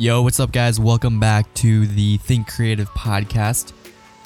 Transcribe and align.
Yo, 0.00 0.22
what's 0.22 0.38
up, 0.38 0.52
guys? 0.52 0.78
Welcome 0.78 1.18
back 1.18 1.52
to 1.54 1.84
the 1.88 2.18
Think 2.18 2.46
Creative 2.46 2.88
podcast. 2.90 3.72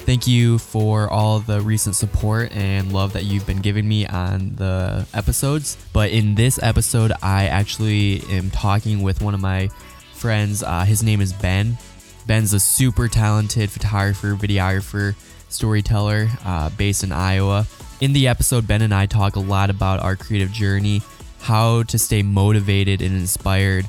Thank 0.01 0.27
you 0.27 0.59
for 0.59 1.09
all 1.09 1.39
the 1.39 1.61
recent 1.61 1.95
support 1.95 2.51
and 2.51 2.93
love 2.93 3.13
that 3.13 3.23
you've 3.25 3.47
been 3.47 3.59
giving 3.59 3.87
me 3.87 4.05
on 4.05 4.53
the 4.55 5.07
episodes. 5.15 5.83
But 5.91 6.11
in 6.11 6.35
this 6.35 6.61
episode, 6.61 7.11
I 7.23 7.47
actually 7.47 8.21
am 8.29 8.51
talking 8.51 9.01
with 9.01 9.23
one 9.23 9.33
of 9.33 9.39
my 9.39 9.69
friends. 10.13 10.61
Uh, 10.61 10.83
his 10.83 11.01
name 11.01 11.21
is 11.21 11.33
Ben. 11.33 11.79
Ben's 12.27 12.53
a 12.53 12.59
super 12.59 13.07
talented 13.07 13.71
photographer, 13.71 14.35
videographer, 14.35 15.15
storyteller 15.49 16.29
uh, 16.45 16.69
based 16.69 17.03
in 17.03 17.11
Iowa. 17.11 17.65
In 17.99 18.13
the 18.13 18.27
episode, 18.27 18.67
Ben 18.67 18.83
and 18.83 18.93
I 18.93 19.07
talk 19.07 19.37
a 19.37 19.39
lot 19.39 19.71
about 19.71 20.01
our 20.01 20.15
creative 20.15 20.51
journey, 20.51 21.01
how 21.39 21.81
to 21.81 21.97
stay 21.97 22.21
motivated 22.21 23.01
and 23.01 23.15
inspired 23.15 23.87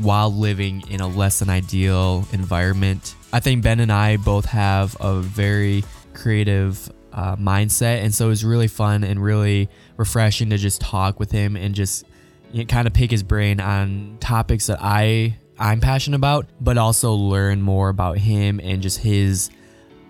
while 0.00 0.32
living 0.32 0.82
in 0.90 1.00
a 1.00 1.08
less 1.08 1.38
than 1.38 1.50
ideal 1.50 2.26
environment. 2.32 3.14
I 3.32 3.40
think 3.40 3.62
Ben 3.62 3.80
and 3.80 3.92
I 3.92 4.16
both 4.16 4.46
have 4.46 4.96
a 5.00 5.20
very 5.20 5.84
creative 6.14 6.90
uh, 7.12 7.36
mindset, 7.36 8.02
and 8.02 8.14
so 8.14 8.26
it 8.26 8.30
was 8.30 8.44
really 8.44 8.68
fun 8.68 9.04
and 9.04 9.22
really 9.22 9.68
refreshing 9.96 10.50
to 10.50 10.58
just 10.58 10.80
talk 10.80 11.18
with 11.18 11.30
him 11.30 11.56
and 11.56 11.74
just 11.74 12.04
you 12.52 12.60
know, 12.60 12.66
kind 12.66 12.86
of 12.86 12.92
pick 12.92 13.10
his 13.10 13.22
brain 13.22 13.60
on 13.60 14.18
topics 14.20 14.66
that 14.66 14.78
I 14.80 15.36
I'm 15.58 15.80
passionate 15.80 16.16
about, 16.16 16.46
but 16.60 16.76
also 16.76 17.12
learn 17.14 17.62
more 17.62 17.88
about 17.88 18.18
him 18.18 18.60
and 18.62 18.82
just 18.82 18.98
his 18.98 19.50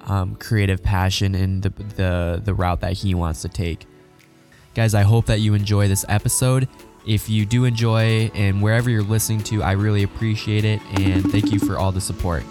um, 0.07 0.37
creative 0.37 0.83
passion 0.83 1.35
and 1.35 1.63
the, 1.63 1.71
the 1.71 2.43
the 2.45 2.55
route 2.55 2.81
that 2.81 2.95
he 2.95 3.15
wants 3.15 3.43
to 3.43 3.49
take. 3.49 3.87
Guys, 4.75 4.95
I 4.95 5.03
hope 5.03 5.27
that 5.27 5.41
you 5.41 5.55
enjoy 5.55 5.89
this 5.89 6.05
episode. 6.09 6.69
If 7.07 7.29
you 7.29 7.47
do 7.47 7.65
enjoy 7.65 8.31
and 8.35 8.61
wherever 8.61 8.91
you're 8.91 9.03
listening 9.03 9.43
to, 9.45 9.63
I 9.63 9.73
really 9.73 10.03
appreciate 10.03 10.65
it 10.65 10.81
and 10.99 11.31
thank 11.31 11.53
you 11.53 11.59
for 11.61 11.79
all 11.79 11.93
the 11.93 12.01
support. 12.01 12.43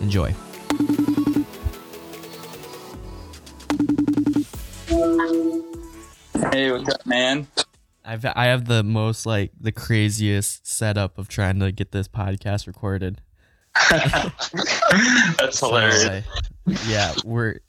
Enjoy. 0.00 0.34
Hey, 6.52 6.70
what's 6.72 6.88
up, 6.92 7.06
man? 7.06 7.46
I've 8.04 8.24
I 8.24 8.46
have 8.46 8.66
the 8.66 8.82
most 8.82 9.24
like 9.24 9.52
the 9.60 9.70
craziest 9.72 10.66
setup 10.66 11.16
of 11.18 11.28
trying 11.28 11.60
to 11.60 11.70
get 11.70 11.92
this 11.92 12.08
podcast 12.08 12.66
recorded. 12.66 13.20
That's 13.90 15.58
So, 15.58 15.68
hilarious. 15.68 16.04
uh, 16.04 16.22
yeah, 16.86 17.14
we're 17.24 17.60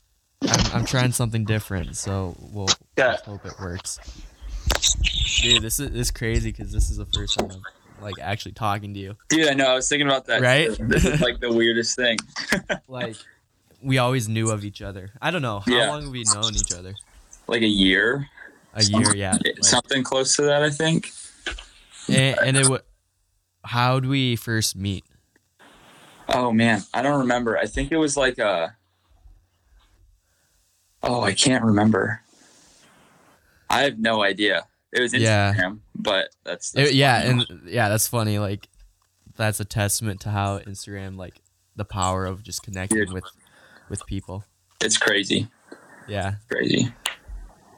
I'm, 0.44 0.78
I'm 0.80 0.86
trying 0.86 1.12
something 1.12 1.46
different, 1.46 1.96
so 1.96 2.36
we'll 2.40 2.70
Yeah. 2.98 3.18
hope 3.23 3.46
it 3.46 3.53
works. 3.59 4.00
Dude, 5.42 5.62
this 5.64 5.80
is 5.80 5.90
this 5.92 6.08
is 6.08 6.12
crazy 6.12 6.52
because 6.52 6.72
this 6.72 6.90
is 6.92 6.98
the 6.98 7.06
first 7.06 7.38
time 7.40 7.50
I'm 7.52 7.62
like 8.04 8.16
actually 8.22 8.52
talking 8.54 8.94
to 8.94 9.00
you. 9.00 9.16
Dude, 9.30 9.48
I 9.48 9.54
know. 9.54 9.66
I 9.68 9.76
was 9.76 9.90
thinking 9.90 10.08
about 10.08 10.26
that. 10.28 10.42
Right? 10.42 10.70
This 10.80 11.06
is 11.06 11.22
like 11.22 11.40
the 11.40 11.52
weirdest 11.52 11.96
thing. 11.96 12.18
Like 12.88 13.16
we 13.82 13.98
always 13.98 14.30
knew 14.30 14.52
of 14.52 14.64
each 14.64 14.82
other. 14.82 15.12
I 15.22 15.32
don't 15.32 15.42
know 15.42 15.60
how 15.62 15.72
Yeah. 15.72 15.88
long 15.90 16.04
have 16.04 16.12
we 16.12 16.24
known 16.34 16.54
each 16.56 16.74
other? 16.74 16.94
Like 17.48 17.62
a 17.64 17.68
year. 17.68 18.28
A 18.76 18.84
year, 18.84 19.16
yeah. 19.16 19.32
Like, 19.44 19.64
Something 19.64 20.04
close 20.04 20.36
to 20.38 20.44
that, 20.44 20.62
I 20.62 20.70
think. 20.70 21.12
and, 22.08 22.38
and 22.46 22.58
it 22.58 22.68
would 22.70 24.06
we 24.06 24.36
first 24.36 24.76
meet? 24.76 25.04
Oh 26.30 26.52
man, 26.52 26.84
I 26.94 27.02
don't 27.02 27.20
remember. 27.22 27.58
I 27.58 27.66
think 27.66 27.92
it 27.92 27.98
was 27.98 28.16
like 28.16 28.38
a. 28.38 28.76
Oh, 31.04 31.22
I 31.22 31.34
can't 31.34 31.64
remember. 31.66 32.22
I 33.72 33.82
have 33.84 33.98
no 34.00 34.24
idea. 34.24 34.68
It 34.92 35.00
was 35.02 35.14
Instagram, 35.14 35.56
Yeah. 35.56 35.72
but 35.96 36.30
that's, 36.44 36.72
that's 36.72 36.90
It- 36.90 36.96
yeah, 36.96 37.22
and 37.22 37.46
yeah, 37.66 37.88
that's 37.90 38.08
funny. 38.08 38.38
Like 38.40 38.68
that's 39.38 39.60
a 39.60 39.66
testament 39.66 40.20
to 40.22 40.30
how 40.30 40.60
Instagram, 40.60 41.16
like 41.18 41.42
the 41.76 41.86
power 41.86 42.26
of 42.26 42.44
just 42.44 42.62
connecting 42.64 43.00
Dude. 43.00 43.14
with 43.14 43.24
with 43.90 44.06
people. 44.06 44.44
it's 44.84 44.98
crazy, 44.98 45.48
Yeah. 46.08 46.36
crazy. 46.50 46.94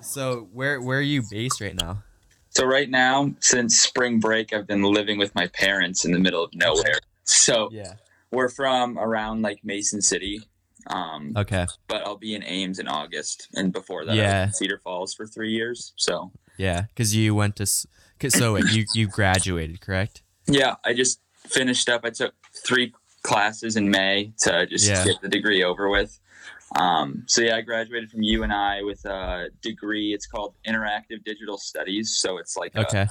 So 0.01 0.47
where 0.51 0.81
where 0.81 0.97
are 0.99 1.01
you 1.01 1.21
based 1.29 1.61
right 1.61 1.75
now? 1.79 2.03
So 2.49 2.65
right 2.65 2.89
now, 2.89 3.33
since 3.39 3.79
spring 3.79 4.19
break, 4.19 4.53
I've 4.53 4.67
been 4.67 4.83
living 4.83 5.17
with 5.17 5.33
my 5.35 5.47
parents 5.47 6.05
in 6.05 6.11
the 6.11 6.19
middle 6.19 6.43
of 6.43 6.53
nowhere. 6.53 6.99
So 7.23 7.69
Yeah. 7.71 7.93
we're 8.31 8.49
from 8.49 8.97
around 8.99 9.41
like 9.41 9.59
Mason 9.63 10.01
City, 10.01 10.41
um, 10.87 11.33
Okay. 11.37 11.65
but 11.87 12.05
I'll 12.05 12.17
be 12.17 12.35
in 12.35 12.43
Ames 12.43 12.79
in 12.79 12.87
August, 12.87 13.47
and 13.55 13.71
before 13.71 14.05
that, 14.05 14.11
I 14.11 14.15
was 14.15 14.17
Yeah. 14.21 14.43
in 14.45 14.53
Cedar 14.53 14.79
Falls 14.83 15.13
for 15.13 15.25
three 15.27 15.51
years. 15.51 15.93
So 15.95 16.31
Yeah, 16.57 16.81
because 16.89 17.15
you 17.15 17.33
went 17.35 17.55
to. 17.57 17.63
'cause- 18.19 18.33
So 18.37 18.53
wait, 18.53 18.65
you 18.71 18.85
you 18.93 19.07
graduated, 19.07 19.81
correct? 19.81 20.23
yeah, 20.47 20.75
I 20.85 20.93
just 20.93 21.19
finished 21.47 21.89
up. 21.89 22.01
I 22.03 22.09
took 22.09 22.33
three 22.65 22.93
classes 23.23 23.75
in 23.75 23.89
May 23.89 24.33
to 24.43 24.65
just 24.65 24.87
Yeah. 24.87 25.03
get 25.05 25.21
the 25.21 25.29
degree 25.29 25.63
over 25.63 25.89
with. 25.89 26.19
Um, 26.75 27.23
so 27.27 27.41
yeah, 27.41 27.55
I 27.57 27.61
graduated 27.61 28.09
from 28.11 28.23
UNI 28.23 28.83
with 28.83 29.05
a 29.05 29.49
degree. 29.61 30.13
It's 30.13 30.25
called 30.25 30.55
Interactive 30.67 31.23
Digital 31.23 31.57
Studies. 31.57 32.15
So 32.17 32.37
it's 32.37 32.57
like 32.57 32.73
a- 32.75 32.81
Okay. 32.81 33.07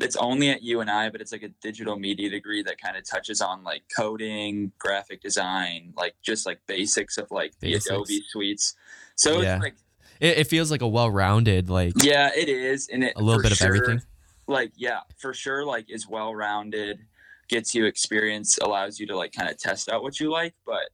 It's 0.00 0.16
only 0.16 0.50
at 0.50 0.62
UNI, 0.62 1.10
but 1.10 1.20
it's 1.20 1.32
like 1.32 1.42
a 1.42 1.48
digital 1.62 1.98
media 1.98 2.28
degree 2.28 2.62
that 2.62 2.78
kind 2.80 2.96
of 2.96 3.08
touches 3.08 3.40
on 3.40 3.64
like 3.64 3.82
coding, 3.96 4.72
graphic 4.78 5.22
design, 5.22 5.94
like 5.96 6.14
just 6.22 6.44
like 6.44 6.60
basics 6.66 7.16
of 7.16 7.30
like 7.30 7.52
the 7.60 7.72
Basics. 7.72 7.86
Adobe 7.86 8.22
suites. 8.28 8.74
So 9.14 9.40
Yeah. 9.40 9.54
it's 9.56 9.62
like, 9.62 9.74
It, 10.20 10.38
it 10.38 10.46
feels 10.48 10.70
like 10.70 10.82
a 10.82 10.88
well-rounded, 10.88 11.68
like 11.70 11.94
yeah, 12.02 12.30
it 12.36 12.48
is, 12.48 12.88
and 12.88 13.04
it 13.04 13.14
a 13.16 13.22
little 13.22 13.42
bit 13.42 13.52
of 13.52 13.60
everything. 13.62 14.02
Like, 14.48 14.72
yeah, 14.76 15.00
for 15.18 15.34
sure, 15.34 15.64
like 15.64 15.90
is 15.90 16.06
well 16.08 16.34
rounded, 16.34 17.00
gets 17.48 17.74
you 17.74 17.86
experience, 17.86 18.58
allows 18.58 19.00
you 19.00 19.06
to 19.08 19.16
like 19.16 19.32
kind 19.32 19.50
of 19.50 19.56
test 19.58 19.88
out 19.90 20.02
what 20.02 20.20
you 20.20 20.30
like. 20.30 20.54
But 20.66 20.90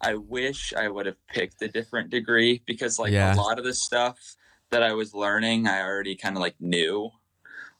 I 0.00 0.14
wish 0.14 0.72
I 0.74 0.88
would 0.88 1.04
have 1.06 1.16
picked 1.28 1.60
a 1.62 1.68
different 1.68 2.08
degree 2.10 2.62
because 2.66 2.98
like 2.98 3.12
Yeah. 3.12 3.34
a 3.34 3.36
lot 3.36 3.58
of 3.58 3.64
the 3.64 3.74
stuff 3.74 4.18
that 4.70 4.82
I 4.82 4.92
was 4.94 5.14
learning, 5.14 5.66
I 5.66 5.82
already 5.82 6.16
kind 6.16 6.36
of 6.36 6.40
like 6.40 6.56
knew 6.58 7.10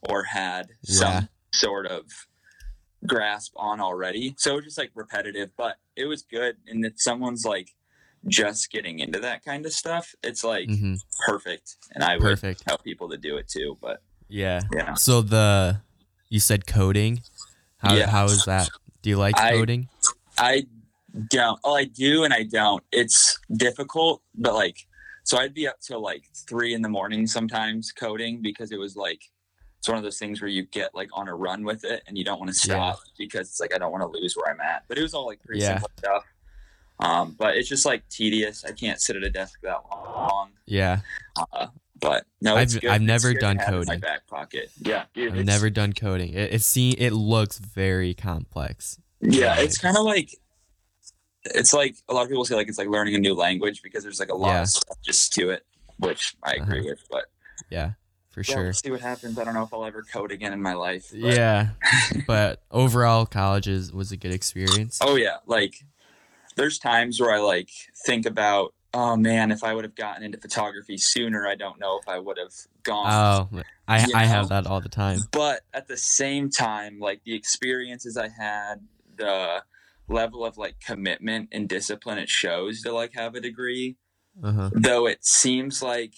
or 0.02 0.24
had 0.24 0.70
Yeah. 0.82 0.98
some 0.98 1.28
sort 1.52 1.86
of 1.86 2.04
grasp 3.06 3.52
on 3.56 3.80
already. 3.80 4.34
So 4.38 4.52
it 4.52 4.56
was 4.56 4.64
just 4.64 4.78
like 4.78 4.90
repetitive, 4.94 5.50
but 5.56 5.76
it 5.96 6.04
was 6.06 6.22
good. 6.22 6.56
And 6.66 6.84
if 6.84 7.00
someone's 7.00 7.44
like 7.44 7.70
just 8.26 8.70
getting 8.70 8.98
into 8.98 9.18
that 9.20 9.44
kind 9.44 9.64
of 9.64 9.72
stuff, 9.72 10.14
it's 10.22 10.44
like 10.44 10.68
hmm 10.68 10.94
perfect. 11.26 11.76
And 11.94 12.04
I 12.04 12.14
would 12.16 12.22
Perfect. 12.22 12.66
tell 12.66 12.78
people 12.78 13.08
to 13.10 13.16
do 13.16 13.36
it 13.36 13.48
too. 13.48 13.78
But 13.80 14.02
Yeah. 14.28 14.60
yeah, 14.72 14.94
So 14.94 15.22
the 15.22 15.80
you 16.28 16.40
said 16.40 16.66
coding. 16.66 17.22
How 17.78 17.94
Yeah. 17.94 18.10
how 18.10 18.26
is 18.26 18.44
that? 18.44 18.68
Do 19.02 19.10
you 19.10 19.16
like 19.16 19.38
I- 19.38 19.52
coding? 19.52 19.88
I 20.38 20.66
don't. 21.28 21.58
Oh, 21.64 21.74
I 21.74 21.84
do 21.84 22.24
and 22.24 22.32
I 22.32 22.44
don't. 22.44 22.84
It's 22.92 23.38
difficult, 23.54 24.22
but 24.34 24.54
like, 24.54 24.86
so 25.24 25.38
I'd 25.38 25.54
be 25.54 25.66
up 25.66 25.80
till 25.80 26.00
like 26.00 26.24
three 26.48 26.72
in 26.74 26.82
the 26.82 26.88
morning 26.88 27.26
sometimes 27.26 27.90
coding 27.92 28.40
because 28.42 28.70
it 28.70 28.78
was 28.78 28.96
like, 28.96 29.22
it's 29.80 29.88
one 29.88 29.96
of 29.98 30.04
those 30.04 30.18
things 30.18 30.40
where 30.40 30.48
you 30.48 30.62
get 30.66 30.94
like 30.94 31.08
on 31.14 31.26
a 31.26 31.34
run 31.34 31.64
with 31.64 31.84
it 31.84 32.02
and 32.06 32.16
you 32.16 32.22
don't 32.24 32.38
want 32.38 32.50
to 32.50 32.54
stop 32.54 33.00
because 33.18 33.48
it's 33.48 33.60
like, 33.60 33.74
I 33.74 33.78
don't 33.78 33.90
want 33.90 34.02
to 34.02 34.08
lose 34.20 34.36
where 34.36 34.52
I'm 34.54 34.60
at. 34.60 34.84
But 34.88 34.98
it 34.98 35.02
was 35.02 35.14
all 35.14 35.26
like 35.26 35.42
pretty 35.42 35.62
Yeah. 35.62 35.68
simple 35.78 35.90
stuff. 35.98 36.24
Um, 36.98 37.34
but 37.38 37.56
it's 37.56 37.66
just 37.68 37.86
like 37.86 38.06
tedious. 38.10 38.62
I 38.64 38.72
can't 38.72 39.00
sit 39.00 39.16
at 39.16 39.22
a 39.24 39.30
desk 39.30 39.58
that 39.62 39.78
long. 39.90 40.50
Yeah. 40.66 41.00
Uh, 41.52 41.68
but 41.98 42.26
no, 42.42 42.56
I've-. 42.56 42.78
I've 42.86 43.00
never 43.00 43.32
done 43.32 43.56
have 43.56 43.68
in 43.72 43.78
my 43.80 43.84
coding. 43.86 44.00
back 44.00 44.26
pocket. 44.26 44.70
Yeah, 44.80 45.04
dude, 45.14 45.34
I've 45.34 45.44
never 45.46 45.70
done 45.70 45.94
coding. 45.94 46.34
It 46.34 46.52
it 46.54 46.62
see 46.62 46.90
it 46.92 47.12
looks 47.14 47.58
very 47.58 48.12
complex. 48.14 48.98
Yeah, 49.22 49.58
it's 49.60 49.78
kind 49.78 49.96
of 49.96 50.04
like 50.04 50.30
it's 51.44 51.72
like 51.72 51.96
a 52.08 52.14
lot 52.14 52.22
of 52.22 52.28
people 52.28 52.44
say 52.44 52.54
like 52.54 52.68
it's 52.68 52.78
like 52.78 52.88
learning 52.88 53.14
a 53.14 53.18
new 53.18 53.34
language 53.34 53.82
because 53.82 54.02
there's 54.02 54.20
like 54.20 54.30
a 54.30 54.34
lot 54.34 54.48
Yeah. 54.52 54.62
of 54.62 54.68
stuff 54.68 54.96
just 55.02 55.32
to 55.34 55.50
it, 55.50 55.64
which 55.98 56.34
I 56.42 56.52
agree 56.52 56.82
with. 56.82 57.00
But 57.10 57.24
Yeah, 57.70 57.92
for 58.42 58.50
yeah, 58.50 58.54
sure. 58.54 58.64
we'll 58.64 58.72
see 58.72 58.90
what 58.90 59.00
happens. 59.00 59.38
I 59.38 59.44
don't 59.44 59.54
know 59.54 59.62
if 59.62 59.72
I'll 59.74 59.84
ever 59.84 60.02
code 60.02 60.32
again 60.32 60.52
in 60.52 60.62
my 60.62 60.74
life. 60.74 61.08
but- 61.10 61.18
Yeah, 61.18 61.70
but 62.26 62.62
overall, 62.70 63.26
college 63.26 63.68
is, 63.68 63.92
was 63.92 64.12
a 64.12 64.16
good 64.16 64.32
experience. 64.32 64.98
Oh 65.00 65.16
yeah, 65.16 65.36
like 65.46 65.74
there's 66.56 66.78
times 66.78 67.20
where 67.20 67.32
I 67.32 67.38
like 67.38 67.70
think 68.06 68.26
about, 68.26 68.74
oh 68.94 69.16
man, 69.16 69.50
if 69.52 69.62
I 69.64 69.72
would 69.74 69.84
have 69.84 69.94
gotten 69.94 70.22
into 70.22 70.38
photography 70.38 70.96
sooner, 70.98 71.46
I 71.46 71.54
don't 71.54 71.78
know 71.80 71.98
if 72.02 72.08
I 72.08 72.18
would 72.18 72.38
have 72.38 72.52
gone. 72.82 73.48
Oh, 73.54 73.60
I 73.88 73.98
I 74.14 74.22
know? 74.22 74.28
have 74.28 74.48
that 74.50 74.66
all 74.66 74.80
the 74.80 74.88
time. 74.88 75.18
but 75.32 75.60
at 75.74 75.88
the 75.88 75.96
same 75.96 76.48
time 76.50 76.98
like 77.00 77.22
the 77.24 77.34
experiences 77.34 78.16
i 78.16 78.28
had 78.28 78.76
the 79.16 79.62
level 80.08 80.44
of 80.44 80.56
like 80.56 80.76
commitment 80.80 81.48
and 81.52 81.68
discipline 81.68 82.16
it 82.18 82.28
shows 82.28 82.82
to 82.82 82.92
like 82.92 83.12
have 83.14 83.34
a 83.34 83.40
degree 83.40 83.96
Uh 84.42 84.52
huh. 84.52 84.70
though 84.72 85.06
it 85.06 85.24
seems 85.26 85.82
like 85.82 86.14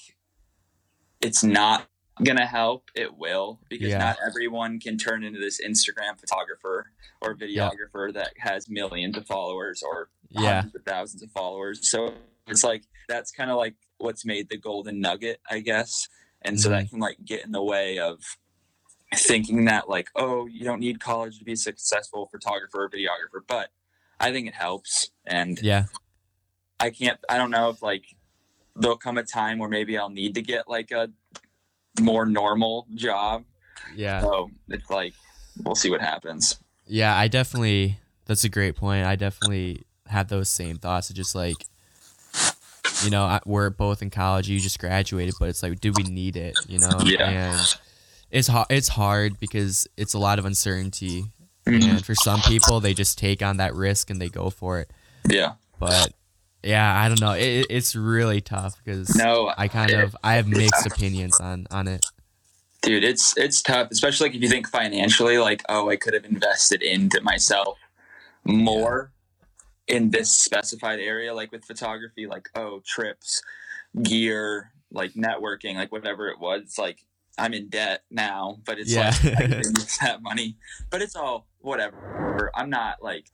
it's 1.21 1.43
not 1.43 1.87
gonna 2.25 2.47
help 2.47 2.91
it 2.95 3.17
will 3.17 3.59
because 3.69 3.89
Yeah. 3.89 3.99
not 3.99 4.17
everyone 4.27 4.79
can 4.81 4.99
turn 4.99 5.25
into 5.25 5.41
this 5.41 5.61
instagram 5.67 6.19
photographer 6.21 6.91
or 7.23 7.35
videographer 7.35 8.13
that 8.13 8.33
has 8.39 8.69
millions 8.69 9.17
of 9.17 9.27
followers 9.27 9.83
or 9.83 10.11
Yeah, 10.29 10.55
hundreds 10.57 10.75
of 10.75 10.85
thousands 10.85 11.23
of 11.23 11.31
followers 11.33 11.91
so 11.91 12.13
it's 12.47 12.63
like 12.65 12.83
that's 13.09 13.31
kind 13.31 13.51
of 13.51 13.57
like 13.57 13.75
what's 13.99 14.25
made 14.27 14.49
the 14.51 14.59
golden 14.59 15.01
nugget 15.01 15.41
i 15.51 15.61
guess 15.61 16.09
and 16.43 16.61
so 16.61 16.69
Mm-hmm. 16.69 16.79
that 16.79 16.91
can 16.91 16.99
like 16.99 17.17
get 17.25 17.45
in 17.47 17.53
the 17.53 17.63
way 17.63 17.99
of 17.99 18.21
thinking 19.15 19.67
that 19.67 19.91
like, 19.91 20.09
oh, 20.17 20.47
you 20.47 20.65
don't 20.65 20.81
need 20.81 20.99
college 20.99 21.39
to 21.39 21.45
be 21.45 21.53
a 21.53 21.57
successful 21.57 22.29
photographer 22.33 22.85
or 22.85 22.89
videographer, 22.89 23.43
but 23.47 23.69
I 24.19 24.33
think 24.33 24.49
it 24.49 24.55
helps. 24.55 25.11
And 25.27 25.61
Yeah. 25.63 25.85
I 26.81 26.89
can't, 26.89 27.21
I 27.29 27.37
don't 27.37 27.51
know 27.51 27.69
if 27.69 27.83
like 27.83 28.05
there'll 28.75 28.97
come 28.97 29.19
a 29.19 29.23
time 29.23 29.59
where 29.59 29.69
maybe 29.69 29.99
I'll 29.99 30.09
need 30.09 30.35
to 30.37 30.41
get 30.43 30.67
like 30.67 30.93
a 30.93 31.11
more 32.01 32.27
normal 32.27 32.87
job. 32.95 33.45
Yeah. 33.95 34.21
So 34.23 34.51
it's 34.69 34.89
like, 34.91 35.15
we'll 35.63 35.75
see 35.75 35.91
what 35.91 36.01
happens. 36.01 36.59
Yeah, 36.87 37.17
I 37.17 37.29
definitely. 37.29 37.99
That's 38.27 38.45
a 38.45 38.49
great 38.49 38.77
point. 38.77 39.05
I 39.05 39.17
definitely 39.17 39.83
have 40.07 40.29
those 40.29 40.49
same 40.49 40.77
thoughts. 40.77 41.11
Of 41.11 41.17
just 41.17 41.35
like, 41.35 41.57
you 43.05 43.11
know, 43.11 43.25
I, 43.25 43.41
we're 43.45 43.71
both 43.71 44.01
in 44.03 44.11
college. 44.11 44.49
You 44.49 44.61
just 44.61 44.79
graduated, 44.79 45.35
but 45.41 45.49
it's 45.49 45.63
like, 45.63 45.81
do 45.81 45.93
we 45.97 46.05
need 46.05 46.37
it? 46.37 46.55
You 46.69 46.79
know, 46.79 47.01
Yeah. 47.05 47.29
and 47.29 47.77
it's 48.31 48.49
hard. 48.49 48.67
It's 48.71 48.89
hard 48.89 49.39
because 49.41 49.87
it's 49.97 50.15
a 50.15 50.19
lot 50.19 50.39
of 50.39 50.45
uncertainty, 50.45 51.25
Mhm. 51.67 51.85
and 51.91 52.05
for 52.05 52.15
some 52.15 52.41
people, 52.43 52.81
they 52.81 52.95
just 52.95 53.19
take 53.19 53.43
on 53.43 53.57
that 53.59 53.75
risk 53.75 54.09
and 54.11 54.21
they 54.21 54.29
go 54.29 54.51
for 54.51 54.81
it. 54.81 54.91
Yeah. 55.29 55.55
But 55.79 56.13
yeah, 56.63 57.01
I 57.01 57.09
don't 57.09 57.21
know. 57.21 57.33
It, 57.33 57.43
it- 57.43 57.67
it's 57.71 57.95
really 57.97 58.41
tough 58.41 58.77
because 58.85 59.15
No, 59.17 59.53
I 59.57 59.69
kind 59.69 59.91
of 59.93 60.17
I 60.23 60.35
have 60.35 60.47
mixed 60.47 60.87
opinions 60.87 61.39
on 61.41 61.67
on 61.71 61.89
it. 61.89 62.05
dude 62.83 63.05
it's 63.05 63.37
it's 63.37 63.63
tough 63.63 63.89
especially 63.93 64.29
like 64.29 64.37
if 64.37 64.43
you 64.43 64.49
think 64.49 64.69
financially 64.69 65.39
like 65.39 65.63
oh 65.69 65.89
i 65.89 65.95
could 65.97 66.15
have 66.15 66.25
invested 66.25 66.83
into 66.83 67.21
myself 67.21 67.79
more 68.45 69.13
in 69.87 70.11
this 70.11 70.33
specified 70.33 70.99
area 70.99 71.33
like 71.35 71.53
with 71.53 71.65
photography 71.65 72.27
like 72.27 72.49
oh 72.57 72.81
trips 72.85 73.41
gear 74.03 74.73
like 74.91 75.13
networking 75.15 75.75
like 75.77 75.93
whatever 75.93 76.29
it 76.29 76.39
was 76.41 76.75
like 76.79 77.05
i'm 77.39 77.53
in 77.55 77.69
debt 77.69 78.03
now 78.11 78.59
but 78.65 78.79
it's 78.79 78.93
Yeah. 78.93 79.13
like 79.25 79.37
i 79.37 79.41
can 79.47 79.53
use 79.59 79.99
that 79.99 80.23
money 80.23 80.57
but 80.91 81.03
it's 81.03 81.15
all 81.17 81.47
whatever 81.61 82.51
i'm 82.55 82.71
not 82.71 83.03
like 83.03 83.27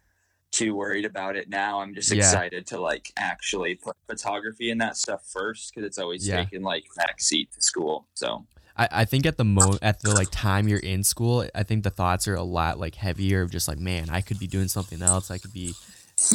too 0.50 0.74
worried 0.74 1.04
about 1.04 1.36
it 1.36 1.48
now 1.48 1.80
i'm 1.80 1.94
just 1.94 2.10
Yeah. 2.10 2.18
excited 2.18 2.66
to 2.68 2.80
like 2.80 3.12
actually 3.16 3.74
put 3.74 3.96
photography 4.06 4.70
and 4.70 4.80
that 4.80 4.96
stuff 4.96 5.26
first 5.30 5.72
because 5.74 5.86
it's 5.86 5.98
always 5.98 6.26
Yeah. 6.26 6.36
taken 6.44 6.62
like 6.62 6.84
backseat 6.98 7.50
to 7.52 7.60
school 7.60 8.06
so 8.14 8.46
I, 8.76 8.88
I 8.92 9.04
think 9.04 9.26
at 9.26 9.36
the 9.36 9.44
mo 9.44 9.76
at 9.82 10.00
the 10.02 10.14
like 10.14 10.28
time 10.30 10.68
you're 10.68 10.78
in 10.78 11.02
school, 11.02 11.44
I 11.52 11.64
think 11.64 11.82
the 11.82 11.90
thoughts 11.90 12.28
are 12.28 12.36
a 12.36 12.44
lot 12.44 12.78
like 12.78 12.94
heavier 12.94 13.42
of 13.42 13.50
just 13.50 13.66
like, 13.66 13.78
man, 13.80 14.08
I 14.08 14.20
could 14.20 14.38
be 14.38 14.46
doing 14.46 14.68
something 14.68 15.02
else. 15.02 15.32
I 15.32 15.38
could 15.38 15.52
be 15.52 15.74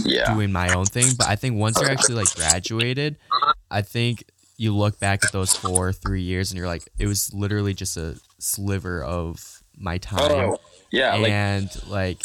yeah 0.04 0.34
doing 0.34 0.52
my 0.52 0.74
own 0.76 0.86
thing. 0.86 1.14
But 1.18 1.28
I 1.28 1.38
think 1.38 1.56
once 1.56 1.80
you're 1.80 1.90
actually 1.90 2.16
like 2.16 2.36
graduated, 2.36 3.16
I 3.72 3.82
think 3.82 4.26
you 4.58 4.76
look 4.76 5.00
back 5.00 5.24
at 5.24 5.32
those 5.32 5.56
four, 5.56 5.94
three 5.94 6.22
years 6.22 6.52
and 6.52 6.58
you're 6.58 6.68
like, 6.68 6.84
it 7.00 7.08
was 7.08 7.34
literally 7.34 7.74
just 7.74 7.96
a 7.96 8.20
sliver 8.40 9.02
of 9.02 9.64
my 9.78 9.98
time. 9.98 10.20
Oh, 10.52 10.58
yeah, 10.92 11.16
like 11.16 11.32
and 11.32 11.70
like 11.88 12.22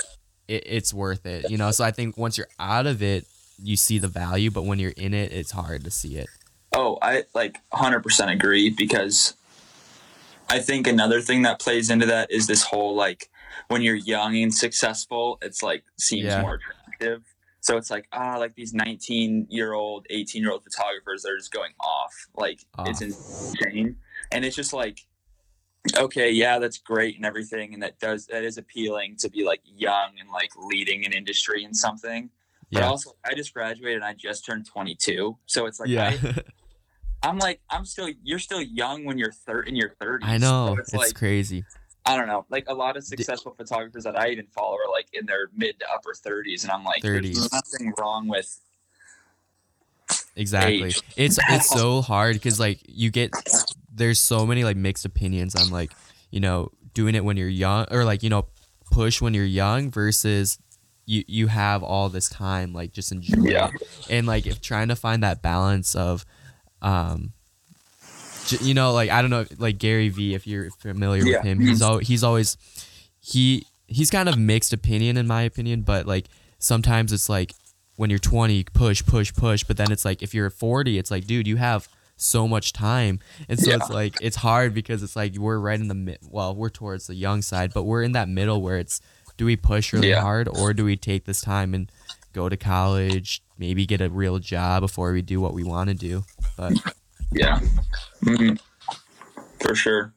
it, 0.48 0.64
it's 0.66 0.92
worth 0.94 1.26
it, 1.26 1.50
you 1.50 1.56
know. 1.56 1.70
So 1.70 1.84
I 1.84 1.90
think 1.90 2.16
once 2.16 2.36
you're 2.38 2.48
out 2.58 2.86
of 2.86 3.02
it, 3.02 3.26
you 3.62 3.76
see 3.76 3.98
the 3.98 4.08
value, 4.08 4.50
but 4.50 4.62
when 4.64 4.78
you're 4.78 4.92
in 4.96 5.14
it, 5.14 5.32
it's 5.32 5.50
hard 5.52 5.84
to 5.84 5.90
see 5.90 6.16
it. 6.16 6.28
oh, 6.72 6.98
I 7.02 7.24
like 7.34 7.58
100% 7.72 8.32
agree 8.32 8.70
because 8.70 9.34
I 10.48 10.58
think 10.60 10.86
another 10.86 11.20
thing 11.20 11.42
that 11.42 11.60
plays 11.60 11.90
into 11.90 12.06
that 12.06 12.30
is 12.30 12.46
this 12.46 12.62
whole 12.62 12.94
like 12.94 13.28
when 13.68 13.82
you're 13.82 13.94
young 13.94 14.36
and 14.36 14.52
successful, 14.54 15.38
it's 15.42 15.62
like 15.62 15.84
seems 15.98 16.24
Yeah. 16.24 16.42
more 16.42 16.54
attractive. 16.56 17.22
So 17.60 17.76
it's 17.76 17.90
like 17.90 18.06
ah, 18.12 18.36
like 18.38 18.54
these 18.54 18.72
19 18.72 19.48
year 19.50 19.72
old, 19.74 20.06
18 20.10 20.40
year 20.42 20.52
old 20.52 20.62
photographers 20.64 21.22
that 21.22 21.32
are 21.32 21.38
just 21.38 21.52
going 21.52 21.72
off. 21.80 22.14
Like 22.36 22.60
it's 22.86 23.00
insane, 23.02 23.96
and 24.30 24.44
it's 24.44 24.56
just 24.56 24.72
like 24.72 25.00
okay, 25.96 26.30
yeah, 26.30 26.58
that's 26.58 26.78
great 26.78 27.16
and 27.16 27.24
everything, 27.24 27.74
and 27.74 27.82
that 27.82 27.98
does 27.98 28.26
that 28.26 28.44
is 28.44 28.58
appealing 28.58 29.16
to 29.18 29.30
be 29.30 29.44
like 29.44 29.60
young 29.64 30.10
and 30.18 30.28
like 30.30 30.50
leading 30.56 31.04
an 31.06 31.12
industry 31.12 31.64
in 31.64 31.74
something. 31.74 32.30
But 32.70 32.80
Yeah, 32.80 32.88
also, 32.88 33.12
I 33.24 33.34
just 33.34 33.54
graduated 33.54 33.96
and 33.96 34.04
I 34.04 34.14
just 34.14 34.44
turned 34.44 34.66
22. 34.66 35.38
So 35.46 35.66
it's 35.66 35.80
like, 35.80 35.88
yeah. 35.88 36.16
I, 36.22 36.42
I'm 37.22 37.38
like, 37.38 37.60
I'm 37.70 37.84
still, 37.84 38.10
you're 38.22 38.38
still 38.38 38.60
young 38.60 39.04
when 39.04 39.18
you're 39.18 39.32
thir- 39.32 39.62
in 39.62 39.74
your 39.74 39.90
30s. 40.00 40.18
I 40.22 40.38
know 40.38 40.66
So 40.66 40.80
it's, 40.80 40.92
it's, 40.92 41.02
like, 41.02 41.14
crazy. 41.14 41.64
I 42.04 42.16
don't 42.16 42.26
know. 42.26 42.46
Like 42.50 42.64
a 42.68 42.74
lot 42.74 42.96
of 42.96 43.04
successful 43.04 43.54
photographers 43.56 44.04
that 44.04 44.18
I 44.18 44.28
even 44.28 44.46
follow 44.46 44.76
are 44.76 44.90
like 44.90 45.08
in 45.12 45.26
their 45.26 45.48
mid 45.54 45.78
to 45.80 45.86
upper 45.92 46.12
30s. 46.12 46.62
And 46.62 46.70
I'm 46.70 46.84
like, 46.84 47.02
30s. 47.02 47.34
there's 47.34 47.52
nothing 47.52 47.92
wrong 47.98 48.28
with, 48.28 48.60
Exactly. 50.38 50.84
age. 50.84 51.00
It's 51.16 51.38
it's 51.50 51.68
so 51.68 52.00
hard 52.00 52.34
because 52.36 52.58
like 52.58 52.80
you 52.88 53.10
get 53.10 53.30
there's 53.92 54.20
so 54.20 54.46
many 54.46 54.64
like 54.64 54.76
mixed 54.76 55.04
opinions 55.04 55.54
on 55.54 55.68
like 55.70 55.92
you 56.30 56.40
know 56.40 56.70
doing 56.94 57.14
it 57.14 57.24
when 57.24 57.36
you're 57.36 57.48
young 57.48 57.86
or 57.90 58.04
like 58.04 58.22
you 58.22 58.30
know 58.30 58.46
push 58.90 59.20
when 59.20 59.34
you're 59.34 59.44
young 59.44 59.90
versus 59.90 60.58
you 61.06 61.24
you 61.26 61.46
have 61.48 61.82
all 61.82 62.08
this 62.08 62.28
time 62.28 62.72
like 62.72 62.92
just 62.92 63.12
enjoy 63.12 63.42
Yeah. 63.50 63.68
it 63.74 64.06
and 64.10 64.26
like 64.26 64.46
if 64.46 64.60
trying 64.60 64.88
to 64.88 64.96
find 64.96 65.22
that 65.22 65.42
balance 65.42 65.94
of 65.94 66.24
um 66.82 67.32
j- 68.46 68.58
you 68.62 68.74
know 68.74 68.92
like 68.92 69.10
I 69.10 69.20
don't 69.20 69.30
know 69.30 69.44
like 69.58 69.78
Gary 69.78 70.08
V 70.08 70.34
if 70.34 70.46
you're 70.46 70.70
familiar 70.70 71.24
Yeah. 71.24 71.38
with 71.38 71.46
him 71.46 71.60
he's 71.60 71.82
al- 71.82 71.98
he's 71.98 72.22
always 72.24 72.56
he 73.20 73.66
he's 73.86 74.10
kind 74.10 74.28
of 74.28 74.38
mixed 74.38 74.72
opinion 74.72 75.16
in 75.16 75.26
my 75.26 75.42
opinion 75.42 75.82
but 75.82 76.06
like 76.06 76.26
sometimes 76.58 77.12
it's 77.12 77.28
like 77.28 77.52
when 77.98 78.10
you're 78.10 78.18
20 78.18 78.62
push 78.72 79.04
push 79.04 79.34
push 79.34 79.64
but 79.64 79.76
then 79.76 79.90
it's 79.92 80.04
like 80.04 80.22
if 80.22 80.32
you're 80.32 80.48
40 80.50 80.98
it's 80.98 81.10
like 81.10 81.26
dude 81.26 81.46
you 81.48 81.56
have 81.56 81.88
so 82.16 82.46
much 82.48 82.72
time 82.72 83.18
and 83.48 83.58
so 83.58 83.70
Yeah. 83.70 83.76
it's 83.76 83.90
like 83.90 84.14
it's 84.22 84.36
hard 84.36 84.72
because 84.72 85.02
it's 85.02 85.16
like 85.16 85.36
we're 85.36 85.58
right 85.58 85.78
in 85.80 85.88
the 85.88 85.94
mid 85.94 86.18
well 86.30 86.54
we're 86.54 86.68
towards 86.70 87.06
the 87.08 87.14
young 87.16 87.42
side 87.42 87.72
but 87.74 87.82
we're 87.82 88.02
in 88.04 88.12
that 88.12 88.28
middle 88.28 88.62
where 88.62 88.78
it's 88.78 89.00
do 89.36 89.44
we 89.44 89.56
push 89.56 89.92
really 89.92 90.10
Yeah. 90.10 90.20
hard 90.22 90.48
or 90.48 90.72
do 90.72 90.84
we 90.84 90.96
take 90.96 91.24
this 91.24 91.40
time 91.40 91.74
and 91.74 91.90
go 92.32 92.48
to 92.48 92.56
college 92.56 93.42
maybe 93.58 93.84
get 93.84 94.00
a 94.00 94.08
real 94.08 94.38
job 94.38 94.82
before 94.82 95.12
we 95.12 95.20
do 95.22 95.40
what 95.40 95.52
we 95.52 95.64
want 95.64 95.88
to 95.90 95.94
do 95.94 96.24
but 96.56 96.72
yeah, 97.32 97.60
Mhm. 98.22 98.58
for 99.60 99.74
sure. 99.74 100.12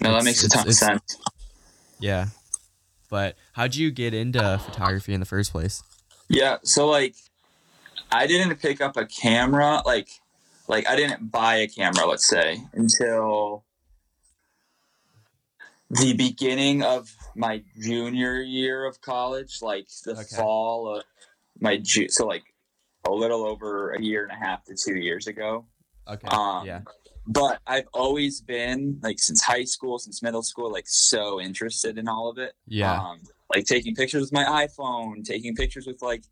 No, 0.00 0.12
that 0.12 0.24
makes 0.24 0.42
a 0.44 0.48
ton 0.48 0.66
of 0.66 0.74
sense. 0.74 1.16
yeah 2.00 2.26
but 3.10 3.36
how'd 3.52 3.74
you 3.74 3.90
get 3.90 4.12
into 4.14 4.58
photography 4.64 5.12
in 5.14 5.20
the 5.20 5.26
first 5.26 5.52
place 5.52 5.82
Yeah, 6.32 6.56
so 6.64 6.88
like 6.88 7.14
I 8.10 8.26
didn't 8.26 8.56
pick 8.56 8.80
up 8.80 8.96
a 8.96 9.04
camera 9.04 9.82
like 9.84 10.08
like 10.66 10.88
I 10.88 10.96
didn't 10.96 11.30
buy 11.30 11.56
a 11.56 11.68
camera, 11.68 12.06
let's 12.06 12.26
say, 12.26 12.62
until 12.72 13.64
the 15.90 16.14
beginning 16.14 16.82
of 16.82 17.10
my 17.36 17.62
junior 17.78 18.40
year 18.40 18.86
of 18.86 19.00
college, 19.02 19.58
like 19.60 19.88
the 20.06 20.12
Okay. 20.12 20.36
fall 20.36 20.96
of 20.96 21.04
my 21.60 21.76
ju- 21.76 22.08
so 22.08 22.26
like 22.26 22.44
a 23.06 23.10
little 23.12 23.44
over 23.44 23.90
a 23.92 24.00
year 24.00 24.22
and 24.22 24.32
a 24.32 24.36
half 24.46 24.64
to 24.64 24.74
2 24.74 24.96
years 24.96 25.26
ago. 25.26 25.66
okay 26.08 26.28
Um, 26.28 26.66
yeah 26.66 26.80
But 27.26 27.60
I've 27.66 27.88
always 27.92 28.40
been 28.40 29.00
like 29.02 29.18
since 29.18 29.42
high 29.42 29.64
school, 29.64 29.98
since 29.98 30.22
middle 30.22 30.42
school, 30.42 30.72
like 30.72 30.86
so 30.88 31.38
interested 31.40 31.98
in 31.98 32.08
all 32.08 32.30
of 32.30 32.38
it 32.38 32.54
yeah 32.66 32.96
um, 33.00 33.20
like 33.54 33.64
taking 33.64 33.94
pictures 33.94 34.22
with 34.22 34.32
my 34.32 34.44
iphone 34.66 35.24
taking 35.24 35.54
pictures 35.54 35.86
with 35.86 36.00
like 36.02 36.24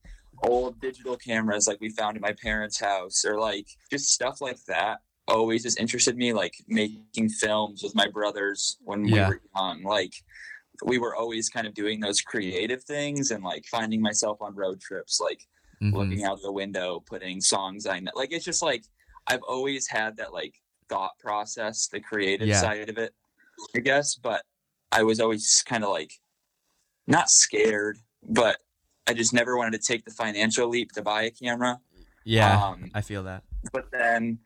old 0.44 0.80
digital 0.80 1.16
cameras 1.16 1.66
like 1.66 1.80
we 1.80 1.90
found 1.90 2.16
in 2.16 2.20
my 2.20 2.32
parents 2.42 2.80
house 2.80 3.24
or 3.24 3.38
like 3.38 3.66
just 3.90 4.06
stuff 4.08 4.40
like 4.40 4.58
that 4.66 4.98
always 5.28 5.62
just 5.62 5.78
interested 5.78 6.16
me 6.16 6.32
like 6.32 6.54
making 6.66 7.28
films 7.28 7.82
with 7.82 7.94
my 7.94 8.08
brothers 8.08 8.78
when 8.82 9.02
we 9.02 9.12
were 9.28 9.40
young 9.56 9.82
like 9.82 10.12
we 10.84 10.98
were 10.98 11.14
always 11.14 11.50
kind 11.50 11.66
of 11.66 11.74
doing 11.74 12.00
those 12.00 12.20
creative 12.22 12.82
things 12.84 13.30
and 13.32 13.44
like 13.44 13.64
finding 13.70 14.00
myself 14.00 14.38
on 14.40 14.54
road 14.54 14.80
trips 14.80 15.20
like 15.20 15.40
Mhm. 15.82 15.94
looking 15.94 16.24
out 16.24 16.38
the 16.42 16.52
window 16.52 17.02
putting 17.06 17.40
songs 17.40 17.86
i 17.86 17.98
know 18.00 18.12
like 18.14 18.32
it's 18.32 18.44
just 18.44 18.62
like 18.62 18.84
i've 19.28 19.42
always 19.48 19.86
had 19.88 20.16
that 20.18 20.30
like 20.32 20.54
thought 20.90 21.12
process 21.18 21.88
the 21.88 22.00
creative 22.00 22.48
Yeah. 22.48 22.60
side 22.60 22.88
of 22.90 22.98
it 22.98 23.14
i 23.74 23.80
guess 23.80 24.14
but 24.14 24.42
i 24.92 25.02
was 25.02 25.20
always 25.20 25.62
kind 25.66 25.82
of 25.84 25.90
like 25.90 26.12
not 27.10 27.30
scared 27.30 27.98
but 28.28 28.58
i 29.06 29.12
just 29.12 29.32
never 29.32 29.56
wanted 29.56 29.72
to 29.80 29.86
take 29.86 30.04
the 30.04 30.10
financial 30.10 30.68
leap 30.68 30.92
to 30.92 31.02
buy 31.02 31.22
a 31.22 31.30
camera 31.30 31.78
yeah 32.24 32.64
um, 32.64 32.90
i 32.94 33.00
feel 33.00 33.22
that 33.22 33.42
but 33.72 33.90
then 33.90 34.38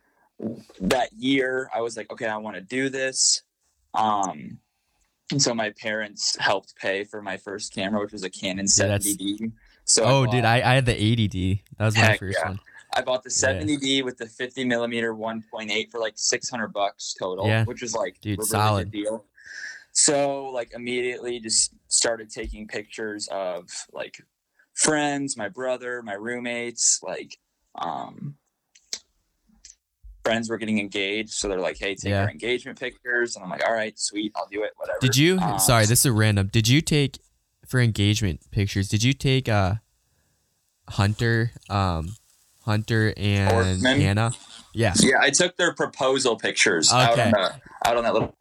that 0.80 1.12
year 1.12 1.70
i 1.74 1.80
was 1.80 1.96
like 1.96 2.10
okay 2.12 2.26
i 2.26 2.36
want 2.36 2.56
to 2.56 2.62
do 2.62 2.88
this 2.88 3.42
um 3.94 4.58
and 5.30 5.40
so 5.40 5.54
my 5.54 5.70
parents 5.80 6.36
helped 6.38 6.74
pay 6.76 7.04
for 7.04 7.22
my 7.22 7.36
first 7.36 7.72
camera 7.72 8.00
which 8.00 8.12
was 8.12 8.24
a 8.24 8.30
canon 8.30 8.66
yeah, 8.76 8.98
70D. 8.98 9.52
so 9.84 10.02
oh 10.04 10.24
bought- 10.24 10.32
dude 10.32 10.44
I, 10.44 10.56
I 10.56 10.74
had 10.74 10.86
the 10.86 10.94
80d 10.94 11.60
that 11.78 11.84
was 11.84 11.96
my 11.96 12.16
first 12.16 12.38
yeah. 12.40 12.48
one 12.50 12.60
I 12.96 13.02
bought 13.02 13.24
the 13.24 13.30
70D 13.30 14.04
with 14.04 14.18
the 14.18 14.26
50 14.26 14.64
millimeter 14.64 15.14
1.8 15.14 15.90
for 15.90 15.98
like 15.98 16.12
600 16.14 16.68
bucks 16.68 17.12
total, 17.18 17.46
Yeah. 17.48 17.64
which 17.64 17.82
was 17.82 17.92
like 17.92 18.20
Dude, 18.20 18.38
a 18.38 18.42
really 18.42 18.48
solid. 18.48 18.92
good 18.92 19.02
deal. 19.02 19.24
So 19.94 20.46
like 20.46 20.72
immediately 20.74 21.38
just 21.40 21.72
started 21.88 22.28
taking 22.28 22.66
pictures 22.66 23.28
of 23.30 23.68
like 23.92 24.16
friends, 24.74 25.36
my 25.36 25.48
brother, 25.48 26.02
my 26.02 26.14
roommates, 26.14 27.00
like 27.02 27.38
um 27.76 28.36
friends 30.24 30.48
were 30.48 30.56
getting 30.56 30.78
engaged, 30.80 31.30
so 31.30 31.48
they're 31.48 31.60
like, 31.60 31.78
"Hey, 31.78 31.94
take 31.94 32.10
Yeah. 32.10 32.22
our 32.22 32.30
engagement 32.30 32.80
pictures," 32.80 33.36
and 33.36 33.44
I'm 33.44 33.50
like, 33.50 33.64
"All 33.64 33.74
right, 33.74 33.96
sweet, 33.98 34.32
I'll 34.34 34.48
do 34.48 34.64
it, 34.64 34.72
whatever." 34.76 34.98
Did 35.00 35.16
you? 35.16 35.38
Um, 35.38 35.58
sorry, 35.58 35.86
this 35.86 36.04
is 36.04 36.10
random. 36.10 36.48
Did 36.48 36.66
you 36.66 36.80
take 36.80 37.18
for 37.66 37.78
engagement 37.78 38.40
pictures? 38.50 38.88
Did 38.88 39.02
you 39.02 39.12
take 39.12 39.48
uh 39.48 39.74
Hunter, 40.88 41.52
um, 41.70 42.16
Hunter 42.62 43.14
and 43.16 43.80
Ortman? 43.82 44.00
Hannah? 44.00 44.32
Yeah. 44.72 44.94
Yeah, 45.00 45.18
I 45.20 45.30
took 45.30 45.56
their 45.56 45.72
proposal 45.72 46.36
pictures 46.36 46.92
out 46.92 47.18
on 47.18 47.30
the 47.30 47.54
out 47.86 47.96
on 47.96 48.02
that 48.04 48.12
little 48.14 48.36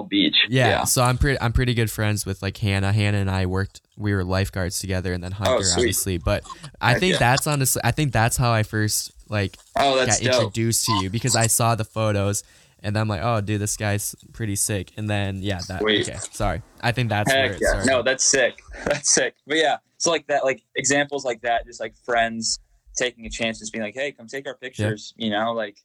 beach. 0.00 0.34
Yeah, 0.48 0.84
so 0.84 1.02
I'm 1.02 1.18
pretty 1.18 1.38
I'm 1.40 1.52
pretty 1.52 1.74
good 1.74 1.90
friends 1.90 2.24
with 2.24 2.42
like 2.42 2.56
Hannah. 2.56 2.92
Hannah 2.92 3.18
and 3.18 3.30
I 3.30 3.46
worked 3.46 3.82
we 3.96 4.14
were 4.14 4.24
lifeguards 4.24 4.80
together 4.80 5.12
and 5.12 5.22
then 5.22 5.32
oh, 5.32 5.44
Hunter 5.44 5.64
Oh, 5.66 5.72
obviously. 5.76 6.16
But 6.18 6.44
I 6.80 6.92
Heck 6.92 7.00
think 7.00 7.12
yeah. 7.14 7.18
that's 7.18 7.46
honestly 7.46 7.82
I 7.84 7.90
think 7.90 8.12
that's 8.12 8.36
how 8.36 8.52
I 8.52 8.62
first 8.62 9.12
like 9.28 9.58
Oh, 9.76 9.96
that's 9.96 10.20
got 10.20 10.24
dope. 10.32 10.42
introduced 10.44 10.86
to 10.86 10.92
you 11.02 11.10
because 11.10 11.36
I 11.36 11.46
saw 11.46 11.74
the 11.74 11.84
photos 11.84 12.42
and 12.82 12.96
I'm 12.96 13.06
like, 13.08 13.20
oh 13.22 13.40
dude, 13.42 13.60
this 13.60 13.76
guy's 13.76 14.16
pretty 14.32 14.56
sick. 14.56 14.92
And 14.96 15.08
then 15.10 15.42
yeah, 15.42 15.60
that 15.68 15.82
Sweet. 15.82 16.08
okay. 16.08 16.18
Sorry. 16.32 16.62
I 16.80 16.92
think 16.92 17.10
that's 17.10 17.30
Heck 17.30 17.60
yeah. 17.60 17.68
started. 17.68 17.86
No, 17.86 18.02
that's 18.02 18.24
sick. 18.24 18.60
That's 18.86 19.12
sick. 19.12 19.34
But 19.46 19.58
yeah, 19.58 19.76
so 19.98 20.10
like 20.10 20.26
that, 20.28 20.44
like 20.44 20.62
examples 20.74 21.24
like 21.24 21.42
that, 21.42 21.66
just 21.66 21.78
like 21.80 21.94
friends 22.04 22.58
taking 22.96 23.26
a 23.26 23.30
chance, 23.30 23.60
just 23.60 23.72
being 23.72 23.84
like, 23.84 23.94
"Hey, 23.94 24.10
come 24.10 24.26
take 24.26 24.46
our 24.48 24.56
pictures," 24.56 25.14
you 25.16 25.30
know, 25.30 25.52
like. 25.52 25.76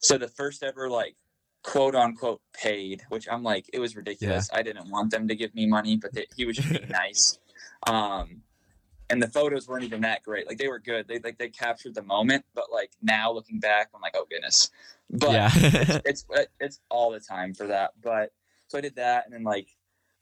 So 0.00 0.18
the 0.18 0.28
first 0.28 0.62
ever 0.62 0.88
like 0.90 1.16
quote 1.64 1.94
unquote 1.96 2.40
paid, 2.52 3.02
which 3.08 3.26
I'm 3.28 3.42
like, 3.42 3.68
it 3.72 3.80
was 3.80 3.96
ridiculous. 3.96 4.48
I 4.52 4.62
didn't 4.62 4.90
want 4.90 5.10
them 5.10 5.26
to 5.26 5.34
give 5.34 5.52
me 5.54 5.66
money, 5.66 5.96
but 5.96 6.12
they, 6.12 6.26
he 6.36 6.44
was 6.44 6.56
just 6.56 6.68
being 6.68 6.88
nice. 6.90 7.38
Um, 7.88 8.42
and 9.10 9.20
the 9.22 9.28
photos 9.28 9.66
weren't 9.66 9.84
even 9.84 10.02
that 10.02 10.22
great. 10.22 10.46
Like 10.46 10.58
they 10.58 10.68
were 10.68 10.78
good. 10.78 11.08
They 11.08 11.18
like 11.18 11.38
they 11.38 11.48
captured 11.48 11.94
the 11.94 12.02
moment, 12.02 12.44
but 12.54 12.66
like 12.72 12.90
now 13.02 13.32
looking 13.32 13.58
back, 13.58 13.88
I'm 13.94 14.00
like, 14.00 14.14
oh 14.16 14.26
goodness. 14.30 14.70
But 15.10 15.32
yeah. 15.32 15.50
it's 16.04 16.24
it's 16.60 16.80
all 16.90 17.10
the 17.10 17.20
time 17.20 17.54
for 17.54 17.66
that. 17.66 17.92
But 18.02 18.32
so 18.68 18.78
I 18.78 18.80
did 18.80 18.96
that, 18.96 19.24
and 19.24 19.34
then 19.34 19.42
like 19.42 19.68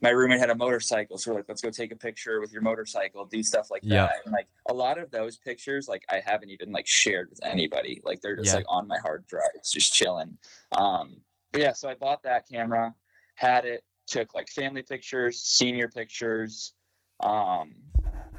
my 0.01 0.11
roommate 0.11 0.41
had 0.41 0.51
a 0.51 0.55
motorcycle, 0.57 1.17
so 1.17 1.31
we're 1.31 1.39
like, 1.39 1.45
let's 1.49 1.63
go 1.63 1.71
take 1.71 1.93
a 1.93 1.97
picture 1.97 2.41
with 2.41 2.53
your 2.53 2.63
motorcycle, 2.63 3.25
do 3.25 3.41
stuff 3.43 3.71
like 3.71 3.83
that. 3.83 3.89
Yeah. 3.89 4.09
And 4.25 4.33
like 4.33 4.49
a 4.69 4.75
lot 4.75 4.99
of 4.99 5.13
those 5.13 5.37
pictures, 5.37 5.87
like 5.89 6.03
I 6.11 6.21
haven't 6.25 6.51
even 6.51 6.73
like 6.73 6.89
shared 6.89 7.31
with 7.31 7.39
anybody. 7.45 8.03
Like 8.05 8.21
they're 8.21 8.35
just 8.37 8.49
Yeah. 8.49 8.57
like 8.57 8.67
on 8.69 8.89
my 8.89 8.99
hard 8.99 9.27
drive, 9.29 9.51
it's 9.55 9.71
just 9.71 9.95
chilling. 9.95 10.39
Um, 10.73 11.19
yeah, 11.54 11.73
so 11.73 11.88
I 11.88 11.94
bought 11.94 12.23
that 12.25 12.49
camera, 12.49 12.94
had 13.35 13.64
it, 13.64 13.85
took 14.06 14.35
like 14.35 14.49
family 14.49 14.82
pictures, 14.82 15.42
senior 15.42 15.88
pictures, 15.88 16.75
um, 17.21 17.75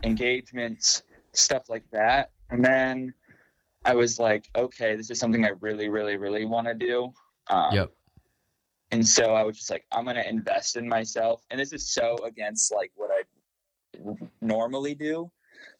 engagements, 0.03 1.03
stuff 1.33 1.69
like 1.69 1.85
that, 1.91 2.31
and 2.49 2.63
then. 2.63 3.13
I 3.85 3.95
was 3.95 4.17
like, 4.17 4.49
okay, 4.55 4.95
this 4.95 5.09
is 5.09 5.19
something 5.19 5.43
I 5.43 5.51
really, 5.59 5.89
really, 5.89 6.15
really 6.15 6.45
want 6.45 6.67
to 6.67 6.73
do. 6.73 7.11
Um, 7.49 7.73
Yep. 7.73 7.91
And 8.91 9.05
so 9.05 9.33
I 9.33 9.43
was 9.43 9.57
just 9.57 9.69
like, 9.69 9.85
I'm 9.91 10.05
gonna 10.05 10.23
invest 10.25 10.77
in 10.77 10.87
myself, 10.87 11.43
and 11.49 11.59
this 11.59 11.73
is 11.73 11.91
so 11.91 12.15
against 12.23 12.73
like 12.73 12.91
what 12.95 13.09
I 13.11 13.23
normally 14.39 14.95
do 14.95 15.31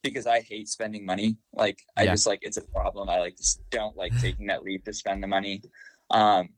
because 0.01 0.27
I 0.27 0.41
hate 0.41 0.67
spending 0.67 1.05
money. 1.05 1.37
Like 1.53 1.79
I 1.95 2.03
Yeah. 2.03 2.11
just 2.11 2.27
like 2.27 2.39
it's 2.41 2.57
a 2.57 2.61
problem. 2.61 3.07
I 3.07 3.19
like 3.19 3.37
just 3.37 3.61
don't 3.69 3.95
like 3.95 4.17
taking 4.19 4.47
that 4.47 4.63
leap 4.63 4.83
to 4.85 4.93
spend 4.93 5.23
the 5.23 5.27
money. 5.27 5.61
Um, 6.09 6.49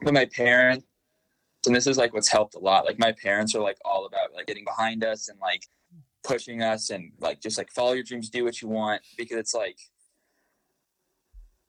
but 0.00 0.14
my 0.14 0.26
parents, 0.26 0.84
and 1.66 1.74
this 1.74 1.86
is 1.86 1.98
like 1.98 2.14
what's 2.14 2.28
helped 2.28 2.54
a 2.54 2.58
lot. 2.58 2.84
Like 2.84 2.98
my 2.98 3.12
parents 3.12 3.54
are 3.54 3.60
like 3.60 3.78
all 3.84 4.06
about 4.06 4.32
like 4.34 4.46
getting 4.46 4.64
behind 4.64 5.04
us 5.04 5.28
and 5.28 5.38
like 5.40 5.62
pushing 6.24 6.62
us 6.62 6.90
and 6.90 7.12
like 7.20 7.40
just 7.40 7.58
like 7.58 7.70
follow 7.70 7.92
your 7.92 8.04
dreams, 8.04 8.30
do 8.30 8.44
what 8.44 8.62
you 8.62 8.68
want 8.68 9.02
because 9.16 9.38
it's 9.38 9.54
like 9.54 9.78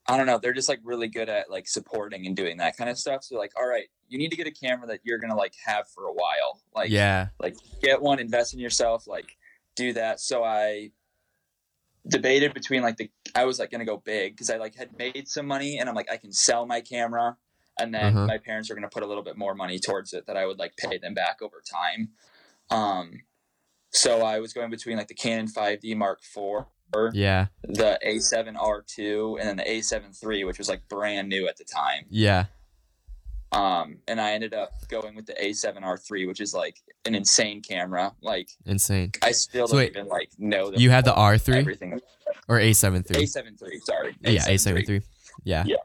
I 0.06 0.16
don't 0.16 0.26
know. 0.26 0.38
They're 0.38 0.52
just 0.52 0.68
like 0.68 0.80
really 0.82 1.06
good 1.06 1.28
at 1.28 1.50
like 1.50 1.68
supporting 1.68 2.26
and 2.26 2.34
doing 2.34 2.56
that 2.56 2.76
kind 2.76 2.90
of 2.90 2.98
stuff. 2.98 3.22
So 3.22 3.36
like, 3.36 3.52
all 3.56 3.68
right, 3.68 3.86
you 4.08 4.18
need 4.18 4.30
to 4.30 4.36
get 4.36 4.46
a 4.46 4.50
camera 4.50 4.86
that 4.88 5.00
you're 5.04 5.18
gonna 5.18 5.36
like 5.36 5.54
have 5.64 5.88
for 5.94 6.04
a 6.04 6.12
while. 6.12 6.60
Like, 6.74 6.90
yeah. 6.90 7.28
like 7.38 7.56
get 7.80 8.02
one, 8.02 8.18
invest 8.18 8.52
in 8.52 8.58
yourself, 8.58 9.06
like 9.06 9.36
do 9.76 9.92
that. 9.92 10.18
So 10.18 10.42
I 10.42 10.90
debated 12.08 12.54
between 12.54 12.82
like 12.82 12.96
the 12.96 13.10
I 13.34 13.44
was 13.44 13.58
like 13.58 13.70
gonna 13.70 13.84
go 13.84 13.98
big 13.98 14.32
because 14.32 14.50
I 14.50 14.56
like 14.56 14.74
had 14.74 14.96
made 14.98 15.28
some 15.28 15.46
money 15.46 15.78
and 15.78 15.88
I'm 15.88 15.94
like 15.94 16.10
I 16.10 16.16
can 16.16 16.32
sell 16.32 16.66
my 16.66 16.80
camera 16.80 17.36
and 17.80 17.94
then 17.94 18.16
Uh-huh. 18.16 18.26
my 18.26 18.38
parents 18.38 18.70
are 18.70 18.74
gonna 18.74 18.88
put 18.88 19.02
a 19.02 19.06
little 19.06 19.22
bit 19.22 19.36
more 19.36 19.54
money 19.54 19.78
towards 19.78 20.12
it 20.12 20.26
that 20.26 20.36
I 20.36 20.46
would 20.46 20.58
like 20.58 20.76
pay 20.76 20.98
them 20.98 21.14
back 21.14 21.42
over 21.42 21.62
time. 21.68 22.10
Um, 22.70 23.22
so 23.90 24.22
I 24.22 24.38
was 24.38 24.52
going 24.52 24.70
between 24.70 24.96
like 24.96 25.08
the 25.08 25.14
Canon 25.14 25.48
5D 25.48 25.96
Mark 25.96 26.20
IV 26.24 26.66
Yeah. 27.14 27.46
the 27.62 27.98
A7R2 28.04 29.38
and 29.40 29.48
then 29.48 29.56
the 29.56 29.64
A7 29.68 30.12
III, 30.22 30.44
which 30.44 30.58
was 30.58 30.68
like 30.68 30.86
brand 30.88 31.28
new 31.28 31.48
at 31.48 31.56
the 31.56 31.64
time. 31.64 32.06
Yeah. 32.10 32.46
Um, 33.52 33.98
and 34.06 34.20
I 34.20 34.32
ended 34.32 34.54
up 34.54 34.70
going 34.88 35.16
with 35.16 35.26
the 35.26 35.32
A7R3, 35.34 36.26
which 36.28 36.40
is 36.40 36.54
like 36.54 36.76
an 37.04 37.16
insane 37.16 37.62
camera. 37.62 38.14
Like 38.22 38.48
Insane. 38.64 39.10
I 39.22 39.32
still 39.32 39.66
So 39.66 39.72
don't 39.72 39.78
wait, 39.78 39.90
even 39.90 40.06
like 40.06 40.30
know 40.38 40.70
You 40.72 40.90
had 40.90 41.04
the 41.04 41.12
R3 41.12 41.56
everything. 41.56 42.00
or 42.48 42.58
A7 42.60 43.04
III? 43.10 43.24
A7 43.26 43.60
III, 43.60 43.80
sorry. 43.80 44.14
Yeah, 44.20 44.46
A7 44.46 44.88
III. 44.88 45.02
Yeah. 45.42 45.64
Yeah, 45.66 45.76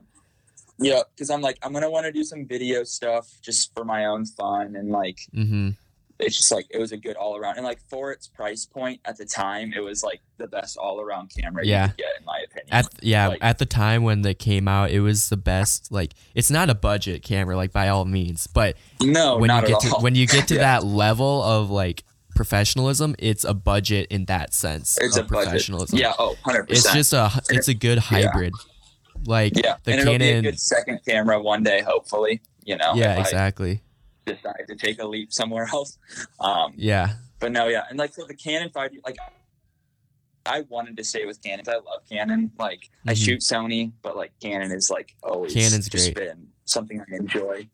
because 0.77 1.29
I'm 1.29 1.41
like 1.41 1.57
I'm 1.63 1.73
gonna 1.73 1.89
want 1.89 2.05
to 2.05 2.11
do 2.11 2.23
some 2.23 2.45
video 2.45 2.83
stuff 2.83 3.27
just 3.41 3.73
for 3.73 3.85
my 3.85 4.05
own 4.05 4.25
fun 4.25 4.75
and 4.75 4.89
like 4.89 5.19
Mm-hmm. 5.33 5.69
it's 6.19 6.37
just 6.37 6.51
like 6.51 6.65
it 6.69 6.77
was 6.79 6.91
a 6.91 6.97
good 6.97 7.15
all 7.15 7.35
around 7.37 7.57
and 7.57 7.65
like 7.65 7.79
for 7.89 8.11
its 8.11 8.27
price 8.27 8.65
point 8.65 8.99
at 9.05 9.17
the 9.17 9.25
time 9.25 9.73
it 9.75 9.79
was 9.81 10.03
like 10.03 10.21
the 10.37 10.47
best 10.47 10.77
all 10.77 10.99
around 11.01 11.31
camera 11.37 11.65
Yeah. 11.65 11.83
you 11.83 11.89
could 11.89 11.97
get 11.97 12.07
in 12.19 12.25
my 12.25 12.39
opinion. 12.45 12.67
At 12.73 12.85
yeah, 13.01 13.27
Like- 13.29 13.39
at 13.43 13.57
the 13.57 13.65
time 13.65 14.03
when 14.03 14.21
they 14.21 14.33
came 14.33 14.67
out, 14.67 14.91
it 14.91 14.99
was 14.99 15.29
the 15.29 15.37
best. 15.37 15.91
Like, 15.91 16.13
it's 16.33 16.49
not 16.51 16.69
a 16.69 16.75
budget 16.75 17.23
camera, 17.23 17.55
like 17.55 17.71
by 17.71 17.87
all 17.89 18.03
means, 18.05 18.47
but 18.47 18.75
no, 19.01 19.37
when 19.37 19.47
not 19.47 19.63
you 19.63 19.69
get 19.69 19.79
to 19.81 19.95
all. 19.95 20.01
when 20.01 20.15
you 20.15 20.27
get 20.27 20.47
to 20.49 20.55
Yeah. 20.55 20.61
that 20.79 20.83
level 20.85 21.41
of 21.43 21.69
like 21.69 22.03
professionalism, 22.35 23.15
it's 23.17 23.43
a 23.45 23.53
budget 23.53 24.07
in 24.09 24.25
that 24.25 24.53
sense 24.53 24.97
it's 24.99 25.15
a 25.17 25.21
of 25.21 25.27
budget. 25.29 25.45
professionalism. 25.49 25.97
Yeah, 25.97 26.13
oh, 26.19 26.35
100 26.43 26.69
it's 26.69 26.91
just 26.93 27.13
a 27.13 27.31
it's 27.49 27.67
a 27.69 27.73
good 27.73 27.97
hybrid. 27.97 28.53
Like 29.25 29.53
Yeah, 29.55 29.77
the 29.83 29.91
and 29.91 30.01
it'll 30.01 30.17
be 30.17 30.25
a 30.25 30.27
Canon. 30.29 30.43
good 30.43 30.59
second 30.59 30.99
camera 31.07 31.41
one 31.41 31.63
day, 31.63 31.81
hopefully. 31.81 32.41
You 32.63 32.77
know, 32.77 32.93
yeah, 32.95 33.19
exactly. 33.19 33.81
I 34.27 34.31
decide 34.31 34.65
to 34.67 34.75
take 34.75 34.99
a 35.01 35.05
leap 35.07 35.31
somewhere 35.33 35.67
else. 35.73 35.97
Um, 36.39 36.73
Yeah, 36.75 37.13
but 37.39 37.51
no, 37.51 37.67
yeah, 37.67 37.83
and 37.89 37.97
like 37.99 38.13
for 38.13 38.25
the 38.27 38.35
Canon 38.35 38.69
5D, 38.69 38.99
like 39.05 39.17
I 40.47 40.61
wanted 40.69 40.97
to 40.97 41.03
stay 41.03 41.25
with 41.25 41.41
Canon. 41.41 41.65
I 41.67 41.73
love 41.75 42.07
Canon. 42.09 42.51
Like 42.59 42.89
I 43.07 43.13
Mhm. 43.13 43.25
shoot 43.25 43.39
Sony, 43.41 43.91
but 44.03 44.15
like 44.15 44.31
Canon 44.39 44.71
is 44.71 44.89
like 44.89 45.15
always 45.23 45.53
Canon's 45.53 45.89
just 45.89 46.13
great. 46.13 46.27
been 46.27 46.47
something 46.65 47.01
I 47.01 47.15
enjoy. 47.15 47.67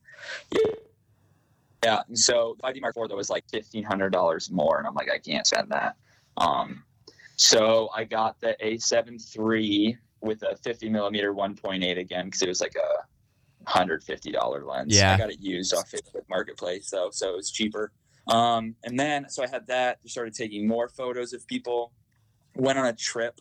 Yeah, 1.84 2.02
and 2.08 2.18
so 2.18 2.56
5D 2.64 2.80
Mark 2.80 2.96
IV 2.96 3.10
that 3.10 3.16
was 3.16 3.30
like 3.30 3.44
fifteen 3.50 3.84
hundred 3.84 4.12
dollars 4.12 4.52
more, 4.52 4.78
and 4.78 4.86
I'm 4.88 4.94
like, 4.94 5.10
I 5.10 5.18
can't 5.18 5.48
spend 5.48 5.70
that. 5.72 5.96
Um, 6.38 6.84
so 7.38 7.90
I 7.96 8.04
got 8.04 8.40
the 8.40 8.56
A7 8.64 9.18
III 9.36 9.98
with 10.22 10.44
a 10.44 10.56
50 10.58 10.90
millimeter 10.90 11.34
1.8 11.34 11.98
again 11.98 12.26
because 12.26 12.42
it 12.42 12.48
was 12.48 12.62
like 12.62 12.76
a 12.76 13.70
hundred 13.70 14.04
fifty 14.04 14.32
dollar 14.32 14.66
lens. 14.66 14.96
Yeah. 14.96 15.14
I 15.14 15.18
got 15.18 15.30
it 15.30 15.40
used 15.40 15.74
off 15.74 15.90
Facebook 15.92 16.24
Marketplace, 16.30 16.88
so 16.90 17.10
so 17.12 17.30
it 17.34 17.36
was 17.36 17.52
cheaper. 17.52 17.92
Um, 18.28 18.76
and 18.84 19.00
then 19.00 19.30
so 19.30 19.44
I 19.44 19.48
had 19.48 19.68
that. 19.68 20.00
Started 20.08 20.34
taking 20.34 20.68
more 20.68 20.90
photos 20.90 21.34
of 21.34 21.46
people. 21.48 21.92
Went 22.56 22.80
on 22.80 22.86
a 22.88 22.94
trip 22.94 23.40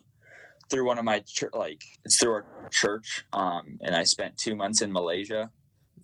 through 0.68 0.86
one 0.86 0.98
of 0.98 1.04
my 1.04 1.20
ch- 1.20 1.44
like 1.52 1.82
it's 2.04 2.18
through 2.18 2.32
our 2.32 2.46
church, 2.70 3.24
um, 3.32 3.78
and 3.82 3.94
I 3.94 4.04
spent 4.04 4.36
two 4.36 4.54
months 4.54 4.82
in 4.82 4.92
Malaysia 4.92 5.50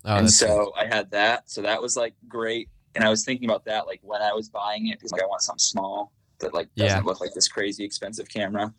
oh, 0.03 0.15
and 0.17 0.29
so 0.31 0.73
I 0.75 0.85
had 0.85 1.11
that. 1.11 1.49
So 1.49 1.61
that 1.61 1.81
was 1.81 1.95
like 1.95 2.13
great. 2.27 2.69
And 2.95 3.03
I 3.03 3.09
was 3.09 3.23
thinking 3.23 3.47
about 3.47 3.65
that 3.65 3.85
like 3.85 3.99
when 4.01 4.21
I 4.21 4.33
was 4.33 4.49
buying 4.49 4.87
it 4.87 4.97
because 4.97 5.11
like 5.11 5.21
I 5.21 5.27
want 5.27 5.41
something 5.43 5.59
small 5.59 6.11
that 6.39 6.53
like 6.53 6.73
doesn't 6.75 6.97
Yeah. 6.97 7.03
look 7.05 7.21
like 7.21 7.33
this 7.33 7.47
crazy 7.47 7.83
expensive 7.85 8.27
camera. 8.27 8.73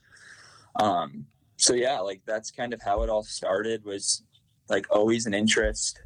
Um 0.80 1.26
so 1.58 1.74
yeah, 1.74 1.98
like 1.98 2.22
that's 2.26 2.50
kind 2.50 2.72
of 2.72 2.80
how 2.82 3.02
it 3.02 3.10
all 3.10 3.22
started 3.24 3.84
was 3.84 4.22
like 4.68 4.86
always 4.90 5.26
an 5.26 5.34
interest, 5.34 6.00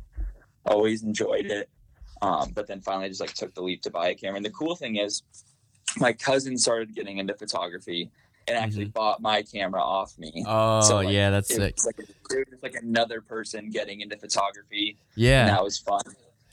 always 0.66 1.02
enjoyed 1.02 1.46
it. 1.46 1.68
Um, 2.20 2.52
but 2.54 2.66
then 2.66 2.80
finally 2.80 3.08
just 3.08 3.20
like 3.20 3.34
took 3.34 3.54
the 3.54 3.62
leap 3.62 3.82
to 3.82 3.90
buy 3.90 4.08
a 4.08 4.14
camera. 4.14 4.36
And 4.36 4.44
the 4.44 4.50
cool 4.50 4.76
thing 4.76 4.96
is 4.96 5.22
my 5.98 6.12
cousin 6.12 6.56
started 6.56 6.94
getting 6.94 7.18
into 7.18 7.34
photography 7.34 8.10
and 8.48 8.56
actually 8.56 8.86
bought 8.86 9.20
my 9.20 9.42
camera 9.42 9.82
off 9.82 10.16
me. 10.18 10.44
oh 10.46 10.80
so, 10.82 10.96
like, 10.96 11.08
yeah, 11.14 11.30
that's 11.30 11.52
It 11.52 11.58
sick. 11.58 11.74
was 11.76 11.84
like, 11.86 11.98
it 11.98 12.48
was 12.50 12.62
like 12.62 12.74
another 12.76 13.20
person 13.20 13.70
getting 13.70 14.00
into 14.00 14.16
photography 14.16 14.96
Yeah, 15.16 15.40
and 15.40 15.48
that 15.50 15.62
was 15.62 15.78
fun. 15.78 16.00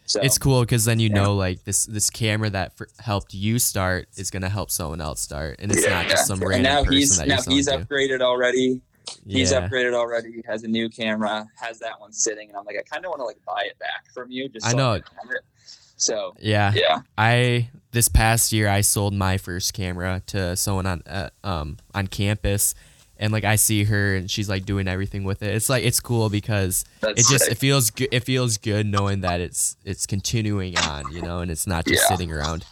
So 0.05 0.21
it's 0.21 0.39
cool 0.39 0.61
because 0.61 0.85
then 0.85 0.99
you 0.99 1.09
Yeah. 1.09 1.15
know 1.21 1.35
like 1.35 1.63
this 1.65 1.85
this 1.85 2.09
camera 2.09 2.49
that 2.49 2.75
for, 2.75 2.87
helped 2.99 3.33
you 3.33 3.59
start 3.59 4.07
is 4.17 4.31
gonna 4.31 4.49
help 4.49 4.71
someone 4.71 5.01
else 5.01 5.21
start, 5.21 5.57
and 5.59 5.71
it's 5.71 5.85
yeah, 5.85 5.93
not 5.93 6.09
just 6.09 6.25
some 6.25 6.39
and 6.39 6.49
random 6.49 6.63
now 6.63 6.83
person 6.83 6.95
he's 6.95 7.17
that 7.17 7.27
now 7.27 7.35
you're 7.45 7.55
he's 7.55 7.67
to. 7.67 7.77
upgraded 7.77 8.21
already. 8.21 8.81
He's 9.27 9.51
yeah, 9.51 9.67
upgraded 9.67 9.93
already. 9.93 10.41
Has 10.47 10.63
a 10.63 10.67
new 10.67 10.89
camera. 10.89 11.45
Has 11.55 11.79
that 11.79 11.99
one 11.99 12.11
sitting, 12.13 12.49
and 12.49 12.57
I'm 12.57 12.65
like, 12.65 12.77
I 12.77 12.81
kind 12.83 13.05
of 13.05 13.09
want 13.09 13.19
to 13.21 13.25
like 13.25 13.43
buy 13.45 13.63
it 13.65 13.77
back 13.79 14.05
from 14.13 14.31
you. 14.31 14.49
Just 14.49 14.65
I 14.65 14.73
know. 14.73 14.93
it. 14.93 15.03
So 15.97 16.33
yeah. 16.39 16.71
yeah, 16.75 17.01
I 17.17 17.69
this 17.91 18.07
past 18.07 18.53
year 18.53 18.69
I 18.69 18.81
sold 18.81 19.13
my 19.13 19.37
first 19.37 19.73
camera 19.73 20.21
to 20.27 20.55
someone 20.55 20.85
on 20.85 21.03
uh, 21.05 21.29
um 21.43 21.77
on 21.93 22.07
campus, 22.07 22.73
and 23.17 23.33
like 23.33 23.43
I 23.43 23.57
see 23.57 23.83
her 23.83 24.15
and 24.15 24.31
she's 24.31 24.47
like 24.47 24.63
doing 24.65 24.87
everything 24.87 25.25
with 25.25 25.43
it. 25.43 25.53
It's 25.53 25.67
like 25.69 25.83
it's 25.83 25.99
cool 25.99 26.29
because 26.29 26.85
That's 27.01 27.19
it 27.19 27.31
just 27.31 27.43
sick. 27.45 27.51
it 27.51 27.57
feels 27.57 27.89
good. 27.91 28.07
It 28.13 28.21
feels 28.23 28.57
good 28.57 28.85
knowing 28.87 29.21
that 29.21 29.41
it's 29.41 29.75
it's 29.83 30.05
continuing 30.05 30.77
on, 30.77 31.11
you 31.11 31.21
know, 31.21 31.39
and 31.39 31.51
it's 31.51 31.67
not 31.67 31.85
just 31.85 32.03
Yeah. 32.03 32.15
sitting 32.15 32.31
around. 32.31 32.63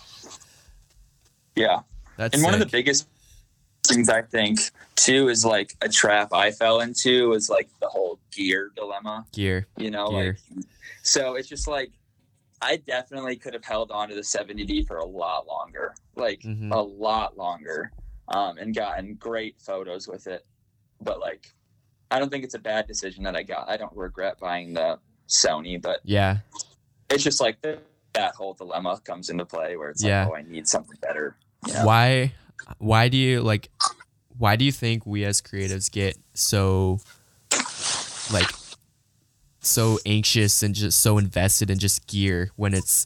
yeah. 1.56 1.80
That's 2.16 2.34
and 2.34 2.44
one 2.44 2.54
of 2.54 2.60
the 2.60 2.66
biggest 2.66 3.08
things 3.88 4.10
I 4.10 4.22
think 4.22 4.60
too 4.96 5.30
is 5.30 5.46
like 5.46 5.76
a 5.82 5.90
trap 5.90 6.34
I 6.34 6.52
fell 6.52 6.82
into 6.82 7.34
is 7.34 7.50
like 7.50 7.70
the 7.80 7.88
whole 7.88 8.20
gear 8.32 8.72
dilemma. 8.76 9.26
gear. 9.34 9.68
You 9.78 9.92
know, 9.92 10.10
Gear. 10.10 10.38
like 10.56 10.66
so 11.04 11.36
it's 11.36 11.48
just 11.48 11.68
like 11.68 11.92
I 12.62 12.78
definitely 12.78 13.36
could 13.36 13.54
have 13.54 13.64
held 13.64 13.92
on 13.92 14.10
to 14.10 14.16
the 14.16 14.22
70D 14.22 14.88
for 14.88 14.98
a 14.98 15.06
lot 15.06 15.46
longer, 15.48 15.94
like 16.16 16.42
Mhm. 16.42 16.72
a 16.74 16.80
lot 16.82 17.38
longer, 17.38 17.92
um, 18.30 18.58
and 18.58 18.74
gotten 18.76 19.14
great 19.16 19.60
photos 19.62 20.08
with 20.08 20.26
it. 20.26 20.44
But 21.00 21.20
like, 21.20 21.54
I 22.10 22.18
don't 22.18 22.30
think 22.32 22.44
it's 22.44 22.56
a 22.56 22.60
bad 22.60 22.88
decision 22.88 23.24
that 23.26 23.36
I 23.36 23.44
got. 23.44 23.70
I 23.70 23.78
don't 23.78 23.96
regret 23.96 24.40
buying 24.40 24.74
the 24.74 24.98
Sony, 25.30 25.80
but 25.80 26.00
Yeah, 26.04 26.38
it's 27.12 27.24
just 27.24 27.40
like 27.40 27.62
the, 27.62 27.80
that 28.14 28.34
whole 28.34 28.56
dilemma 28.56 29.00
comes 29.04 29.30
into 29.30 29.46
play 29.46 29.78
where 29.78 29.90
it's 29.92 30.04
Yeah. 30.04 30.24
like, 30.24 30.32
oh, 30.32 30.36
I 30.38 30.42
need 30.42 30.68
something 30.68 30.98
better. 31.02 31.38
Yeah. 31.68 31.86
why 31.86 32.34
why 32.80 33.08
do 33.08 33.18
you 33.18 33.42
like 33.42 33.70
why 34.38 34.56
do 34.56 34.66
you 34.66 34.72
think 34.72 35.06
we 35.06 35.24
as 35.26 35.42
creatives 35.42 35.92
get 35.92 36.18
so 36.34 37.00
like 38.32 38.48
so 39.62 40.00
anxious 40.06 40.64
and 40.64 40.76
just 40.76 41.00
so 41.02 41.18
invested 41.18 41.70
in 41.70 41.80
just 41.80 42.08
gear 42.08 42.52
when 42.56 42.74
it's 42.74 43.06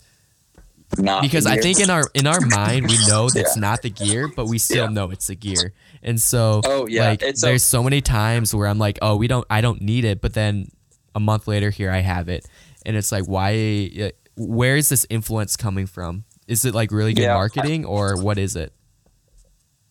Not 0.98 1.22
because 1.22 1.46
I 1.46 1.58
think 1.58 1.80
in 1.80 1.90
our 1.90 2.10
in 2.14 2.28
our 2.28 2.42
mind 2.42 2.88
we 2.88 2.98
know 3.08 3.30
that's 3.30 3.56
not 3.58 3.82
the 3.82 3.90
gear, 3.90 4.28
but 4.36 4.48
we 4.48 4.58
still 4.58 4.86
Yeah. 4.86 4.92
know 4.92 5.12
it's 5.12 5.28
the 5.28 5.36
gear. 5.36 5.74
And 6.04 6.22
so 6.22 6.62
Oh 6.66 6.88
yeah, 6.88 7.10
like 7.10 7.22
it's 7.24 7.42
a, 7.44 7.46
there's 7.48 7.64
so 7.64 7.82
many 7.84 8.02
times 8.02 8.54
where 8.54 8.68
I'm 8.68 8.78
like, 8.80 9.00
"Oh, 9.02 9.16
we 9.16 9.28
don't 9.28 9.46
I 9.50 9.62
don't 9.62 9.82
need 9.82 10.04
it," 10.06 10.22
but 10.22 10.34
then 10.34 10.68
a 11.16 11.20
month 11.20 11.48
later 11.48 11.70
here 11.70 11.90
I 11.92 12.00
have 12.00 12.28
it. 12.30 12.46
And 12.86 12.96
it's 12.98 13.12
like, 13.12 13.26
"Why 13.26 13.90
uh, 14.02 14.10
where 14.36 14.76
is 14.76 14.90
this 14.90 15.06
influence 15.10 15.56
coming 15.56 15.86
from? 15.88 16.26
Is 16.48 16.66
it 16.66 16.74
like 16.76 16.92
really 16.92 17.14
good 17.14 17.24
Yeah. 17.24 17.36
marketing 17.36 17.86
or 17.86 18.22
what 18.22 18.38
is 18.38 18.56
it?" 18.56 18.74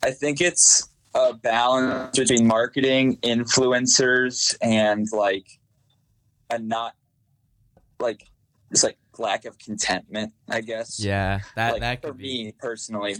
I 0.03 0.11
think 0.11 0.41
it's 0.41 0.89
a 1.15 1.35
balance 1.35 2.19
between 2.19 2.47
marketing, 2.47 3.17
influencers, 3.19 4.57
and 4.63 5.07
like 5.13 5.47
a 6.51 6.59
not 6.59 6.95
like 7.99 8.27
it's 8.71 8.85
like 8.85 8.99
lack 9.19 9.45
of 9.45 9.59
contentment, 9.59 10.33
I 10.49 10.61
guess. 10.61 11.03
Yeah, 11.03 11.41
that 11.57 11.73
like 11.73 11.81
that 11.81 12.03
for 12.03 12.13
be. 12.13 12.45
me 12.45 12.55
personally, 12.59 13.17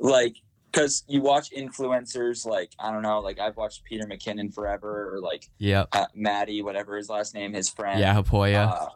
like 0.00 0.36
because 0.72 1.04
you 1.08 1.20
watch 1.20 1.50
influencers 1.50 2.46
like 2.46 2.72
I 2.78 2.90
don't 2.90 3.02
know, 3.02 3.20
like 3.20 3.38
I've 3.38 3.56
watched 3.56 3.84
Peter 3.84 4.06
McKinnon 4.06 4.52
forever, 4.52 5.14
or 5.14 5.20
like 5.20 5.48
yeah, 5.58 5.84
uh, 5.92 6.06
Matti, 6.14 6.62
whatever 6.62 6.96
his 6.96 7.08
last 7.08 7.34
name, 7.34 7.52
his 7.52 7.68
friend. 7.68 8.00
Yeah, 8.00 8.14
Haapoja. 8.14 8.72
Uh, 8.72 8.88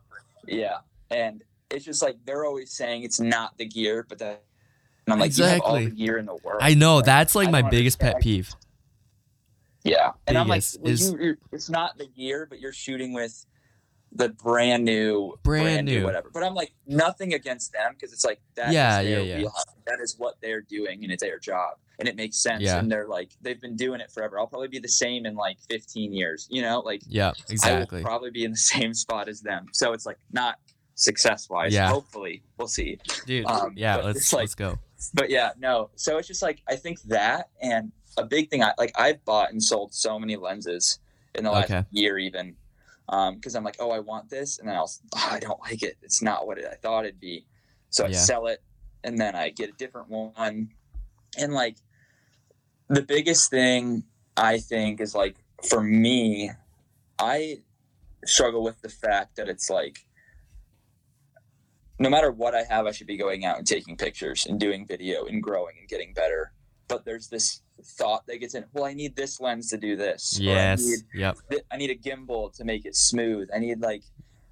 yeah, 0.47 0.79
and 1.11 1.43
it's 1.71 1.85
just 1.85 2.03
like 2.03 2.17
they're 2.25 2.45
always 2.45 2.73
saying 2.73 3.03
it's 3.03 3.21
not 3.21 3.57
the 3.59 3.67
gear, 3.67 4.07
but 4.09 4.19
then 4.19 4.37
and 5.07 5.13
I'm 5.15 5.19
like, 5.19 5.37
you 5.37 5.45
have 5.45 5.61
all 5.63 5.75
the 5.75 5.81
Exactly. 5.83 6.05
gear 6.07 6.19
in 6.19 6.27
the 6.27 6.37
world. 6.37 6.61
I 6.63 6.75
know 6.75 6.97
Like, 6.97 7.05
that's 7.07 7.35
like 7.35 7.51
my 7.51 7.63
biggest 7.63 7.99
pet 7.99 8.21
peeve. 8.21 8.55
Yeah, 9.85 10.13
and 10.29 10.39
I'm 10.39 10.47
like, 10.47 10.63
well, 10.81 10.93
is- 10.93 11.11
you, 11.13 11.19
you're, 11.21 11.39
it's 11.51 11.69
not 11.69 11.99
the 11.99 12.07
gear, 12.07 12.47
but 12.49 12.61
you're 12.61 12.73
shooting 12.73 13.13
with 13.13 13.45
the 14.13 14.29
brand 14.29 14.85
new, 14.85 15.35
Brand 15.43 15.87
new. 15.87 16.05
whatever. 16.05 16.31
But 16.33 16.45
I'm 16.45 16.55
like, 16.55 16.73
nothing 16.87 17.33
against 17.35 17.73
them 17.73 17.93
because 17.95 18.13
it's 18.13 18.25
like 18.25 18.41
that 18.57 18.73
Yeah, 18.73 19.01
yeah, 19.01 19.19
yeah. 19.19 19.37
wheelhouse. 19.39 19.65
That 19.87 19.99
is 20.01 20.15
what 20.19 20.35
they're 20.41 20.61
doing, 20.61 21.03
and 21.03 21.11
it's 21.13 21.23
their 21.23 21.39
job, 21.41 21.79
and 21.99 22.07
it 22.09 22.15
makes 22.15 22.37
sense. 22.37 22.63
Yeah. 22.63 22.79
And 22.79 22.93
they're 22.93 23.09
like, 23.09 23.31
they've 23.41 23.61
been 23.61 23.75
doing 23.75 24.01
it 24.01 24.13
forever. 24.13 24.39
I'll 24.39 24.47
probably 24.47 24.69
be 24.69 24.79
the 24.79 24.87
same 24.87 25.27
in 25.27 25.35
like 25.35 25.57
15 25.69 26.13
years. 26.13 26.47
You 26.51 26.63
know, 26.63 26.79
like 26.81 27.01
Yeah, 27.09 27.33
exactly. 27.49 28.03
probably 28.03 28.31
be 28.31 28.45
in 28.45 28.53
the 28.53 28.57
same 28.77 28.95
spot 28.95 29.29
as 29.29 29.41
them. 29.41 29.67
So 29.73 29.95
it's 29.95 30.07
like 30.07 30.19
not 30.31 30.57
success 30.95 31.49
wise. 31.51 31.73
Yeah. 31.75 31.89
Hopefully, 31.89 32.45
we'll 32.57 32.69
see. 32.69 32.99
Dude, 33.27 33.47
um, 33.47 33.73
yeah, 33.77 33.97
let's 33.97 34.33
like- 34.33 34.43
let's 34.43 34.55
go. 34.55 34.79
But 35.15 35.31
yeah, 35.31 35.51
no. 35.59 35.91
So 35.97 36.19
it's 36.19 36.29
just 36.29 36.43
like 36.43 36.63
I 36.69 36.77
think 36.77 37.01
that 37.03 37.51
and 37.61 37.93
a 38.17 38.25
big 38.25 38.51
thing. 38.51 38.63
I 38.63 38.75
like 38.79 38.93
I've 38.99 39.25
bought 39.25 39.51
and 39.51 39.63
sold 39.63 39.95
so 39.95 40.19
many 40.19 40.37
lenses 40.37 40.99
in 41.35 41.45
the 41.45 41.51
last 41.51 41.71
Okay. 41.71 41.85
year, 41.91 42.19
even 42.19 42.57
um, 43.09 43.37
because 43.37 43.55
I'm 43.55 43.65
like, 43.65 43.77
oh, 43.79 43.91
I 43.91 43.99
want 44.01 44.31
this, 44.31 44.59
and 44.59 44.69
then 44.69 44.77
I'll, 44.77 44.91
oh, 45.15 45.29
I 45.31 45.39
don't 45.39 45.61
like 45.61 45.83
it. 45.83 45.97
It's 46.03 46.23
not 46.23 46.47
what 46.47 46.59
it, 46.59 46.67
I 46.71 46.77
thought 46.77 47.05
it'd 47.05 47.21
be. 47.21 47.47
So 47.91 48.07
I 48.07 48.11
Yeah. 48.11 48.25
sell 48.25 48.47
it, 48.47 48.63
and 49.05 49.19
then 49.19 49.35
I 49.35 49.51
get 49.51 49.71
a 49.71 49.73
different 49.73 50.09
one. 50.09 50.71
And 51.39 51.53
like 51.53 51.79
the 52.89 53.03
biggest 53.03 53.51
thing 53.51 54.05
I 54.37 54.59
think 54.59 55.01
is 55.01 55.15
like 55.15 55.37
for 55.69 55.83
me, 55.83 56.51
I 57.19 57.63
struggle 58.25 58.63
with 58.63 58.81
the 58.83 58.89
fact 58.89 59.37
that 59.37 59.49
it's 59.49 59.71
like 59.71 60.07
no 62.03 62.11
matter 62.11 62.33
what 62.33 62.55
I 62.55 62.65
have, 62.65 62.87
I 62.87 62.91
should 62.93 63.07
be 63.07 63.17
going 63.17 63.45
out 63.45 63.59
and 63.59 63.67
taking 63.67 63.97
pictures 63.97 64.47
and 64.47 64.59
doing 64.59 64.87
video 64.87 65.27
and 65.27 65.43
growing 65.43 65.77
and 65.79 65.89
getting 65.89 66.13
better. 66.13 66.53
But 66.89 67.05
there's 67.05 67.29
this 67.29 67.63
thought 67.83 68.27
that 68.27 68.39
gets 68.39 68.55
in. 68.55 68.65
Well, 68.73 68.85
I 68.85 68.93
need 68.93 69.15
this 69.17 69.41
lens 69.41 69.71
to 69.71 69.79
do 69.79 69.97
this. 69.97 70.39
or 70.39 70.43
I 70.43 70.47
Yes. 70.47 70.85
need, 70.85 70.99
Yep. 71.15 71.37
thi- 71.51 71.61
I 71.71 71.77
need 71.77 71.91
a 71.91 71.95
gimbal 71.97 72.53
to 72.57 72.65
make 72.65 72.85
it 72.85 72.97
smooth. 72.97 73.49
I 73.55 73.59
need 73.61 73.81
like, 73.81 74.03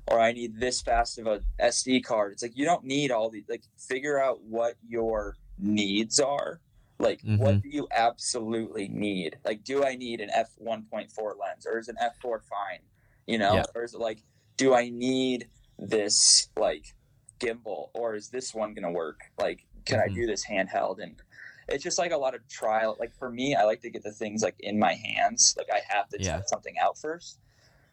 or 0.06 0.20
I 0.20 0.32
need 0.32 0.58
this 0.60 0.80
fast 0.80 1.18
of 1.18 1.26
a 1.26 1.42
SD 1.58 2.00
card. 2.04 2.32
It's 2.32 2.42
like 2.42 2.56
you 2.56 2.64
don't 2.64 2.84
need 2.84 3.10
all 3.10 3.30
these. 3.30 3.44
Like, 3.48 3.64
figure 3.76 4.20
out 4.22 4.42
what 4.42 4.74
your 4.88 5.36
needs 5.58 6.18
are. 6.20 6.60
Like, 6.98 7.20
mm-hmm. 7.22 7.38
what 7.38 7.62
do 7.62 7.68
you 7.68 7.88
absolutely 7.90 8.88
need? 8.88 9.38
Like, 9.44 9.64
do 9.64 9.84
I 9.84 9.96
need 9.96 10.20
an 10.20 10.30
f 10.32 10.50
1.4 10.60 11.34
lens, 11.38 11.66
or 11.66 11.78
is 11.78 11.88
an 11.88 11.96
f 12.00 12.16
4 12.22 12.40
fine? 12.40 12.80
You 13.26 13.38
know, 13.38 13.54
Yeah. 13.54 13.64
or 13.74 13.84
is 13.84 13.94
it 13.94 14.00
like, 14.00 14.22
do 14.56 14.74
I 14.74 14.88
need 14.88 15.48
this 15.78 16.48
like 16.56 16.94
gimbal, 17.40 17.88
or 17.94 18.14
is 18.14 18.28
this 18.28 18.54
one 18.54 18.74
gonna 18.74 18.92
work? 18.92 19.20
Like, 19.38 19.66
can 19.84 19.98
Mhm. 19.98 20.04
I 20.10 20.14
do 20.14 20.26
this 20.26 20.44
handheld? 20.46 21.02
And 21.02 21.16
it's 21.68 21.82
just 21.82 21.98
like 21.98 22.12
a 22.12 22.16
lot 22.16 22.34
of 22.34 22.46
trial. 22.48 22.96
Like 23.00 23.12
for 23.14 23.30
me, 23.30 23.54
I 23.54 23.64
like 23.64 23.80
to 23.82 23.90
get 23.90 24.02
the 24.02 24.12
things 24.12 24.42
like 24.42 24.56
in 24.60 24.78
my 24.78 24.94
hands. 24.94 25.54
Like 25.56 25.68
I 25.72 25.80
have 25.88 26.08
to 26.10 26.18
Yeah. 26.22 26.36
test 26.38 26.50
something 26.50 26.76
out 26.78 26.98
first. 26.98 27.38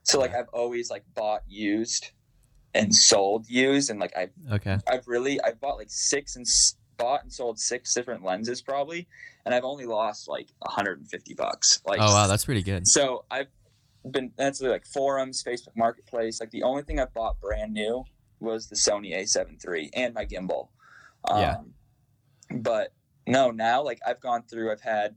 So 0.04 0.20
like. 0.20 0.34
I've 0.34 0.50
always 0.50 0.90
like 0.90 1.04
bought 1.16 1.44
used 1.48 2.12
and 2.74 2.94
sold 2.96 3.50
used, 3.50 3.90
and 3.90 4.00
like 4.00 4.16
I've 4.16 4.32
Okay. 4.52 4.78
I've 4.88 5.08
really 5.08 5.40
I've 5.42 5.60
bought 5.60 5.78
like 5.78 5.90
six 5.90 6.36
and 6.36 6.46
s- 6.46 6.76
bought 6.98 7.24
and 7.24 7.32
sold 7.32 7.60
six 7.60 7.94
different 7.94 8.24
lenses 8.24 8.62
probably, 8.62 9.08
and 9.46 9.54
I've 9.56 9.64
only 9.66 9.86
lost 9.86 10.28
like 10.28 10.48
150 10.60 11.34
bucks. 11.34 11.82
Like 11.86 12.00
Oh 12.02 12.06
wow, 12.14 12.28
that's 12.28 12.46
pretty 12.46 12.64
good. 12.64 12.88
so 12.88 13.26
I've 13.32 13.48
been 14.10 14.32
that's 14.38 14.62
like 14.62 14.86
forums, 14.86 15.44
Facebook 15.44 15.76
Marketplace. 15.76 16.40
Like 16.40 16.52
the 16.52 16.64
only 16.64 16.84
thing 16.84 17.00
I've 17.00 17.14
bought 17.14 17.40
brand 17.42 17.74
new 17.74 18.04
was 18.40 18.68
the 18.68 18.76
Sony 18.76 19.16
A7 19.16 19.64
III 19.66 19.90
and 19.94 20.14
my 20.14 20.26
gimbal. 20.26 20.70
Um, 21.30 21.40
Yeah. 21.40 21.58
But 22.52 22.94
no, 23.26 23.52
now 23.52 23.84
like 23.84 24.00
I've 24.08 24.22
gone 24.22 24.44
through. 24.44 24.72
I've 24.72 24.82
had 24.82 25.16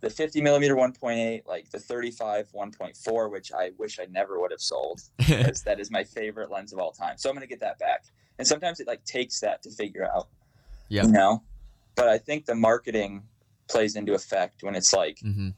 the 0.00 0.10
50 0.10 0.40
millimeter 0.42 0.76
1.8, 0.76 1.46
like 1.46 1.70
the 1.70 1.78
35 1.78 2.52
1.4, 2.52 3.30
which 3.30 3.52
I 3.52 3.70
wish 3.78 3.98
I 3.98 4.06
never 4.06 4.38
would 4.40 4.50
have 4.50 4.60
sold 4.60 5.00
because 5.18 5.62
that 5.62 5.80
is 5.80 5.90
my 5.90 6.04
favorite 6.04 6.50
lens 6.50 6.72
of 6.72 6.78
all 6.78 6.92
time. 6.92 7.16
So 7.16 7.28
I'm 7.28 7.34
gonna 7.34 7.46
get 7.46 7.60
that 7.60 7.78
back. 7.78 8.04
And 8.38 8.46
sometimes 8.46 8.80
it 8.80 8.86
like 8.86 9.04
takes 9.04 9.40
that 9.40 9.62
to 9.62 9.70
figure 9.70 10.06
out. 10.14 10.28
yeah. 10.88 11.04
You 11.04 11.12
know, 11.12 11.42
but 11.96 12.08
I 12.08 12.18
think 12.18 12.46
the 12.46 12.54
marketing 12.54 13.22
plays 13.68 13.96
into 13.96 14.12
effect 14.14 14.62
when 14.62 14.74
it's 14.74 14.92
like 14.92 15.18
hmm 15.20 15.50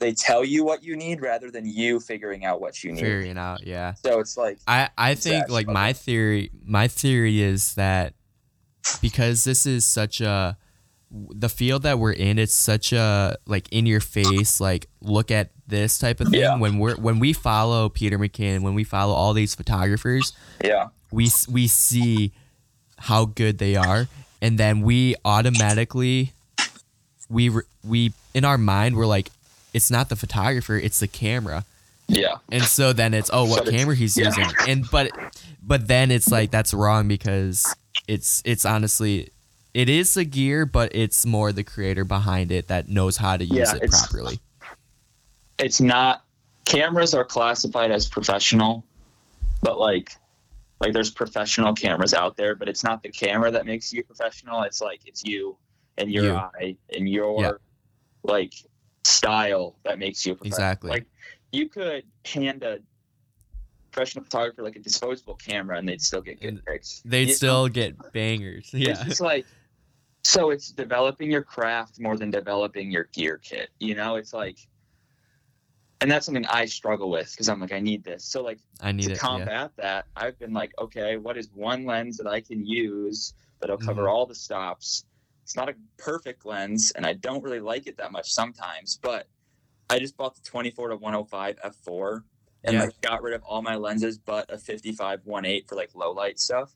they 0.00 0.12
tell 0.12 0.44
you 0.44 0.64
what 0.64 0.82
you 0.82 0.96
need 0.96 1.20
rather 1.20 1.50
than 1.50 1.66
you 1.66 2.00
figuring 2.00 2.44
out 2.44 2.60
what 2.60 2.82
you 2.82 2.90
need. 2.92 3.00
Figuring 3.00 3.38
out, 3.38 3.64
yeah. 3.66 3.94
So 3.94 4.18
it's 4.18 4.36
like, 4.36 4.58
I 4.66 4.88
I 4.98 5.14
think 5.14 5.48
like 5.48 5.66
my 5.68 5.92
theory 5.92 6.50
my 6.64 6.88
theory 6.88 7.40
is 7.42 7.74
that 7.74 8.14
because 9.02 9.44
this 9.44 9.66
is 9.66 9.84
such 9.84 10.20
a 10.20 10.56
the 11.12 11.48
field 11.48 11.82
that 11.82 11.98
we're 11.98 12.12
in 12.12 12.38
it's 12.38 12.54
such 12.54 12.92
a 12.92 13.36
like 13.46 13.68
in 13.72 13.84
your 13.84 13.98
face 14.00 14.60
like 14.60 14.86
look 15.00 15.30
at 15.32 15.50
this 15.66 15.98
type 15.98 16.20
of 16.20 16.28
thing 16.28 16.40
Yeah. 16.40 16.56
when 16.56 16.78
we're 16.78 16.94
when 16.96 17.18
we 17.18 17.32
follow 17.32 17.88
Peter 17.88 18.16
McKinnon 18.18 18.62
when 18.62 18.74
we 18.74 18.84
follow 18.84 19.12
all 19.12 19.32
these 19.34 19.54
photographers 19.54 20.32
yeah, 20.64 20.88
we 21.10 21.28
we 21.48 21.66
see 21.66 22.32
how 22.96 23.24
good 23.24 23.58
they 23.58 23.74
are 23.74 24.06
and 24.40 24.56
then 24.56 24.82
we 24.82 25.16
automatically 25.24 26.32
we 27.28 27.50
we 27.84 28.12
in 28.32 28.44
our 28.44 28.58
mind 28.58 28.96
we're 28.96 29.06
like 29.06 29.30
it's 29.74 29.90
not 29.90 30.08
the 30.08 30.16
photographer 30.16 30.76
it's 30.76 31.00
the 31.00 31.08
camera 31.08 31.64
yeah, 32.08 32.38
and 32.50 32.64
so 32.64 32.92
then 32.92 33.14
it's 33.14 33.30
oh 33.32 33.44
what 33.44 33.62
it's- 33.68 33.76
camera 33.80 33.94
he's 33.94 34.16
yeah. 34.16 34.26
using 34.26 34.46
and 34.68 34.90
but 34.90 35.10
but 35.62 35.86
then 35.86 36.10
it's 36.10 36.30
like 36.30 36.50
that's 36.50 36.74
wrong 36.74 37.06
because 37.06 37.72
it's 38.08 38.42
it's 38.44 38.64
honestly 38.64 39.30
it 39.74 39.88
is 39.88 40.14
the 40.14 40.24
gear 40.24 40.66
but 40.66 40.92
it's 40.94 41.24
more 41.24 41.52
the 41.52 41.62
creator 41.62 42.04
behind 42.04 42.50
it 42.50 42.66
that 42.66 42.88
knows 42.88 43.16
how 43.18 43.36
to 43.36 43.44
use 43.44 43.56
Yeah, 43.70 43.76
it 43.76 43.84
it's- 43.84 44.06
properly 44.08 44.40
it's 45.58 45.80
not. 45.80 46.24
Cameras 46.64 47.14
are 47.14 47.24
classified 47.24 47.90
as 47.90 48.08
professional, 48.08 48.84
but 49.60 49.78
like, 49.78 50.12
like 50.80 50.92
there's 50.92 51.10
professional 51.10 51.74
cameras 51.74 52.14
out 52.14 52.36
there, 52.36 52.54
but 52.54 52.68
it's 52.68 52.82
not 52.84 53.02
the 53.02 53.10
camera 53.10 53.50
that 53.50 53.66
makes 53.66 53.92
you 53.92 54.02
professional. 54.04 54.62
It's 54.62 54.80
like 54.80 55.00
it's 55.04 55.22
you 55.24 55.56
and 55.98 56.10
your 56.10 56.24
You. 56.24 56.34
eye 56.36 56.76
and 56.96 57.08
your 57.08 57.42
Yeah. 57.42 57.50
like 58.22 58.54
style 59.04 59.76
that 59.84 59.98
makes 59.98 60.24
you. 60.26 60.36
Exactly. 60.42 60.90
Like 60.90 61.06
you 61.52 61.68
could 61.68 62.04
hand 62.24 62.62
a 62.62 62.78
professional 63.90 64.24
photographer 64.24 64.62
like 64.62 64.76
a 64.76 64.80
disposable 64.80 65.34
camera 65.34 65.76
and 65.78 65.88
they'd 65.88 66.00
still 66.02 66.20
get 66.22 66.40
good 66.40 66.64
pics. 66.64 67.02
They'd 67.04 67.28
You 67.28 67.34
still 67.34 67.64
know? 67.64 67.68
get 67.68 68.12
bangers. 68.12 68.70
It's 68.72 69.00
Yeah. 69.00 69.04
just 69.04 69.20
like 69.20 69.46
so 70.22 70.50
it's 70.50 70.70
developing 70.70 71.30
your 71.30 71.42
craft 71.42 71.98
more 71.98 72.16
than 72.16 72.30
developing 72.30 72.90
your 72.90 73.04
gear 73.12 73.38
kit. 73.38 73.70
You 73.80 73.94
know, 73.94 74.16
it's 74.16 74.32
like 74.32 74.58
and 76.02 76.10
that's 76.10 76.24
something 76.24 76.46
I 76.46 76.64
struggle 76.64 77.10
with 77.10 77.30
because 77.30 77.48
I'm 77.50 77.60
like, 77.60 77.72
I 77.72 77.80
need 77.80 78.04
this. 78.04 78.24
So 78.24 78.42
like 78.42 78.58
I 78.80 78.92
need 78.92 79.04
to 79.04 79.10
it. 79.12 79.14
Yeah. 79.14 79.18
combat 79.18 79.72
that, 79.76 80.06
I've 80.16 80.38
been 80.38 80.52
like, 80.52 80.72
okay, 80.80 81.16
what 81.18 81.36
is 81.36 81.50
one 81.52 81.84
lens 81.84 82.16
that 82.18 82.26
I 82.26 82.40
can 82.40 82.64
use 82.64 83.34
that'll 83.60 83.76
cover 83.76 84.04
Mhm. 84.04 84.10
all 84.10 84.24
the 84.24 84.34
stops? 84.34 85.04
It's 85.50 85.56
not 85.56 85.68
a 85.68 85.74
perfect 85.98 86.46
lens, 86.46 86.92
and 86.94 87.04
I 87.04 87.14
don't 87.14 87.42
really 87.42 87.58
like 87.58 87.88
it 87.88 87.96
that 87.96 88.12
much 88.12 88.30
sometimes, 88.30 89.00
but 89.02 89.26
I 89.90 89.98
just 89.98 90.16
bought 90.16 90.36
the 90.36 90.42
24 90.48 90.90
to 90.90 90.96
105 90.96 91.56
f4 91.60 92.22
and 92.62 92.74
Yeah. 92.74 92.84
like 92.84 93.00
got 93.00 93.20
rid 93.20 93.34
of 93.34 93.42
all 93.42 93.60
my 93.60 93.74
lenses 93.74 94.16
but 94.16 94.48
a 94.48 94.56
55 94.58 95.24
1.8 95.24 95.66
for 95.68 95.74
like 95.74 95.92
low 95.96 96.12
light 96.12 96.38
stuff. 96.38 96.72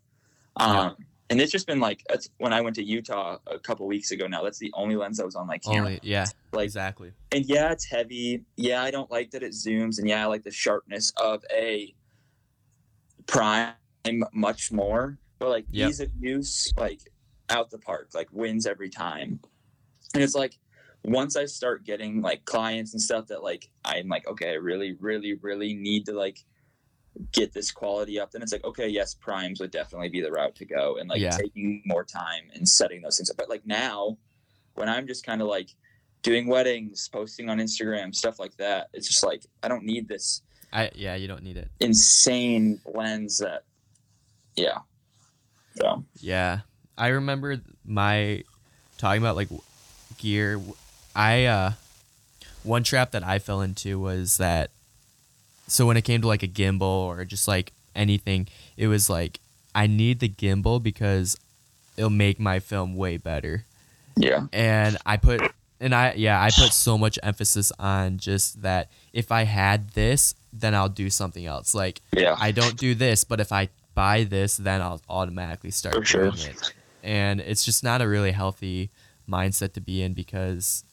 Um, 0.57 0.75
Yeah. 0.75 0.91
And 1.31 1.41
it's 1.41 1.53
just 1.53 1.69
been 1.69 1.79
like 1.79 2.03
that's 2.09 2.29
when 2.39 2.53
I 2.53 2.63
went 2.63 2.75
to 2.75 2.83
Utah 2.83 3.39
a 3.47 3.61
couple 3.61 3.87
weeks 3.87 4.11
ago. 4.11 4.27
Now 4.27 4.43
that's 4.43 4.59
the 4.59 4.73
only 4.75 4.97
lens 4.97 5.19
that 5.19 5.25
was 5.25 5.37
on 5.37 5.47
my 5.47 5.59
camera. 5.59 5.79
Only 5.87 6.01
yeah. 6.03 6.27
like 6.53 6.65
exactly. 6.65 7.13
and 7.31 7.45
yeah, 7.47 7.71
it's 7.71 7.85
heavy. 7.85 8.43
Yeah, 8.57 8.83
I 8.83 8.91
don't 8.91 9.09
like 9.11 9.31
that 9.31 9.45
it 9.45 9.53
zooms, 9.53 10.01
and 10.01 10.09
yeah, 10.09 10.25
I 10.25 10.27
like 10.27 10.43
the 10.43 10.51
sharpness 10.51 11.13
of 11.23 11.45
a 11.53 11.95
prime 13.27 13.75
much 14.33 14.73
more. 14.73 15.17
But 15.39 15.51
like 15.51 15.67
Yep. 15.71 15.91
ease 15.91 16.01
of 16.01 16.11
use, 16.19 16.73
like 16.77 17.01
out 17.51 17.71
the 17.71 17.79
park, 17.79 18.11
like 18.15 18.29
wins 18.33 18.67
every 18.67 18.91
time. 18.91 19.41
And 20.15 20.23
it's 20.23 20.35
like 20.35 20.59
once 21.05 21.37
I 21.37 21.45
start 21.47 21.85
getting 21.85 22.23
like 22.23 22.45
clients 22.45 22.93
and 22.93 23.01
stuff 23.03 23.27
that 23.29 23.43
like 23.43 23.69
I'm 23.85 24.09
like, 24.09 24.27
okay, 24.27 24.51
I 24.51 24.55
really, 24.55 24.97
really, 25.01 25.35
really 25.35 25.75
need 25.75 26.07
to 26.07 26.13
like 26.13 26.39
get 27.33 27.53
this 27.53 27.71
quality 27.71 28.19
up, 28.19 28.33
then 28.33 28.43
it's 28.43 28.53
like, 28.53 28.65
okay, 28.65 28.89
yes, 28.89 29.15
primes 29.15 29.61
would 29.61 29.71
definitely 29.71 30.09
be 30.09 30.21
the 30.21 30.33
route 30.33 30.57
to 30.57 30.65
go, 30.65 30.97
and 30.97 31.09
like 31.09 31.21
Yeah. 31.21 31.37
taking 31.37 31.81
more 31.87 32.03
time 32.05 32.51
and 32.55 32.69
setting 32.69 33.03
those 33.03 33.19
things 33.19 33.31
up. 33.31 33.37
But 33.37 33.49
like 33.49 33.65
now, 33.67 34.19
when 34.75 34.89
I'm 34.89 35.07
just 35.07 35.25
kind 35.25 35.41
of 35.41 35.47
like 35.47 35.71
doing 36.23 36.47
weddings, 36.49 37.09
posting 37.13 37.49
on 37.51 37.59
Instagram, 37.59 38.15
stuff 38.15 38.39
like 38.41 38.57
that. 38.57 38.89
It's 38.95 39.07
just 39.07 39.23
like 39.23 39.45
I 39.63 39.69
don't 39.69 39.85
need 39.85 40.09
this 40.09 40.43
I 40.73 40.91
yeah. 40.95 41.15
You 41.15 41.29
don't 41.29 41.43
need 41.45 41.57
it. 41.59 41.71
insane 41.81 42.81
lens 42.87 43.39
that 43.39 43.63
yeah. 44.57 44.79
So 45.77 46.05
Yeah. 46.21 46.61
I 46.97 47.09
remember 47.09 47.61
my 47.85 48.45
talking 48.99 49.21
about 49.23 49.37
like 49.37 49.49
gear. 50.19 50.61
I 51.15 51.45
uh 51.45 51.73
one 52.63 52.83
trap 52.83 53.11
that 53.13 53.23
I 53.25 53.39
fell 53.39 53.61
into 53.61 53.99
was 53.99 54.39
that 54.39 54.71
so 55.67 55.87
when 55.87 55.97
it 55.97 56.03
came 56.03 56.21
to 56.23 56.29
like 56.29 56.43
a 56.43 56.49
gimbal 56.49 56.83
or 56.83 57.25
just 57.25 57.49
like 57.49 57.73
anything, 57.95 58.49
it 58.77 58.87
was 58.87 59.09
like 59.11 59.41
I 59.75 59.87
need 59.87 60.21
the 60.21 60.29
gimbal 60.29 60.83
because 60.83 61.37
it'll 61.97 62.11
make 62.11 62.39
my 62.41 62.61
film 62.61 62.97
way 62.97 63.17
better. 63.17 63.65
yeah. 64.17 64.47
And 64.53 64.97
I 65.05 65.17
put 65.17 65.43
and 65.81 65.95
I 65.95 66.15
yeah, 66.17 66.41
I 66.41 66.47
put 66.47 66.73
so 66.73 66.97
much 66.97 67.19
emphasis 67.23 67.73
on 67.79 68.19
just 68.19 68.63
that 68.63 68.89
if 69.13 69.33
I 69.33 69.43
had 69.45 69.91
this, 69.91 70.35
then 70.53 70.75
I'll 70.75 70.89
do 70.89 71.11
something 71.11 71.45
else. 71.47 71.75
Like 71.75 72.01
Yeah. 72.13 72.37
I 72.39 72.53
don't 72.53 72.77
do 72.77 72.95
this, 72.95 73.25
but 73.25 73.41
if 73.41 73.53
I 73.53 73.69
buy 73.95 74.25
this, 74.25 74.57
then 74.57 74.81
I'll 74.81 75.01
automatically 75.09 75.71
start 75.71 75.95
For 75.95 76.05
sure. 76.05 76.31
doing 76.31 76.49
it. 76.51 76.73
And 77.05 77.41
it's 77.41 77.65
just 77.65 77.85
not 77.85 78.01
a 78.03 78.09
really 78.09 78.33
healthy 78.33 78.91
mindset 79.29 79.75
to 79.75 79.81
be 79.81 80.03
in 80.03 80.15
because 80.15 80.85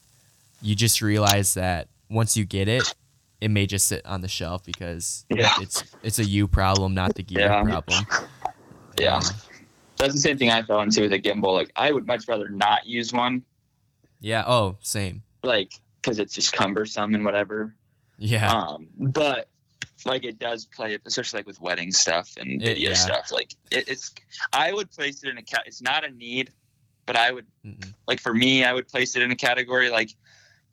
you 0.62 0.76
just 0.76 1.02
realize 1.02 1.54
that 1.56 1.88
once 2.10 2.36
you 2.38 2.45
get 2.45 2.67
it, 2.67 2.93
it 3.39 3.50
may 3.50 3.65
just 3.65 3.88
sit 3.88 4.06
on 4.06 4.21
the 4.21 4.28
shelf 4.28 4.63
because 4.65 5.26
Yeah. 5.30 5.54
it's 5.62 5.84
it's 6.04 6.19
a 6.19 6.24
you 6.26 6.47
problem, 6.47 6.93
not 6.93 7.15
the 7.15 7.24
gear 7.24 7.39
Yeah. 7.41 7.63
problem. 7.63 8.06
Yeah. 9.00 9.15
And, 9.15 9.34
That's 9.97 10.13
the 10.13 10.19
same 10.19 10.38
thing 10.38 10.50
I 10.52 10.62
fell 10.63 10.82
into 10.82 11.02
with 11.02 11.13
a 11.13 11.19
gimbal. 11.19 11.54
Like 11.54 11.71
I 11.76 11.91
would 11.91 12.06
much 12.06 12.28
rather 12.28 12.50
not 12.50 12.86
use 12.86 13.13
one, 13.13 13.43
yeah. 14.19 14.43
Oh, 14.45 14.78
same. 14.82 15.24
like 15.43 15.74
because 16.02 16.19
it's 16.19 16.34
just 16.34 16.54
cumbersome 16.54 17.15
and 17.15 17.24
whatever. 17.24 17.74
Yeah. 18.17 18.52
Um, 18.52 18.88
but 18.97 19.47
like 20.06 20.24
it 20.26 20.40
does 20.40 20.66
play, 20.66 20.98
especially 21.06 21.40
like 21.40 21.48
with 21.48 21.60
wedding 21.62 21.92
stuff 21.92 22.32
and 22.38 22.62
It- 22.62 22.66
video 22.66 22.90
yeah. 22.90 22.96
stuff. 22.96 23.32
Like 23.32 23.54
it, 23.72 23.88
it's, 23.88 24.14
I 24.54 24.74
would 24.74 24.92
place 24.92 25.24
it 25.24 25.30
in 25.30 25.38
a 25.38 25.42
cat. 25.44 25.64
It's 25.66 25.82
not 25.82 26.04
a 26.06 26.10
need, 26.12 26.52
but 27.06 27.16
I 27.16 27.32
would 27.32 27.46
Mm-mm. 27.66 27.94
like 28.08 28.20
for 28.20 28.34
me, 28.34 28.64
I 28.64 28.74
would 28.74 28.88
place 28.88 29.16
it 29.16 29.22
in 29.22 29.32
a 29.32 29.36
category 29.36 29.90
like 29.90 30.12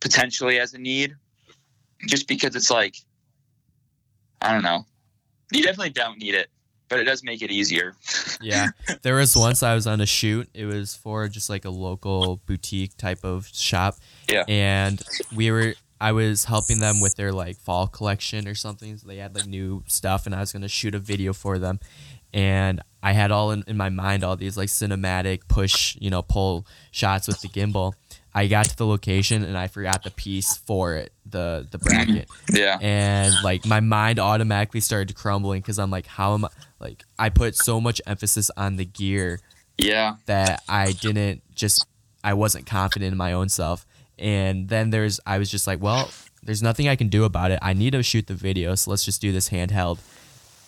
potentially 0.00 0.58
as 0.60 0.74
a 0.74 0.78
need, 0.78 1.14
just 2.06 2.28
because 2.28 2.54
it's 2.54 2.70
like, 2.70 2.94
I 4.40 4.52
don't 4.52 4.62
know, 4.62 4.86
you 5.52 5.62
definitely 5.62 5.90
don't 5.90 6.18
need 6.18 6.34
it, 6.34 6.48
but 6.88 7.00
it 7.00 7.04
does 7.04 7.24
make 7.24 7.42
it 7.42 7.50
easier. 7.50 7.94
Yeah. 8.40 8.68
There 9.02 9.16
was 9.16 9.34
once 9.36 9.64
I 9.64 9.74
was 9.74 9.88
on 9.88 10.00
a 10.00 10.06
shoot. 10.06 10.48
It 10.54 10.64
was 10.64 10.94
for 10.94 11.26
just 11.26 11.50
like 11.50 11.64
a 11.64 11.70
local 11.70 12.36
boutique 12.46 12.96
type 12.96 13.24
of 13.24 13.48
shop. 13.48 13.96
Yeah. 14.30 14.44
And 14.46 15.02
we 15.34 15.50
were 15.50 15.74
I 16.00 16.12
was 16.12 16.44
helping 16.44 16.78
them 16.80 17.00
with 17.00 17.16
their 17.16 17.32
like 17.32 17.56
fall 17.58 17.86
collection 17.88 18.46
or 18.46 18.54
something. 18.54 18.96
So 18.96 19.06
they 19.08 19.16
had 19.16 19.34
like 19.34 19.46
new 19.46 19.82
stuff 19.86 20.26
and 20.26 20.34
I 20.34 20.40
was 20.40 20.52
gonna 20.52 20.68
shoot 20.68 20.94
a 20.94 20.98
video 20.98 21.32
for 21.32 21.58
them. 21.58 21.80
And 22.32 22.82
I 23.02 23.12
had 23.12 23.30
all 23.30 23.50
in, 23.52 23.64
in 23.66 23.76
my 23.76 23.88
mind 23.88 24.22
all 24.22 24.36
these 24.36 24.56
like 24.56 24.68
cinematic 24.68 25.48
push, 25.48 25.96
you 26.00 26.10
know, 26.10 26.22
pull 26.22 26.66
shots 26.90 27.26
with 27.26 27.40
the 27.40 27.48
gimbal. 27.48 27.94
I 28.34 28.46
got 28.46 28.66
to 28.66 28.76
the 28.76 28.86
location 28.86 29.42
and 29.42 29.56
I 29.56 29.66
forgot 29.66 30.04
the 30.04 30.10
piece 30.10 30.56
for 30.56 30.94
it, 30.94 31.12
the 31.26 31.66
the 31.70 31.78
bracket 31.78 32.28
Yeah. 32.52 32.78
and 32.80 33.34
like 33.42 33.66
my 33.66 33.80
mind 33.80 34.18
automatically 34.20 34.80
started 34.80 35.16
crumbling 35.16 35.60
because 35.62 35.78
I'm 35.78 35.90
like, 35.90 36.06
how 36.06 36.34
am 36.34 36.44
I? 36.44 36.48
Like, 36.80 37.02
I 37.18 37.30
put 37.30 37.56
so 37.56 37.80
much 37.80 38.00
emphasis 38.06 38.50
on 38.56 38.76
the 38.76 38.84
gear 38.84 39.40
Yeah. 39.78 40.16
that 40.26 40.62
I 40.68 40.92
didn't 40.92 41.42
just, 41.56 41.86
I 42.22 42.34
wasn't 42.34 42.66
confident 42.66 43.10
in 43.10 43.18
my 43.18 43.32
own 43.32 43.48
self. 43.48 43.84
And 44.18 44.68
then 44.68 44.90
there's, 44.90 45.20
I 45.26 45.38
was 45.38 45.50
just 45.50 45.66
like, 45.66 45.80
well, 45.80 46.10
there's 46.42 46.62
nothing 46.62 46.88
I 46.88 46.96
can 46.96 47.08
do 47.08 47.24
about 47.24 47.50
it. 47.50 47.58
I 47.62 47.72
need 47.72 47.92
to 47.92 48.02
shoot 48.02 48.26
the 48.26 48.34
video, 48.34 48.74
so 48.74 48.90
let's 48.90 49.04
just 49.04 49.20
do 49.20 49.32
this 49.32 49.48
handheld. 49.50 49.98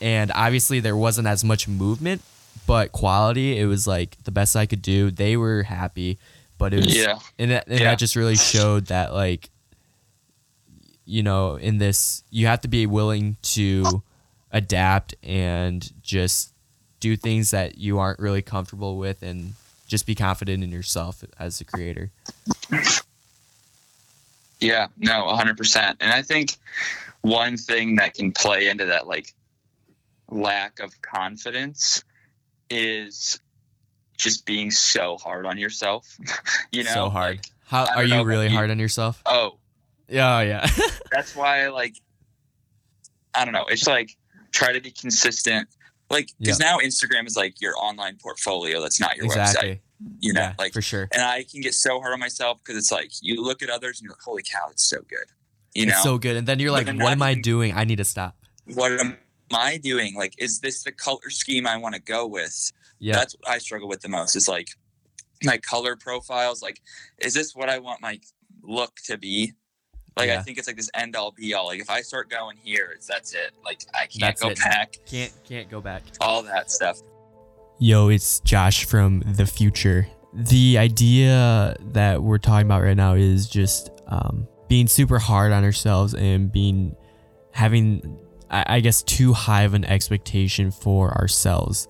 And 0.01 0.31
obviously, 0.35 0.81
there 0.81 0.97
wasn't 0.97 1.27
as 1.29 1.45
much 1.45 1.69
movement, 1.69 2.23
but 2.67 2.93
quality, 2.93 3.59
it 3.59 3.67
was 3.67 3.87
like 3.87 4.17
the 4.25 4.31
best 4.31 4.57
I 4.57 4.67
could 4.67 4.83
do. 4.83 5.11
They 5.11 5.37
were 5.37 5.63
happy, 5.65 6.19
but 6.59 6.73
it 6.75 6.85
was, 6.85 6.97
Yeah. 6.97 7.19
and 7.39 7.51
that, 7.51 7.67
and 7.69 7.79
Yeah. 7.81 7.91
that 7.91 7.99
just 7.99 8.17
really 8.17 8.37
showed 8.37 8.87
that 8.87 9.13
like 9.15 9.51
you 11.07 11.23
know 11.25 11.57
in 11.57 11.79
this 11.79 12.23
you 12.31 12.47
have 12.47 12.61
to 12.61 12.69
be 12.69 12.87
willing 12.87 13.37
to 13.43 14.01
adapt 14.53 15.15
and 15.25 15.91
just 16.03 16.53
do 17.01 17.17
things 17.17 17.51
that 17.51 17.79
you 17.79 17.99
aren't 17.99 18.19
really 18.21 18.43
comfortable 18.43 18.97
with 18.97 19.23
and 19.23 19.55
just 19.89 20.07
be 20.07 20.15
confident 20.15 20.63
in 20.63 20.71
yourself 20.71 21.25
as 21.39 21.61
a 21.61 21.65
creator 21.65 22.11
Yeah, 24.61 24.88
no, 24.99 25.25
100%. 25.27 25.96
And 26.01 26.12
I 26.12 26.23
think 26.23 26.57
one 27.23 27.57
thing 27.57 27.96
that 27.96 28.14
can 28.14 28.33
play 28.33 28.68
into 28.68 28.87
that 28.87 29.07
like 29.07 29.35
lack 30.31 30.81
of 30.81 31.01
confidence 31.03 32.05
is 32.68 33.40
just 34.16 34.44
being 34.46 34.70
so 34.70 35.16
hard 35.18 35.46
on 35.46 35.59
yourself. 35.59 36.16
you 36.73 36.85
know, 36.85 36.90
so 36.90 37.09
hard 37.09 37.37
like, 37.37 37.46
how 37.64 37.87
are 37.87 38.03
don't 38.03 38.11
know 38.11 38.18
you 38.18 38.25
really 38.25 38.49
you. 38.49 38.55
hard 38.55 38.70
on 38.70 38.79
yourself 38.79 39.23
oh, 39.27 39.57
yeah 40.09 40.38
oh, 40.38 40.40
yeah 40.40 40.66
that's 41.12 41.37
why 41.37 41.68
like 41.68 41.94
I 43.35 43.44
don't 43.44 43.55
know, 43.55 43.66
it's 43.66 43.87
like 43.87 44.16
try 44.53 44.73
to 44.73 44.81
be 44.81 44.90
consistent. 44.90 45.68
Like 46.09 46.31
because 46.38 46.59
now 46.59 46.79
Instagram 46.79 47.27
is 47.27 47.37
like 47.37 47.61
your 47.61 47.75
online 47.77 48.18
portfolio 48.20 48.81
that's 48.81 49.01
not 49.01 49.16
your 49.16 49.29
website. 49.29 49.81
You 50.21 50.33
know, 50.33 50.41
yeah 50.41 50.55
like 50.59 50.73
for 50.73 50.81
sure 50.83 51.09
and 51.13 51.23
I 51.23 51.45
can 51.45 51.61
get 51.61 51.75
so 51.75 52.01
hard 52.01 52.13
on 52.13 52.21
myself 52.21 52.59
because 52.59 52.77
it's 52.77 52.91
like 52.91 53.13
you 53.21 53.43
look 53.43 53.63
at 53.63 53.69
others 53.69 53.99
and 53.99 54.05
you're 54.05 54.13
like, 54.13 54.23
holy 54.23 54.43
cow, 54.43 54.69
it's 54.71 54.89
so 54.89 54.99
good. 55.09 55.27
You 55.75 55.87
know, 55.87 55.93
it's 55.93 56.03
so 56.03 56.19
good 56.19 56.37
and 56.37 56.47
then 56.47 56.59
you're 56.59 56.73
like 56.73 56.87
what 56.87 57.13
am 57.13 57.23
i 57.23 57.35
doing 57.35 57.73
i 57.75 57.85
need 57.85 57.99
to 57.99 58.05
stop 58.05 58.35
what 58.75 58.93
am 58.93 59.17
I 59.53 59.79
doing? 59.79 60.15
Like, 60.15 60.35
is 60.39 60.61
this 60.61 60.83
the 60.83 60.93
color 60.93 61.31
scheme 61.31 61.67
I 61.67 61.77
want 61.77 61.95
to 61.95 62.01
go 62.01 62.27
with? 62.27 62.73
yeah 62.99 63.15
That's 63.15 63.35
what 63.35 63.49
I 63.49 63.59
struggle 63.59 63.89
with 63.89 64.01
the 64.01 64.09
most. 64.09 64.37
Is 64.37 64.49
like 64.49 64.69
my 65.45 65.59
color 65.59 65.97
profiles. 65.97 66.63
Like, 66.63 66.81
is 67.19 67.35
this 67.35 67.55
what 67.55 67.69
I 67.69 67.79
want 67.79 68.01
my 68.01 68.21
look 68.63 68.97
to 69.07 69.19
be? 69.19 69.55
Like, 70.17 70.31
I 70.31 70.43
think 70.43 70.59
it's 70.59 70.67
like 70.67 70.77
this 70.77 70.91
end 70.95 71.17
all 71.17 71.31
be 71.31 71.55
all. 71.55 71.67
Like, 71.67 71.81
if 71.81 71.89
I 71.89 72.03
start 72.03 72.29
going 72.29 72.59
here, 72.63 72.91
it's 72.95 73.07
that's 73.07 73.33
it. 73.33 73.53
Like, 73.65 73.87
I 73.95 74.01
can't 74.01 74.21
That's 74.21 74.43
go 74.43 74.51
it. 74.51 74.59
back. 74.59 74.97
can't 75.07 75.33
can't 75.49 75.71
go 75.71 75.81
back 75.81 76.03
All 76.21 76.43
that 76.43 76.71
stuff. 76.71 77.01
Yo, 77.83 78.11
it's 78.11 78.40
Josh 78.40 78.85
from 78.85 79.21
the 79.21 79.47
future. 79.47 80.07
The 80.35 80.77
idea 80.77 81.75
that 81.93 82.23
we're 82.23 82.37
talking 82.37 82.66
about 82.66 82.83
right 82.83 82.95
now 82.95 83.14
is 83.14 83.49
just 83.49 83.88
um, 84.07 84.47
being 84.69 84.87
super 84.87 85.19
hard 85.19 85.51
on 85.51 85.64
ourselves 85.64 86.12
and 86.12 86.53
being 86.53 86.95
having, 87.53 88.19
I, 88.51 88.64
I 88.66 88.81
guess, 88.81 89.03
too 89.03 89.33
high 89.33 89.62
of 89.62 89.73
an 89.73 89.87
expectation 89.87 90.71
for 90.71 91.16
ourselves. 91.16 91.88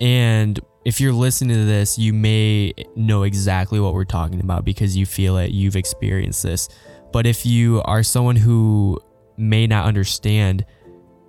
And 0.00 0.58
if 0.86 1.02
you're 1.02 1.12
listening 1.12 1.58
to 1.58 1.66
this, 1.66 1.98
you 1.98 2.14
may 2.14 2.72
know 2.96 3.24
exactly 3.24 3.80
what 3.80 3.92
we're 3.92 4.06
talking 4.06 4.40
about 4.40 4.64
because 4.64 4.96
you 4.96 5.04
feel 5.04 5.36
it, 5.36 5.50
you've 5.50 5.76
experienced 5.76 6.42
this. 6.42 6.70
But 7.12 7.26
if 7.26 7.44
you 7.44 7.82
are 7.82 8.02
someone 8.02 8.36
who 8.36 8.98
may 9.36 9.66
not 9.66 9.84
understand 9.84 10.64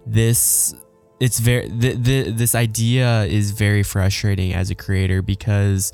this 0.05 0.73
it's 1.25 1.39
very 1.39 1.67
the, 1.67 1.93
the, 1.93 2.31
this 2.31 2.53
idea 2.53 3.23
is 3.23 3.51
very 3.51 3.81
frustrating 3.81 4.53
as 4.53 4.69
a 4.69 4.75
creator 4.75 5.23
because 5.23 5.91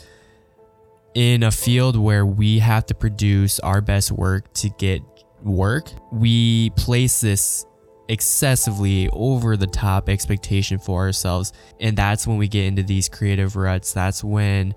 in 1.13 1.43
a 1.43 1.51
field 1.51 1.95
where 1.97 2.25
we 2.25 2.59
have 2.59 2.85
to 2.85 2.93
produce 2.93 3.59
our 3.61 3.79
best 3.79 4.11
work 4.11 4.51
to 4.53 4.69
get 4.71 5.01
work 5.41 5.89
we 6.11 6.69
place 6.71 7.21
this 7.21 7.65
excessively 8.09 9.07
over 9.13 9.55
the 9.55 9.67
top 9.67 10.09
expectation 10.09 10.77
for 10.77 10.99
ourselves. 10.99 11.53
And 11.79 11.95
that's 11.95 12.27
when 12.27 12.37
we 12.37 12.49
get 12.49 12.65
into 12.65 12.83
these 12.83 13.07
creative 13.07 13.55
ruts. 13.55 13.93
That's 13.93 14.21
when 14.21 14.75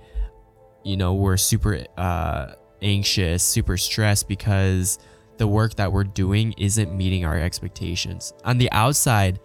you 0.84 0.96
know 0.96 1.14
we're 1.14 1.36
super 1.36 1.84
uh, 1.96 2.52
anxious 2.80 3.42
super 3.42 3.76
stressed 3.76 4.28
because 4.28 5.00
the 5.36 5.48
work 5.48 5.74
that 5.74 5.90
we're 5.90 6.04
doing 6.04 6.54
isn't 6.58 6.96
meeting 6.96 7.24
our 7.24 7.36
expectations. 7.36 8.32
On 8.44 8.56
the 8.56 8.70
outside 8.70 9.40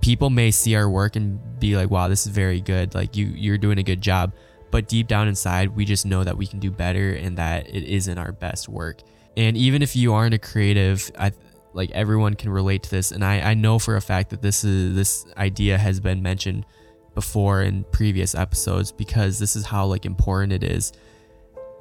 people 0.00 0.30
may 0.30 0.50
see 0.50 0.74
our 0.74 0.88
work 0.88 1.16
and 1.16 1.40
be 1.58 1.76
like 1.76 1.90
wow 1.90 2.08
this 2.08 2.26
is 2.26 2.32
very 2.32 2.60
good. 2.60 2.94
Like 2.94 3.16
you 3.16 3.26
you're 3.26 3.58
doing 3.58 3.78
a 3.78 3.82
good 3.82 4.00
job. 4.00 4.32
But 4.70 4.86
deep 4.88 5.08
down 5.08 5.28
inside 5.28 5.74
we 5.74 5.84
just 5.84 6.06
know 6.06 6.24
that 6.24 6.36
we 6.36 6.46
can 6.46 6.60
do 6.60 6.70
better 6.70 7.14
and 7.14 7.36
that 7.38 7.68
it 7.68 7.84
isn't 7.84 8.18
our 8.18 8.32
best 8.32 8.68
work. 8.68 9.02
And 9.36 9.56
even 9.56 9.82
if 9.82 9.96
you 9.96 10.14
aren't 10.14 10.34
a 10.34 10.38
creative 10.38 11.10
i 11.18 11.32
like 11.72 11.90
everyone 11.92 12.34
can 12.34 12.50
relate 12.50 12.82
to 12.84 12.90
this. 12.90 13.10
And 13.12 13.24
i 13.24 13.40
i 13.40 13.54
know 13.54 13.78
for 13.78 13.96
a 13.96 14.00
fact 14.00 14.30
that 14.30 14.42
this 14.42 14.64
is 14.64 14.94
this 14.94 15.26
idea 15.36 15.78
has 15.78 16.00
been 16.00 16.22
mentioned 16.22 16.66
before 17.14 17.62
in 17.62 17.84
previous 17.92 18.34
episodes 18.34 18.92
because 18.92 19.38
this 19.38 19.56
is 19.56 19.64
how 19.64 19.86
like 19.86 20.06
important 20.06 20.52
it 20.52 20.64
is. 20.64 20.92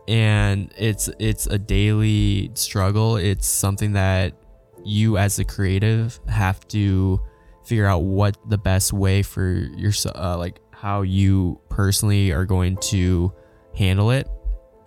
And 0.08 0.74
it's 0.78 1.10
it's 1.20 1.46
a 1.46 1.60
daily 1.60 2.52
struggle. 2.56 3.18
It's 3.18 3.48
something 3.48 3.94
that 3.94 4.34
you 4.84 5.18
as 5.18 5.40
a 5.40 5.46
creative 5.46 6.20
have 6.28 6.68
to 6.70 7.20
figure 7.70 7.86
out 7.86 8.00
what 8.00 8.36
the 8.50 8.58
best 8.58 8.92
way 8.92 9.22
for 9.22 9.48
your 9.48 9.94
uh, 10.16 10.36
like 10.38 10.60
how 10.72 11.04
you 11.04 11.60
personally 11.70 12.32
are 12.32 12.46
going 12.46 12.76
to 12.78 13.32
handle 13.76 14.10
it. 14.10 14.28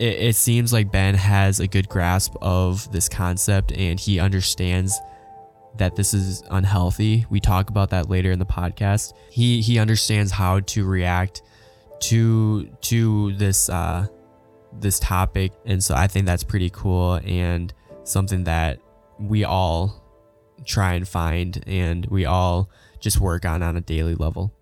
it. 0.00 0.18
It 0.18 0.36
seems 0.36 0.72
like 0.72 0.90
Ben 0.90 1.14
has 1.14 1.60
a 1.60 1.68
good 1.68 1.88
grasp 1.88 2.34
of 2.42 2.90
this 2.90 3.08
concept 3.08 3.70
and 3.72 4.00
he 4.00 4.18
understands 4.18 4.98
that 5.78 5.94
this 5.94 6.12
is 6.12 6.42
unhealthy. 6.50 7.24
We 7.30 7.38
talk 7.38 7.70
about 7.70 7.90
that 7.90 8.10
later 8.10 8.32
in 8.32 8.40
the 8.40 8.44
podcast. 8.46 9.12
He 9.30 9.62
he 9.62 9.78
understands 9.78 10.32
how 10.32 10.60
to 10.60 10.84
react 10.84 11.42
to 12.00 12.66
to 12.66 13.32
this 13.34 13.68
uh 13.68 14.08
this 14.80 14.98
topic 14.98 15.52
and 15.66 15.84
so 15.84 15.94
I 15.94 16.08
think 16.08 16.26
that's 16.26 16.42
pretty 16.42 16.70
cool 16.70 17.20
and 17.24 17.72
something 18.02 18.44
that 18.44 18.80
we 19.20 19.44
all 19.44 20.01
try 20.64 20.94
and 20.94 21.06
find 21.06 21.62
and 21.66 22.06
we 22.06 22.24
all 22.24 22.70
just 23.00 23.20
work 23.20 23.44
on 23.44 23.62
on 23.62 23.76
a 23.76 23.80
daily 23.80 24.14
level. 24.14 24.52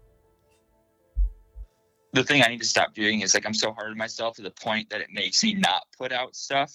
The 2.12 2.24
thing 2.24 2.42
i 2.42 2.48
need 2.48 2.60
to 2.60 2.66
stop 2.66 2.94
doing 2.94 3.20
is 3.20 3.34
like 3.34 3.46
i'm 3.46 3.54
so 3.54 3.72
hard 3.72 3.92
on 3.92 3.96
myself 3.98 4.36
to 4.36 4.42
the 4.42 4.50
point 4.50 4.90
that 4.90 5.00
it 5.00 5.08
makes 5.12 5.42
me 5.44 5.54
not 5.54 5.82
put 5.96 6.12
out 6.12 6.34
stuff. 6.34 6.72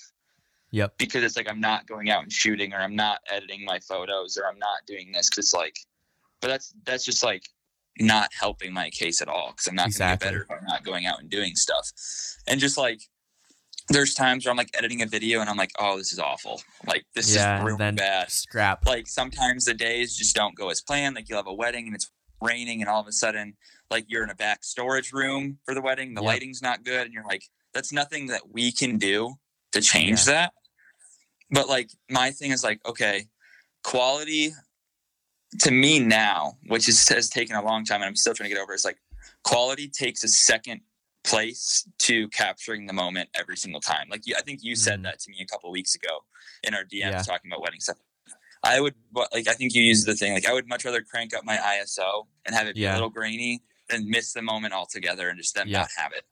Yep. 0.72 0.98
Because 0.98 1.24
it's 1.24 1.38
like 1.38 1.50
i'm 1.50 1.60
not 1.60 1.88
going 1.88 2.10
out 2.10 2.24
and 2.24 2.32
shooting 2.32 2.74
or 2.74 2.78
i'm 2.78 2.96
not 2.96 3.20
editing 3.30 3.66
my 3.66 3.80
photos 3.80 4.38
or 4.38 4.48
i'm 4.48 4.60
not 4.60 4.80
doing 4.88 5.12
this 5.12 5.30
because 5.30 5.46
it's 5.46 5.54
like 5.54 5.78
but 6.42 6.48
that's 6.48 6.74
that's 6.86 7.06
just 7.06 7.24
like 7.24 7.44
not 8.00 8.30
helping 8.38 8.74
my 8.74 8.90
case 8.90 9.22
at 9.22 9.28
all 9.28 9.52
because 9.52 9.68
i'm 9.68 9.76
not 9.76 9.88
exactly. 9.88 10.26
going 10.26 10.34
to 10.34 10.40
get 10.40 10.48
better 10.48 10.60
if 10.60 10.64
i'm 10.64 10.68
not 10.68 10.84
going 10.84 11.06
out 11.06 11.20
and 11.20 11.30
doing 11.30 11.56
stuff. 11.56 11.90
And 12.48 12.60
just 12.60 12.78
like 12.78 13.02
there's 13.90 14.14
times 14.14 14.46
where 14.46 14.52
I'm 14.52 14.58
like 14.58 14.72
editing 14.76 15.02
a 15.02 15.06
video 15.06 15.42
and 15.42 15.50
I'm 15.50 15.58
like, 15.58 15.72
oh, 15.80 15.98
this 15.98 16.12
is 16.12 16.20
awful. 16.20 16.62
Like 16.88 17.06
this 17.14 17.36
yeah, 17.36 17.60
is 17.60 17.64
really 17.64 17.92
bad. 17.92 18.32
Scrap. 18.32 18.86
Like 18.86 19.08
sometimes 19.08 19.66
the 19.66 19.74
days 19.74 20.16
just 20.16 20.36
don't 20.36 20.56
go 20.56 20.70
as 20.70 20.82
planned. 20.82 21.16
Like 21.16 21.30
you'll 21.30 21.38
have 21.38 21.48
a 21.48 21.54
wedding 21.54 21.86
and 21.86 21.96
it's 21.96 22.10
raining 22.42 22.82
and 22.82 22.90
all 22.90 23.02
of 23.02 23.08
a 23.08 23.12
sudden 23.12 23.56
like 23.92 24.06
you're 24.08 24.24
in 24.24 24.30
a 24.30 24.36
back 24.36 24.64
storage 24.64 25.14
room 25.14 25.60
for 25.66 25.74
the 25.74 25.82
wedding, 25.82 26.14
the 26.14 26.22
yep. 26.22 26.28
lighting's 26.28 26.62
not 26.62 26.84
good, 26.84 27.06
and 27.06 27.14
you're 27.14 27.26
like, 27.26 27.44
that's 27.74 27.92
nothing 27.92 28.28
that 28.28 28.42
we 28.52 28.72
can 28.72 28.98
do 28.98 29.36
to 29.74 29.82
change 29.82 30.26
yeah. 30.26 30.34
that. 30.34 30.54
But 31.52 31.70
like 31.70 31.92
my 32.10 32.32
thing 32.32 32.52
is 32.52 32.64
like, 32.64 32.80
okay, 32.88 33.28
quality 33.84 34.52
to 35.60 35.72
me 35.72 36.00
now, 36.00 36.58
which 36.68 36.90
is, 36.90 37.08
has 37.10 37.30
taken 37.30 37.56
a 37.56 37.64
long 37.64 37.86
time 37.86 38.02
and 38.02 38.06
I'm 38.06 38.16
still 38.16 38.34
trying 38.34 38.50
to 38.50 38.56
get 38.56 38.62
over, 38.62 38.74
is 38.74 38.86
like 38.86 38.98
quality 39.44 39.88
takes 39.88 40.24
a 40.24 40.28
second 40.28 40.82
place 41.26 41.88
to 42.00 42.28
capturing 42.30 42.86
the 42.86 42.94
moment 42.94 43.30
every 43.36 43.58
single 43.58 43.82
time. 43.82 44.08
Like 44.10 44.26
you, 44.26 44.36
I 44.38 44.42
think 44.42 44.64
you 44.64 44.76
said 44.76 45.00
mm. 45.00 45.04
that 45.04 45.20
to 45.22 45.32
me 45.32 45.38
a 45.42 45.46
couple 45.46 45.72
weeks 45.72 45.96
ago 45.96 46.20
in 46.64 46.74
our 46.74 46.84
DMs 46.84 46.92
yeah. 46.94 47.22
talking 47.22 47.52
about 47.52 47.62
wedding 47.62 47.80
stuff. 47.80 47.98
I 48.64 48.80
would 48.80 48.96
like 49.14 49.48
I 49.48 49.54
think 49.54 49.76
you 49.76 49.84
used 49.84 50.08
the 50.08 50.16
thing 50.16 50.34
like 50.34 50.48
I 50.48 50.54
would 50.54 50.68
much 50.68 50.86
rather 50.86 51.02
crank 51.02 51.36
up 51.36 51.44
my 51.44 51.58
ISO 51.58 52.26
and 52.46 52.56
have 52.56 52.68
it 52.68 52.76
be 52.76 52.82
yeah. 52.82 52.94
a 52.94 52.96
little 52.96 53.10
grainy 53.10 53.62
than 53.90 54.10
miss 54.10 54.34
the 54.34 54.42
moment 54.42 54.74
altogether 54.74 55.30
and 55.30 55.38
just 55.38 55.54
them 55.54 55.68
yeah. 55.68 55.82
not 55.82 55.90
have 55.98 56.14
it. 56.14 56.24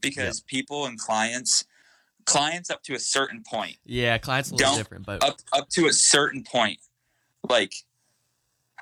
Because 0.00 0.40
people 0.40 0.86
and 0.86 0.98
clients 0.98 1.64
clients 2.26 2.70
up 2.70 2.82
to 2.84 2.94
a 2.94 2.98
certain 2.98 3.42
point. 3.48 3.76
Yeah, 3.84 4.18
clients 4.18 4.50
a 4.50 4.54
little 4.54 4.76
different, 4.76 5.06
but 5.06 5.24
up 5.24 5.38
up 5.52 5.68
to 5.70 5.86
a 5.86 5.92
certain 5.92 6.44
point. 6.44 6.78
Like 7.48 7.72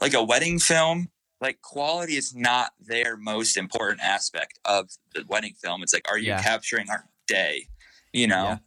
like 0.00 0.14
a 0.14 0.22
wedding 0.22 0.58
film 0.58 1.08
like 1.46 1.62
quality 1.62 2.16
is 2.16 2.34
not 2.34 2.72
their 2.80 3.16
most 3.16 3.56
important 3.56 4.00
aspect 4.02 4.58
of 4.64 4.90
the 5.14 5.24
wedding 5.28 5.54
film. 5.62 5.82
It's 5.84 5.94
like, 5.94 6.10
are 6.10 6.18
you 6.18 6.28
yeah. 6.28 6.42
capturing 6.42 6.90
our 6.90 7.04
day? 7.28 7.68
You 8.12 8.26
know? 8.26 8.44
Yeah. 8.44 8.58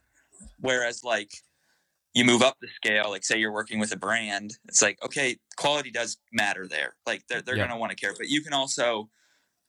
Whereas 0.62 1.04
like 1.04 1.34
you 2.13 2.24
move 2.24 2.42
up 2.42 2.56
the 2.62 2.70
scale, 2.74 3.10
like 3.10 3.26
say 3.26 3.38
you're 3.38 3.52
working 3.52 3.80
with 3.80 3.92
a 3.92 3.98
brand, 3.98 4.52
it's 4.70 4.82
like, 4.82 4.98
okay, 5.04 5.38
quality 5.58 5.92
does 5.92 6.18
matter 6.32 6.68
there. 6.68 6.96
Like 7.06 7.24
they're, 7.28 7.42
they're 7.42 7.58
yeah. 7.58 7.68
going 7.68 7.76
to 7.76 7.80
want 7.80 7.92
to 7.92 7.98
care, 7.98 8.13
but 8.18 8.30
you 8.30 8.42
can 8.42 8.54
also 8.54 9.10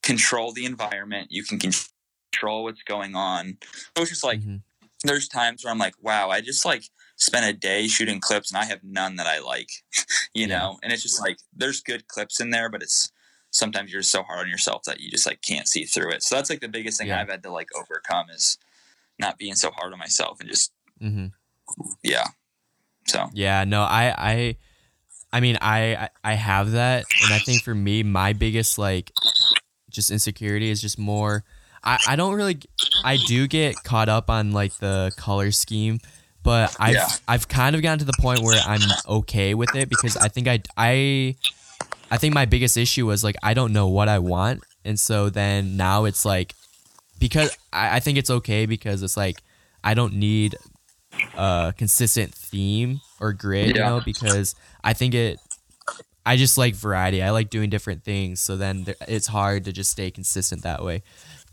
control 0.04 0.52
the 0.52 0.64
environment. 0.64 1.28
You 1.30 1.42
can 1.42 1.58
control 1.58 2.62
what's 2.62 2.82
going 2.84 3.16
on. 3.16 3.58
So 3.96 4.02
it's 4.02 4.10
just 4.10 4.24
like, 4.24 4.40
mm-hmm. 4.40 4.56
there's 5.02 5.26
times 5.26 5.64
where 5.64 5.72
I'm 5.72 5.78
like, 5.78 5.94
wow, 6.00 6.30
I 6.30 6.42
just 6.42 6.64
like 6.64 6.84
spent 7.20 7.44
a 7.44 7.52
day 7.52 7.86
shooting 7.86 8.18
clips 8.18 8.50
and 8.50 8.60
I 8.60 8.64
have 8.64 8.82
none 8.82 9.16
that 9.16 9.26
I 9.26 9.40
like, 9.40 9.70
you 10.34 10.46
yeah. 10.46 10.58
know? 10.58 10.78
And 10.82 10.92
it's 10.92 11.02
just 11.02 11.20
like, 11.20 11.38
there's 11.54 11.80
good 11.80 12.08
clips 12.08 12.40
in 12.40 12.50
there, 12.50 12.68
but 12.68 12.82
it's 12.82 13.12
sometimes 13.50 13.92
you're 13.92 14.02
so 14.02 14.22
hard 14.22 14.40
on 14.40 14.48
yourself 14.48 14.82
that 14.84 15.00
you 15.00 15.10
just 15.10 15.26
like 15.26 15.42
can't 15.42 15.68
see 15.68 15.84
through 15.84 16.10
it. 16.12 16.22
So 16.22 16.34
that's 16.34 16.50
like 16.50 16.60
the 16.60 16.68
biggest 16.68 16.98
thing 16.98 17.08
yeah. 17.08 17.20
I've 17.20 17.28
had 17.28 17.42
to 17.42 17.52
like 17.52 17.68
overcome 17.76 18.30
is 18.30 18.58
not 19.18 19.38
being 19.38 19.54
so 19.54 19.70
hard 19.70 19.92
on 19.92 19.98
myself 19.98 20.40
and 20.40 20.48
just, 20.48 20.72
mm-hmm. 21.00 21.26
yeah. 22.02 22.24
So, 23.06 23.28
yeah, 23.34 23.64
no, 23.64 23.82
I, 23.82 24.14
I, 24.16 24.56
I 25.32 25.40
mean, 25.40 25.58
I, 25.60 26.08
I 26.24 26.34
have 26.34 26.72
that. 26.72 27.04
And 27.24 27.34
I 27.34 27.38
think 27.38 27.62
for 27.62 27.74
me, 27.74 28.02
my 28.02 28.32
biggest 28.32 28.78
like 28.78 29.12
just 29.90 30.10
insecurity 30.10 30.70
is 30.70 30.80
just 30.80 30.98
more, 30.98 31.44
I, 31.84 31.98
I 32.08 32.16
don't 32.16 32.34
really, 32.34 32.60
I 33.04 33.18
do 33.26 33.46
get 33.46 33.74
caught 33.84 34.08
up 34.08 34.30
on 34.30 34.52
like 34.52 34.74
the 34.74 35.12
color 35.16 35.50
scheme 35.50 35.98
but 36.42 36.76
I've 36.80 36.94
yeah. 36.94 37.08
I've 37.28 37.48
kind 37.48 37.76
of 37.76 37.82
gotten 37.82 37.98
to 38.00 38.04
the 38.04 38.16
point 38.20 38.40
where 38.40 38.60
I'm 38.64 38.80
okay 39.08 39.54
with 39.54 39.74
it 39.74 39.88
because 39.88 40.16
I 40.16 40.28
think 40.28 40.48
I 40.48 40.60
I 40.76 41.36
I 42.10 42.16
think 42.16 42.34
my 42.34 42.46
biggest 42.46 42.76
issue 42.76 43.06
was 43.06 43.22
like 43.22 43.36
I 43.42 43.54
don't 43.54 43.72
know 43.72 43.88
what 43.88 44.08
I 44.08 44.18
want, 44.18 44.64
and 44.84 44.98
so 44.98 45.30
then 45.30 45.76
now 45.76 46.04
it's 46.04 46.24
like 46.24 46.54
because 47.18 47.56
I, 47.72 47.96
I 47.96 48.00
think 48.00 48.18
it's 48.18 48.30
okay 48.30 48.66
because 48.66 49.02
it's 49.02 49.16
like 49.16 49.36
I 49.84 49.94
don't 49.94 50.14
need 50.14 50.56
a 51.36 51.74
consistent 51.76 52.34
theme 52.34 53.00
or 53.20 53.32
grid, 53.32 53.68
yeah. 53.68 53.72
you 53.74 53.80
know, 53.80 54.00
because 54.04 54.54
I 54.82 54.92
think 54.92 55.14
it. 55.14 55.38
I 56.24 56.36
just 56.36 56.58
like 56.58 56.74
variety. 56.74 57.22
I 57.22 57.30
like 57.30 57.48
doing 57.48 57.70
different 57.70 58.04
things, 58.04 58.40
so 58.40 58.56
then 58.56 58.86
it's 59.08 59.26
hard 59.26 59.64
to 59.64 59.72
just 59.72 59.90
stay 59.90 60.10
consistent 60.10 60.62
that 60.62 60.84
way. 60.84 61.02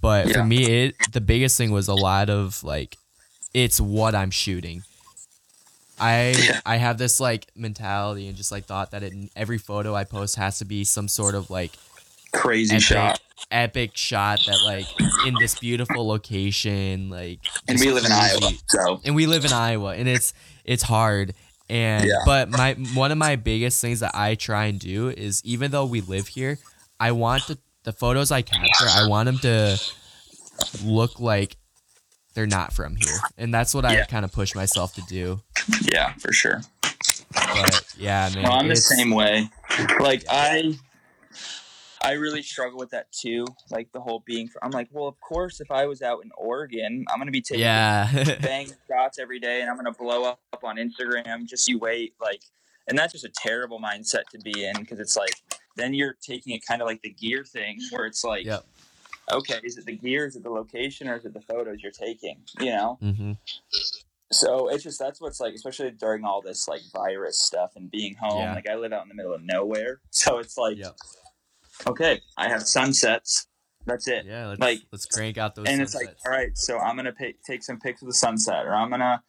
But 0.01 0.27
yeah. 0.27 0.33
for 0.33 0.43
me, 0.43 0.85
it 0.85 0.95
the 1.13 1.21
biggest 1.21 1.57
thing 1.57 1.71
was 1.71 1.87
a 1.87 1.95
lot 1.95 2.29
of 2.29 2.63
like 2.63 2.97
it's 3.53 3.79
what 3.79 4.15
I'm 4.15 4.31
shooting. 4.31 4.83
I 5.99 6.35
yeah. 6.37 6.61
I 6.65 6.77
have 6.77 6.97
this 6.97 7.19
like 7.19 7.47
mentality 7.55 8.27
and 8.27 8.37
just 8.37 8.51
like 8.51 8.65
thought 8.65 8.91
that 8.91 9.03
in 9.03 9.29
every 9.35 9.57
photo 9.57 9.95
I 9.95 10.03
post 10.03 10.35
has 10.35 10.59
to 10.59 10.65
be 10.65 10.83
some 10.83 11.07
sort 11.07 11.33
of 11.33 11.49
like 11.49 11.71
crazy 12.33 12.75
epic, 12.75 12.83
shot, 12.85 13.19
epic 13.51 13.91
shot 13.97 14.39
that 14.45 14.59
like 14.63 14.85
in 15.25 15.33
this 15.39 15.57
beautiful 15.59 16.07
location, 16.07 17.09
like. 17.09 17.39
And 17.67 17.79
we 17.79 17.91
live 17.91 18.03
crazy. 18.03 18.13
in 18.13 18.43
Iowa, 18.43 18.57
so. 18.67 19.01
And 19.05 19.15
we 19.15 19.25
live 19.27 19.45
in 19.45 19.53
Iowa, 19.53 19.95
and 19.95 20.07
it's 20.07 20.33
it's 20.63 20.83
hard. 20.83 21.33
And 21.69 22.05
yeah. 22.05 22.21
but 22.25 22.49
my 22.49 22.73
one 22.93 23.11
of 23.11 23.17
my 23.17 23.35
biggest 23.35 23.81
things 23.81 23.99
that 23.99 24.11
I 24.13 24.35
try 24.35 24.65
and 24.65 24.79
do 24.79 25.09
is 25.09 25.43
even 25.43 25.71
though 25.71 25.85
we 25.85 26.01
live 26.01 26.27
here, 26.27 26.59
I 26.99 27.11
want 27.11 27.43
to, 27.43 27.57
the 27.83 27.91
photos 27.91 28.31
I 28.31 28.41
capture, 28.41 28.87
I 28.87 29.07
want 29.07 29.25
them 29.25 29.37
to 29.39 29.81
look 30.83 31.19
like 31.19 31.57
they're 32.37 32.45
not 32.45 32.71
from 32.71 32.95
here, 32.95 33.17
and 33.39 33.51
that's 33.51 33.73
what 33.73 33.83
yeah. 33.83 34.03
I 34.03 34.05
kind 34.05 34.23
of 34.23 34.31
push 34.31 34.53
myself 34.53 34.93
to 34.93 35.01
do. 35.09 35.41
Yeah, 35.91 36.13
for 36.19 36.31
sure. 36.31 36.61
But 37.33 37.83
yeah, 37.97 38.29
man, 38.31 38.43
well, 38.43 38.53
I'm 38.53 38.67
the 38.67 38.75
same 38.75 39.09
way. 39.09 39.49
Like 39.99 40.23
I, 40.29 40.77
I 42.03 42.11
really 42.11 42.43
struggle 42.43 42.77
with 42.77 42.91
that 42.91 43.11
too. 43.11 43.47
Like 43.71 43.91
the 43.91 43.99
whole 43.99 44.21
being. 44.23 44.51
I'm 44.61 44.69
like, 44.69 44.87
well, 44.91 45.07
of 45.07 45.19
course, 45.19 45.59
if 45.61 45.71
I 45.71 45.87
was 45.87 46.03
out 46.03 46.23
in 46.23 46.29
Oregon, 46.37 47.05
I'm 47.11 47.17
gonna 47.17 47.31
be 47.31 47.41
taking 47.41 47.61
yeah. 47.61 48.07
bang 48.41 48.69
shots 48.87 49.17
every 49.17 49.39
day, 49.39 49.61
and 49.61 49.69
I'm 49.71 49.75
gonna 49.75 49.91
blow 49.91 50.23
up 50.23 50.39
up 50.53 50.63
on 50.63 50.75
Instagram. 50.75 51.47
Just 51.47 51.67
you 51.67 51.79
wait, 51.79 52.13
like, 52.21 52.43
and 52.87 52.95
that's 52.95 53.13
just 53.13 53.25
a 53.25 53.31
terrible 53.35 53.81
mindset 53.81 54.25
to 54.31 54.37
be 54.37 54.63
in 54.63 54.75
because 54.77 54.99
it's 54.99 55.17
like 55.17 55.33
then 55.75 55.95
you're 55.95 56.15
taking 56.21 56.53
it 56.53 56.61
kind 56.67 56.83
of 56.83 56.87
like 56.87 57.01
the 57.01 57.09
gear 57.09 57.43
thing 57.43 57.79
where 57.91 58.05
it's 58.05 58.23
like, 58.23 58.45
Yep. 58.45 58.63
Okay, 59.31 59.59
is 59.63 59.77
it 59.77 59.85
the 59.85 59.95
gear, 59.95 60.25
is 60.25 60.35
it 60.35 60.43
the 60.43 60.49
location, 60.49 61.07
or 61.07 61.15
is 61.17 61.25
it 61.25 61.33
the 61.33 61.41
photos 61.41 61.81
you're 61.81 61.91
taking? 61.91 62.37
You 62.59 62.71
know. 62.71 62.99
Mm-hmm. 63.01 63.31
So 64.31 64.67
it's 64.69 64.83
just 64.83 64.99
that's 64.99 65.21
what's 65.21 65.39
like, 65.39 65.53
especially 65.53 65.89
during 65.91 66.25
all 66.25 66.41
this 66.41 66.67
like 66.67 66.81
virus 66.93 67.39
stuff 67.41 67.71
and 67.75 67.89
being 67.89 68.15
home. 68.15 68.41
Yeah. 68.41 68.53
Like 68.55 68.67
I 68.69 68.75
live 68.75 68.91
out 68.91 69.03
in 69.03 69.09
the 69.09 69.15
middle 69.15 69.33
of 69.33 69.41
nowhere, 69.43 70.01
so 70.09 70.39
it's 70.39 70.57
like, 70.57 70.77
Yep. 70.77 70.95
okay, 71.87 72.21
I 72.37 72.49
have 72.49 72.63
sunsets. 72.63 73.47
That's 73.85 74.07
it. 74.09 74.25
Yeah. 74.25 74.47
Let's, 74.47 74.59
Like- 74.59 74.81
let's 74.91 75.05
crank 75.05 75.37
out 75.37 75.55
those. 75.55 75.67
and 75.69 75.81
it's 75.81 75.95
like, 75.95 76.13
all 76.25 76.31
right, 76.31 76.57
so 76.57 76.77
I'm 76.77 76.97
gonna 76.97 77.13
pay, 77.13 77.35
take 77.45 77.63
some 77.63 77.79
pics 77.79 78.01
of 78.01 78.07
the 78.09 78.13
sunset, 78.13 78.65
or 78.65 78.75
I'm 78.75 78.89
gonna 78.89 79.23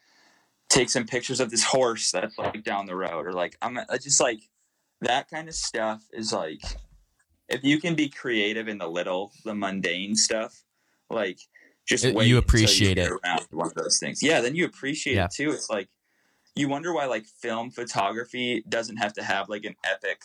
take 0.69 0.91
some 0.91 1.07
pictures 1.07 1.39
of 1.39 1.51
this 1.51 1.63
horse 1.65 2.11
that's 2.11 2.37
like 2.37 2.65
down 2.65 2.87
the 2.87 2.97
road, 2.97 3.25
or 3.27 3.33
like 3.33 3.57
I'm 3.63 3.79
just 4.03 4.21
like 4.21 4.41
that 5.03 5.31
kind 5.31 5.47
of 5.49 5.55
stuff 5.55 6.03
is 6.13 6.33
like 6.33 6.61
if 7.49 7.65
you 7.65 7.81
can 7.81 7.95
be 7.95 8.09
creative 8.09 8.69
in 8.69 8.79
the 8.79 8.87
little, 8.89 9.33
the 9.45 9.55
mundane 9.55 10.15
stuff, 10.17 10.65
like 11.11 11.39
just 11.87 12.05
It- 12.05 12.17
you 12.27 12.37
appreciate 12.39 12.97
get 12.97 13.07
it. 13.07 13.13
around 13.25 13.47
one 13.51 13.67
of 13.69 13.75
those 13.75 13.99
things. 13.99 14.23
Yeah, 14.23 14.41
then 14.41 14.55
you 14.55 14.65
appreciate 14.67 15.15
Yeah. 15.17 15.25
it 15.27 15.31
too. 15.31 15.51
It's 15.51 15.71
like 15.71 15.89
you 16.55 16.69
wonder 16.69 16.93
why 16.93 17.07
like 17.07 17.25
film 17.27 17.71
photography 17.71 18.65
doesn't 18.69 18.97
have 18.97 19.13
to 19.15 19.23
have 19.23 19.49
like 19.49 19.65
an 19.65 19.77
epic 19.85 20.23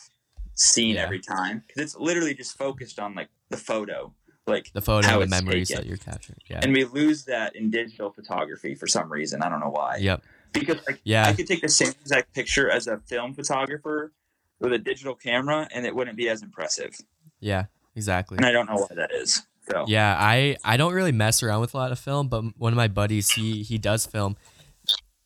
scene 0.54 0.96
Yeah. 0.96 1.02
every 1.04 1.20
time 1.20 1.62
because 1.66 1.82
it's 1.82 1.96
literally 1.96 2.34
just 2.34 2.56
focused 2.58 2.98
on 2.98 3.14
like 3.14 3.28
the 3.50 3.56
photo, 3.56 4.12
like 4.46 4.70
the 4.72 4.80
photo 4.82 5.20
and 5.20 5.30
memories 5.30 5.68
taken. 5.68 5.82
that 5.84 5.88
you're 5.88 5.96
capturing. 5.96 6.38
Yeah. 6.50 6.60
and 6.62 6.72
we 6.72 6.84
lose 6.84 7.24
that 7.24 7.56
in 7.56 7.70
digital 7.70 8.10
photography 8.10 8.74
for 8.74 8.86
some 8.86 9.10
reason. 9.10 9.42
I 9.42 9.48
don't 9.48 9.60
know 9.60 9.70
why. 9.70 9.96
yep. 9.96 10.22
Because 10.52 10.76
like 10.86 11.00
Yeah. 11.04 11.26
I 11.26 11.32
could 11.32 11.46
take 11.46 11.62
the 11.62 11.68
same 11.68 11.92
exact 12.00 12.34
picture 12.34 12.70
as 12.70 12.86
a 12.86 12.98
film 13.06 13.34
photographer 13.34 14.12
with 14.60 14.72
a 14.72 14.78
digital 14.78 15.14
camera, 15.14 15.66
and 15.72 15.84
it 15.86 15.94
wouldn't 15.94 16.16
be 16.16 16.28
as 16.28 16.42
impressive. 16.42 16.94
Yeah. 17.44 17.66
Exactly. 17.94 18.38
And 18.38 18.46
I 18.46 18.50
don't 18.52 18.66
know 18.66 18.74
why 18.76 18.94
that 18.96 19.12
is. 19.12 19.42
So 19.70 19.84
Yeah, 19.86 20.16
I 20.18 20.56
I 20.64 20.76
don't 20.76 20.92
really 20.92 21.12
mess 21.12 21.42
around 21.42 21.60
with 21.60 21.74
a 21.74 21.76
lot 21.76 21.92
of 21.92 21.98
film, 21.98 22.28
but 22.28 22.42
one 22.58 22.72
of 22.72 22.76
my 22.76 22.88
buddies 22.88 23.30
he 23.30 23.62
he 23.62 23.78
does 23.78 24.04
film, 24.04 24.36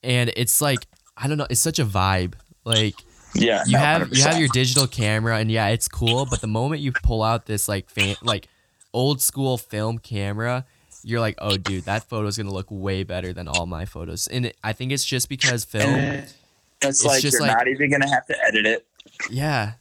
and 0.02 0.30
it's 0.36 0.60
like 0.60 0.86
I 1.16 1.28
don't 1.28 1.38
know, 1.38 1.46
it's 1.48 1.60
such 1.60 1.78
a 1.78 1.84
vibe. 1.84 2.34
Like 2.64 2.94
yeah, 3.34 3.62
you 3.66 3.72
no, 3.72 3.78
have 3.78 4.14
you 4.14 4.22
have 4.22 4.38
your 4.38 4.48
digital 4.48 4.86
camera, 4.86 5.38
and 5.38 5.50
yeah, 5.50 5.68
it's 5.68 5.88
cool. 5.88 6.26
But 6.26 6.40
the 6.40 6.46
moment 6.46 6.82
you 6.82 6.92
pull 6.92 7.22
out 7.22 7.46
this 7.46 7.68
like 7.68 7.88
fan 7.88 8.16
like 8.22 8.48
old 8.92 9.20
school 9.22 9.56
film 9.58 9.98
camera, 9.98 10.66
you're 11.02 11.20
like, 11.20 11.36
oh 11.38 11.56
dude, 11.56 11.84
that 11.84 12.08
photo 12.08 12.28
is 12.28 12.36
gonna 12.36 12.52
look 12.52 12.66
way 12.70 13.02
better 13.04 13.32
than 13.32 13.48
all 13.48 13.66
my 13.66 13.86
photos. 13.86 14.26
And 14.28 14.46
it, 14.46 14.56
I 14.62 14.72
think 14.72 14.92
it's 14.92 15.04
just 15.04 15.28
because 15.28 15.64
film. 15.64 15.94
It's, 15.94 16.34
it's 16.82 17.04
like 17.04 17.22
just 17.22 17.32
you're 17.32 17.42
like- 17.48 17.56
not 17.56 17.66
even 17.68 17.90
gonna 17.90 18.08
have 18.08 18.26
to 18.26 18.36
edit 18.46 18.66
it. 18.66 18.86
Yeah. 19.30 19.72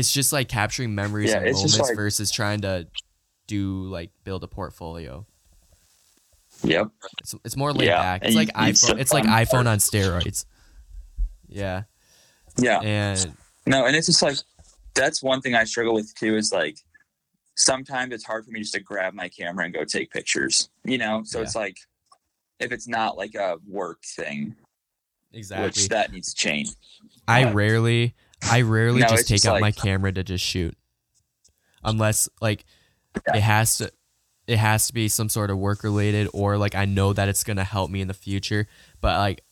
It's 0.00 0.10
just 0.12 0.32
like 0.32 0.48
capturing 0.48 0.94
memories 0.94 1.28
Yeah, 1.30 1.36
and 1.42 1.52
moments 1.52 1.78
like- 1.78 1.94
versus 1.94 2.30
trying 2.30 2.62
to 2.62 2.86
do 3.46 3.84
like 3.84 4.10
build 4.24 4.42
a 4.42 4.48
portfolio. 4.48 5.26
Yep. 6.62 6.88
It's, 7.20 7.34
it's 7.44 7.56
more 7.56 7.72
laid 7.72 7.86
Yeah, 7.88 7.98
back. 8.02 8.22
and 8.22 8.28
It's 8.28 8.36
like 8.36 8.48
you- 8.56 8.66
you 8.66 8.72
iPhone. 8.72 8.98
It's 9.00 9.12
like 9.12 9.24
iPhone 9.24 9.66
on 9.66 9.78
steroids. 9.78 10.44
Yeah, 11.48 11.82
Yeah. 12.58 12.80
and 12.80 13.36
No, 13.66 13.84
and 13.86 13.94
it's 13.94 14.06
just 14.06 14.22
like 14.22 14.36
that's 14.94 15.22
one 15.22 15.40
thing 15.42 15.54
I 15.54 15.64
struggle 15.64 15.94
with 15.94 16.14
too. 16.14 16.36
Is 16.36 16.50
like 16.52 16.78
sometimes 17.56 18.14
it's 18.14 18.24
hard 18.24 18.44
for 18.44 18.50
me 18.52 18.60
just 18.60 18.72
to 18.74 18.80
grab 18.80 19.12
my 19.14 19.28
camera 19.28 19.64
and 19.66 19.74
go 19.74 19.84
take 19.84 20.10
pictures. 20.10 20.70
You 20.84 20.96
know, 20.98 21.22
so 21.24 21.38
Yeah. 21.38 21.44
it's 21.44 21.54
like 21.54 21.76
if 22.58 22.72
it's 22.72 22.88
not 22.88 23.16
like 23.18 23.34
a 23.34 23.56
work 23.66 24.02
thing, 24.04 24.56
exactly. 25.32 25.66
which 25.66 25.88
that 25.88 26.10
needs 26.12 26.32
to 26.32 26.36
change. 26.42 26.68
I 27.28 27.44
but- 27.44 27.54
rarely, 27.54 28.14
I 28.42 28.62
rarely 28.62 29.00
No, 29.00 29.08
just 29.08 29.28
take 29.28 29.36
just 29.42 29.46
out 29.46 29.60
my 29.60 29.72
camera 29.72 30.12
to 30.12 30.22
just 30.22 30.44
shoot, 30.44 30.76
unless 31.84 32.28
like 32.40 32.64
Yeah. 33.28 33.36
it 33.36 33.42
has 33.42 33.78
to. 33.78 33.92
It 34.46 34.58
has 34.58 34.88
to 34.88 34.94
be 34.94 35.08
some 35.08 35.28
sort 35.28 35.50
of 35.50 35.58
work 35.58 35.84
related, 35.84 36.28
or 36.32 36.58
like 36.58 36.74
I 36.74 36.84
know 36.84 37.12
that 37.12 37.28
it's 37.28 37.44
gonna 37.44 37.62
help 37.64 37.90
me 37.90 38.00
in 38.00 38.08
the 38.08 38.14
future. 38.14 38.66
But 39.00 39.18
like, 39.18 39.42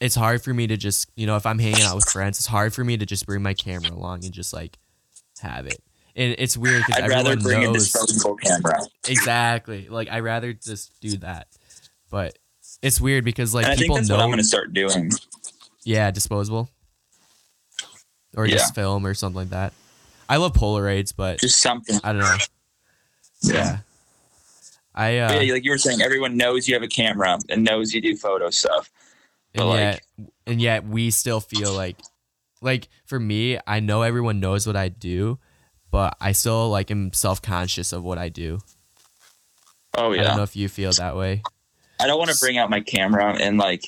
it's 0.00 0.16
hard 0.16 0.42
for 0.42 0.52
me 0.52 0.66
to 0.66 0.76
just 0.76 1.08
you 1.14 1.26
know 1.26 1.36
if 1.36 1.46
I'm 1.46 1.58
hanging 1.58 1.82
out 1.82 1.94
with 1.94 2.08
friends, 2.08 2.38
it's 2.38 2.46
hard 2.46 2.74
for 2.74 2.82
me 2.82 2.96
to 2.96 3.06
just 3.06 3.26
bring 3.26 3.42
my 3.42 3.54
camera 3.54 3.90
along 3.92 4.24
and 4.24 4.32
just 4.34 4.52
like 4.52 4.76
have 5.40 5.66
it. 5.66 5.80
And 6.16 6.34
it's 6.38 6.56
weird 6.56 6.82
because 6.86 7.02
I'd 7.04 7.10
rather 7.10 7.36
bring 7.36 7.62
a 7.62 7.66
knows 7.66 7.92
disposable 7.92 8.36
camera. 8.36 8.80
exactly. 9.06 9.88
Like 9.88 10.08
I 10.10 10.18
rather 10.20 10.52
just 10.52 11.00
do 11.00 11.16
that, 11.18 11.46
but 12.10 12.36
it's 12.82 13.00
weird 13.00 13.24
because 13.24 13.54
like 13.54 13.66
and 13.66 13.72
I 13.72 13.76
think 13.76 13.84
people 13.84 13.96
that's 13.96 14.08
know. 14.08 14.16
what 14.16 14.22
I'm 14.24 14.28
going 14.30 14.38
to 14.38 14.44
start 14.44 14.72
doing. 14.72 15.12
Yeah, 15.84 16.10
disposable. 16.10 16.70
Or 18.36 18.46
Yeah. 18.46 18.56
just 18.56 18.74
film 18.74 19.06
or 19.06 19.14
something 19.14 19.36
like 19.36 19.50
that. 19.50 19.72
I 20.28 20.36
love 20.36 20.52
Polaroids, 20.52 21.12
but 21.16 21.40
Just 21.40 21.60
something. 21.60 21.98
I 22.04 22.12
don't 22.12 22.20
know. 22.20 22.36
Yeah. 23.42 23.78
I 24.94 25.18
uh 25.18 25.40
yeah, 25.40 25.52
like 25.52 25.64
you 25.64 25.70
were 25.70 25.78
saying, 25.78 26.02
everyone 26.02 26.36
knows 26.36 26.66
you 26.68 26.74
have 26.74 26.82
a 26.82 26.88
camera 26.88 27.38
and 27.48 27.64
knows 27.64 27.94
you 27.94 28.00
do 28.00 28.16
photo 28.16 28.50
stuff. 28.50 28.90
but, 29.54 29.60
and 29.62 29.70
like- 29.70 29.78
yet 29.78 30.02
and 30.46 30.60
yet 30.60 30.86
we 30.86 31.10
still 31.10 31.40
feel 31.40 31.72
like 31.72 31.96
like 32.60 32.88
for 33.06 33.18
me, 33.20 33.58
I 33.66 33.80
know 33.80 34.02
everyone 34.02 34.40
knows 34.40 34.66
what 34.66 34.76
I 34.76 34.88
do, 34.88 35.38
but 35.90 36.16
I 36.20 36.32
still 36.32 36.68
like 36.70 36.90
am 36.90 37.12
self-conscious 37.12 37.92
of 37.92 38.02
what 38.02 38.18
I 38.18 38.28
do. 38.28 38.58
Oh 39.96 40.12
yeah. 40.12 40.20
I 40.22 40.24
don't 40.24 40.36
know 40.36 40.42
if 40.42 40.56
you 40.56 40.68
feel 40.68 40.90
that 40.92 41.16
way. 41.16 41.42
I 42.00 42.06
don't 42.06 42.18
want 42.18 42.30
to 42.30 42.38
bring 42.38 42.58
out 42.58 42.68
my 42.70 42.80
camera 42.80 43.36
and 43.40 43.56
like, 43.58 43.84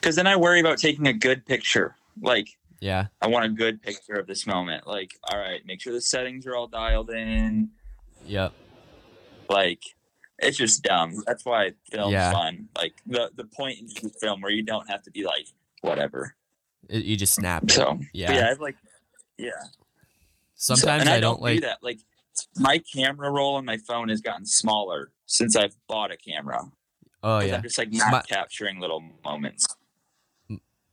because 0.00 0.16
then 0.16 0.26
I 0.26 0.36
worry 0.36 0.60
about 0.60 0.78
taking 0.78 1.06
a 1.06 1.12
good 1.12 1.44
picture. 1.46 1.94
Like, 2.20 2.48
Yeah. 2.80 3.06
I 3.22 3.28
want 3.28 3.44
a 3.44 3.48
good 3.48 3.80
picture 3.82 4.14
of 4.14 4.26
this 4.26 4.46
moment. 4.46 4.86
Like, 4.86 5.12
all 5.30 5.38
right, 5.38 5.60
make 5.64 5.80
sure 5.80 5.92
the 5.92 6.00
settings 6.00 6.46
are 6.46 6.54
all 6.54 6.66
dialed 6.66 7.10
in. 7.10 7.70
Yep. 8.26 8.52
Like, 9.48 9.82
it's 10.38 10.56
just 10.58 10.82
dumb. 10.82 11.22
That's 11.26 11.44
why 11.44 11.72
film's 11.90 12.12
Yeah. 12.12 12.32
fun. 12.32 12.68
Like 12.76 12.94
the 13.06 13.30
the 13.34 13.44
point 13.44 13.78
in 13.78 13.86
the 13.86 14.10
film 14.20 14.40
where 14.42 14.50
you 14.52 14.62
don't 14.62 14.88
have 14.90 15.02
to 15.04 15.10
be 15.10 15.24
like 15.24 15.46
whatever. 15.80 16.34
It, 16.90 17.04
you 17.04 17.16
just 17.16 17.34
snap 17.34 17.62
it. 17.64 17.70
So 17.70 17.98
Yeah. 18.12 18.32
yeah, 18.34 18.48
I've 18.50 18.60
like 18.60 18.76
yeah. 19.38 19.50
So- 20.54 20.74
Sometimes 20.74 21.02
and 21.02 21.10
I, 21.10 21.16
I, 21.16 21.20
don't, 21.20 21.38
do 21.38 21.42
like 21.42 21.60
that. 21.62 21.78
Like 21.82 22.00
my 22.58 22.78
camera 22.94 23.30
roll 23.30 23.54
on 23.56 23.64
my 23.64 23.78
phone 23.78 24.10
has 24.10 24.20
gotten 24.20 24.44
smaller 24.44 25.10
since 25.24 25.56
I've 25.56 25.74
bought 25.88 26.10
a 26.10 26.16
camera. 26.18 26.64
Oh 27.22 27.40
yeah. 27.40 27.56
I'm 27.56 27.62
just 27.62 27.78
like 27.78 27.92
not 27.92 28.12
My- 28.12 28.22
capturing 28.22 28.78
little 28.78 29.02
moments. 29.24 29.66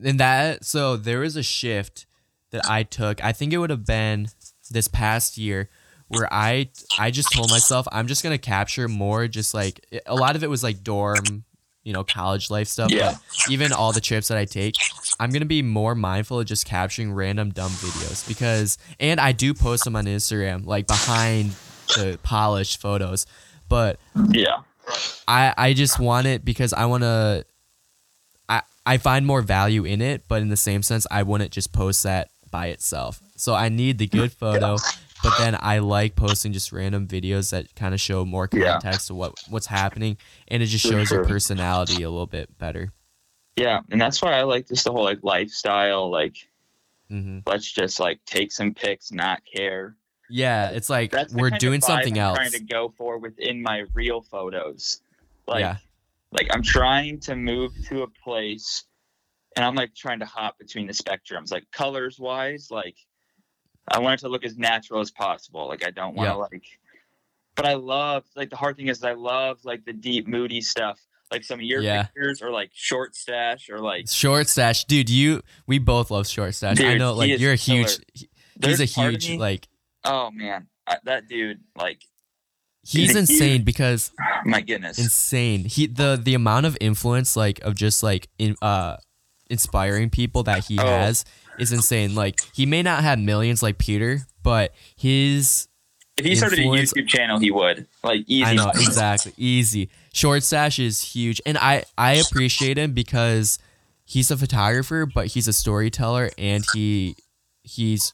And 0.04 0.20
that 0.20 0.66
so 0.66 0.98
there 0.98 1.20
was 1.20 1.36
a 1.36 1.44
shift 1.44 2.06
that 2.52 2.66
I 2.70 2.84
took. 2.84 3.24
I 3.24 3.32
think 3.32 3.54
it 3.54 3.58
would 3.58 3.70
have 3.70 3.86
been 3.86 4.28
this 4.72 4.88
past 4.88 5.38
year 5.38 5.70
where 6.08 6.32
I 6.32 6.70
I 7.00 7.12
just 7.12 7.32
told 7.34 7.50
myself 7.50 7.88
I'm 7.92 8.08
just 8.08 8.24
gonna 8.24 8.38
capture 8.38 8.88
more. 8.88 9.28
Just 9.28 9.54
like 9.54 9.86
a 10.06 10.16
lot 10.16 10.36
of 10.36 10.44
it 10.44 10.50
was 10.50 10.64
like 10.64 10.84
dorm, 10.84 11.44
you 11.84 11.94
know, 11.94 12.04
college 12.04 12.50
life 12.52 12.68
stuff. 12.68 12.92
Yeah. 12.92 13.12
But 13.14 13.52
even 13.52 13.74
all 13.74 13.92
the 13.92 14.02
trips 14.02 14.28
that 14.28 14.38
I 14.38 14.46
take, 14.46 14.76
I'm 15.20 15.32
gonna 15.32 15.46
be 15.46 15.62
more 15.62 15.96
mindful 15.96 16.40
of 16.40 16.46
just 16.46 16.66
capturing 16.66 17.12
random 17.14 17.50
dumb 17.52 17.72
videos 17.72 18.28
because 18.28 18.78
and 19.00 19.20
I 19.20 19.32
do 19.32 19.54
post 19.54 19.86
them 19.86 19.96
on 19.96 20.06
Instagram 20.06 20.66
like 20.66 20.88
behind 20.88 21.52
the 21.96 22.20
polished 22.24 22.80
photos, 22.82 23.26
but 23.70 24.00
Yeah. 24.30 24.62
I 25.28 25.54
I 25.58 25.74
just 25.74 26.00
want 26.00 26.28
it 26.28 26.44
because 26.46 26.74
I 26.74 26.86
want 26.86 27.04
to. 27.04 27.46
I 28.86 28.98
find 28.98 29.26
more 29.26 29.42
value 29.42 29.86
in 29.86 30.02
it, 30.02 30.28
but 30.28 30.42
in 30.42 30.50
the 30.50 30.58
same 30.58 30.82
sense, 30.84 31.08
I 31.10 31.24
wouldn't 31.24 31.52
just 31.52 31.72
post 31.72 32.04
that 32.04 32.30
by 32.52 32.68
itself. 32.68 33.22
So 33.36 33.54
I 33.54 33.70
need 33.70 33.98
the 33.98 34.08
good 34.08 34.32
photo, 34.44 34.78
but 35.24 35.38
then 35.38 35.58
I 35.60 35.80
like 35.80 36.16
posting 36.16 36.54
just 36.54 36.72
random 36.72 37.08
videos 37.08 37.52
that 37.52 37.74
kind 37.76 37.94
of 37.94 38.02
show 38.02 38.26
more 38.26 38.50
Yeah. 38.52 38.74
context 38.74 39.08
to 39.08 39.16
what 39.16 39.34
what's 39.50 39.68
happening, 39.68 40.18
and 40.48 40.62
it 40.62 40.68
just 40.68 40.86
For 40.86 40.92
shows 40.92 41.12
your 41.12 41.26
personality 41.26 42.04
a 42.04 42.10
little 42.10 42.28
bit 42.28 42.58
better. 42.58 42.92
Yeah. 43.56 43.82
And 43.92 44.02
that's 44.02 44.22
why 44.22 44.34
I 44.34 44.44
like 44.44 44.68
just 44.68 44.84
the 44.84 44.92
whole 44.92 45.04
like 45.04 45.20
lifestyle, 45.24 46.10
like 46.10 46.36
mm-hmm. 47.10 47.40
let's 47.46 47.72
just 47.72 48.00
like 48.00 48.20
take 48.26 48.52
some 48.52 48.74
pics, 48.74 49.12
not 49.12 49.42
care. 49.46 49.96
Yeah, 50.30 50.70
it's 50.70 50.90
like 50.90 51.14
we're 51.32 51.52
doing 51.52 51.82
something 51.82 52.18
I'm 52.18 52.26
else. 52.26 52.38
trying 52.38 52.52
to 52.52 52.64
go 52.64 52.94
for 52.98 53.18
within 53.20 53.62
my 53.62 53.86
real 53.94 54.22
photos. 54.22 55.02
Like 55.48 55.60
yeah, 55.62 55.78
like 56.34 56.48
I'm 56.52 56.64
trying 56.64 57.20
to 57.22 57.36
move 57.36 57.72
to 57.90 58.04
a 58.04 58.08
place 58.24 58.86
and 59.56 59.64
I'm 59.66 59.76
like 59.76 59.94
trying 59.96 60.20
to 60.20 60.26
hop 60.26 60.58
between 60.58 60.88
the 60.88 60.94
spectrums, 60.94 61.52
like 61.52 61.66
colors 61.72 62.20
wise, 62.20 62.70
like 62.72 62.96
I 63.88 64.00
want 64.00 64.20
it 64.20 64.24
to 64.24 64.30
look 64.30 64.44
as 64.46 64.58
natural 64.58 65.00
as 65.02 65.12
possible. 65.12 65.68
Like 65.68 65.86
I 65.86 65.92
don't 65.92 66.16
want 66.16 66.28
to 66.30 66.34
Yeah. 66.34 66.36
like 66.36 66.64
but 67.56 67.66
I 67.68 67.76
love 67.76 68.24
like 68.36 68.50
the 68.50 68.56
hard 68.56 68.78
thing 68.78 68.88
is 68.88 69.04
I 69.04 69.14
love 69.14 69.60
like 69.64 69.86
the 69.86 69.94
deep 69.94 70.28
moody 70.28 70.62
stuff. 70.62 71.00
Like 71.32 71.44
some 71.44 71.60
of 71.60 71.64
your 71.66 71.82
Yeah. 71.82 72.04
pictures 72.04 72.42
or 72.42 72.52
like 72.52 72.72
short 72.74 73.16
stash 73.16 73.70
or 73.70 73.80
like 73.80 74.10
short 74.10 74.48
stash, 74.48 74.86
dude. 74.86 75.10
You 75.10 75.42
we 75.68 75.80
both 75.80 76.12
love 76.12 76.28
short 76.28 76.54
stash. 76.56 76.80
I 76.82 76.96
know, 76.96 77.14
like 77.14 77.40
you're 77.40 77.54
a 77.54 77.58
killer. 77.58 77.80
huge. 77.88 77.98
He's 78.14 78.28
There's 78.58 78.80
a 78.80 78.86
huge 78.86 79.30
me- 79.30 79.38
like. 79.40 79.68
oh 80.04 80.30
man, 80.32 80.68
I, 80.88 80.98
that 81.06 81.28
dude 81.28 81.60
like 81.76 82.02
He's 82.86 83.16
insane 83.16 83.64
because 83.64 84.12
my 84.46 84.62
goodness. 84.62 85.00
insane. 85.00 85.66
He 85.66 85.88
the 85.88 86.20
the 86.22 86.34
amount 86.34 86.66
of 86.66 86.78
influence 86.82 87.36
like 87.36 87.60
of 87.62 87.76
just 87.76 88.04
like 88.04 88.28
in 88.38 88.56
uh 88.62 88.98
inspiring 89.50 90.10
people 90.10 90.44
that 90.44 90.66
he 90.66 90.78
Oh. 90.80 90.86
has 90.86 91.24
is 91.60 91.72
insane. 91.72 92.14
Like 92.16 92.40
he 92.54 92.66
may 92.66 92.82
not 92.84 93.04
have 93.04 93.20
millions 93.20 93.64
like 93.64 93.78
Peter, 93.78 94.20
but 94.42 94.74
his 94.98 95.68
If 96.18 96.26
he 96.26 96.36
started 96.36 96.60
a 96.60 96.64
YouTube 96.64 97.08
channel, 97.08 97.40
he 97.40 97.52
would 97.52 97.88
like 98.04 98.24
easy. 98.28 98.44
I 98.44 98.54
know 98.56 98.70
exactly 98.70 99.34
easy. 99.38 99.90
Short 100.14 100.44
stash 100.44 100.78
is 100.78 101.02
huge, 101.02 101.42
and 101.46 101.58
I 101.58 101.86
I 101.98 102.14
appreciate 102.16 102.78
him 102.78 102.92
because 102.94 103.60
he's 104.06 104.30
a 104.30 104.38
photographer, 104.38 105.06
but 105.06 105.28
he's 105.28 105.48
a 105.48 105.54
storyteller, 105.54 106.32
and 106.38 106.66
he 106.74 107.16
he's 107.64 108.14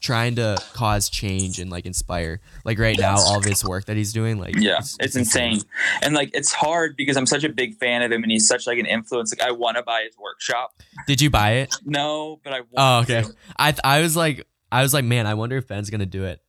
trying 0.00 0.36
to 0.36 0.56
cause 0.72 1.08
change 1.08 1.58
and 1.58 1.70
like 1.70 1.86
inspire. 1.86 2.40
Like 2.64 2.78
right 2.78 2.98
now, 2.98 3.16
all 3.16 3.38
of 3.38 3.44
his 3.44 3.64
work 3.64 3.84
that 3.86 3.96
he's 3.96 4.12
doing, 4.12 4.38
like 4.38 4.56
Yeah, 4.56 4.80
it's, 4.98 5.16
insane, 5.16 5.60
and 6.02 6.14
like 6.14 6.30
it's 6.34 6.52
hard 6.52 6.96
because 6.96 7.16
I'm 7.16 7.26
such 7.26 7.44
a 7.44 7.48
big 7.48 7.76
fan 7.76 8.02
of 8.02 8.10
him, 8.10 8.22
and 8.22 8.32
he's 8.32 8.46
such 8.46 8.66
like 8.66 8.78
an 8.78 8.86
influence. 8.86 9.32
Like 9.36 9.46
I 9.46 9.52
want 9.52 9.76
to 9.76 9.82
buy 9.82 10.02
his 10.06 10.16
workshop. 10.18 10.74
Did 11.06 11.20
you 11.20 11.30
buy 11.30 11.52
it? 11.52 11.74
No, 11.84 12.40
but 12.42 12.52
I. 12.52 12.60
Oh, 12.76 13.00
okay. 13.00 13.22
To. 13.22 13.34
I 13.58 13.74
I 13.84 14.00
was 14.00 14.16
like 14.16 14.46
I 14.72 14.82
was 14.82 14.94
like, 14.94 15.04
man, 15.04 15.26
I 15.26 15.34
wonder 15.34 15.56
if 15.56 15.66
Ben's 15.66 15.90
gonna 15.90 16.06
do 16.06 16.24
it. 16.24 16.40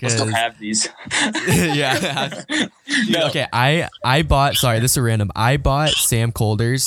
I 0.00 0.08
still 0.08 0.26
have 0.26 0.58
these. 0.58 0.88
Yeah. 1.48 2.44
No, 3.08 3.26
Okay, 3.26 3.46
I 3.52 3.88
I 4.04 4.22
bought. 4.22 4.54
Sorry, 4.54 4.78
this 4.78 4.92
is 4.92 5.00
random. 5.00 5.30
I 5.34 5.56
bought 5.56 5.90
Sam 5.90 6.30
Kolder's 6.32 6.86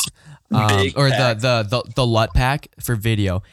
um, 0.51 0.91
or 0.95 1.09
the, 1.09 1.35
the 1.39 1.63
the 1.69 1.91
the 1.95 2.05
LUT 2.05 2.33
pack 2.33 2.67
for 2.79 2.95
video, 2.95 3.43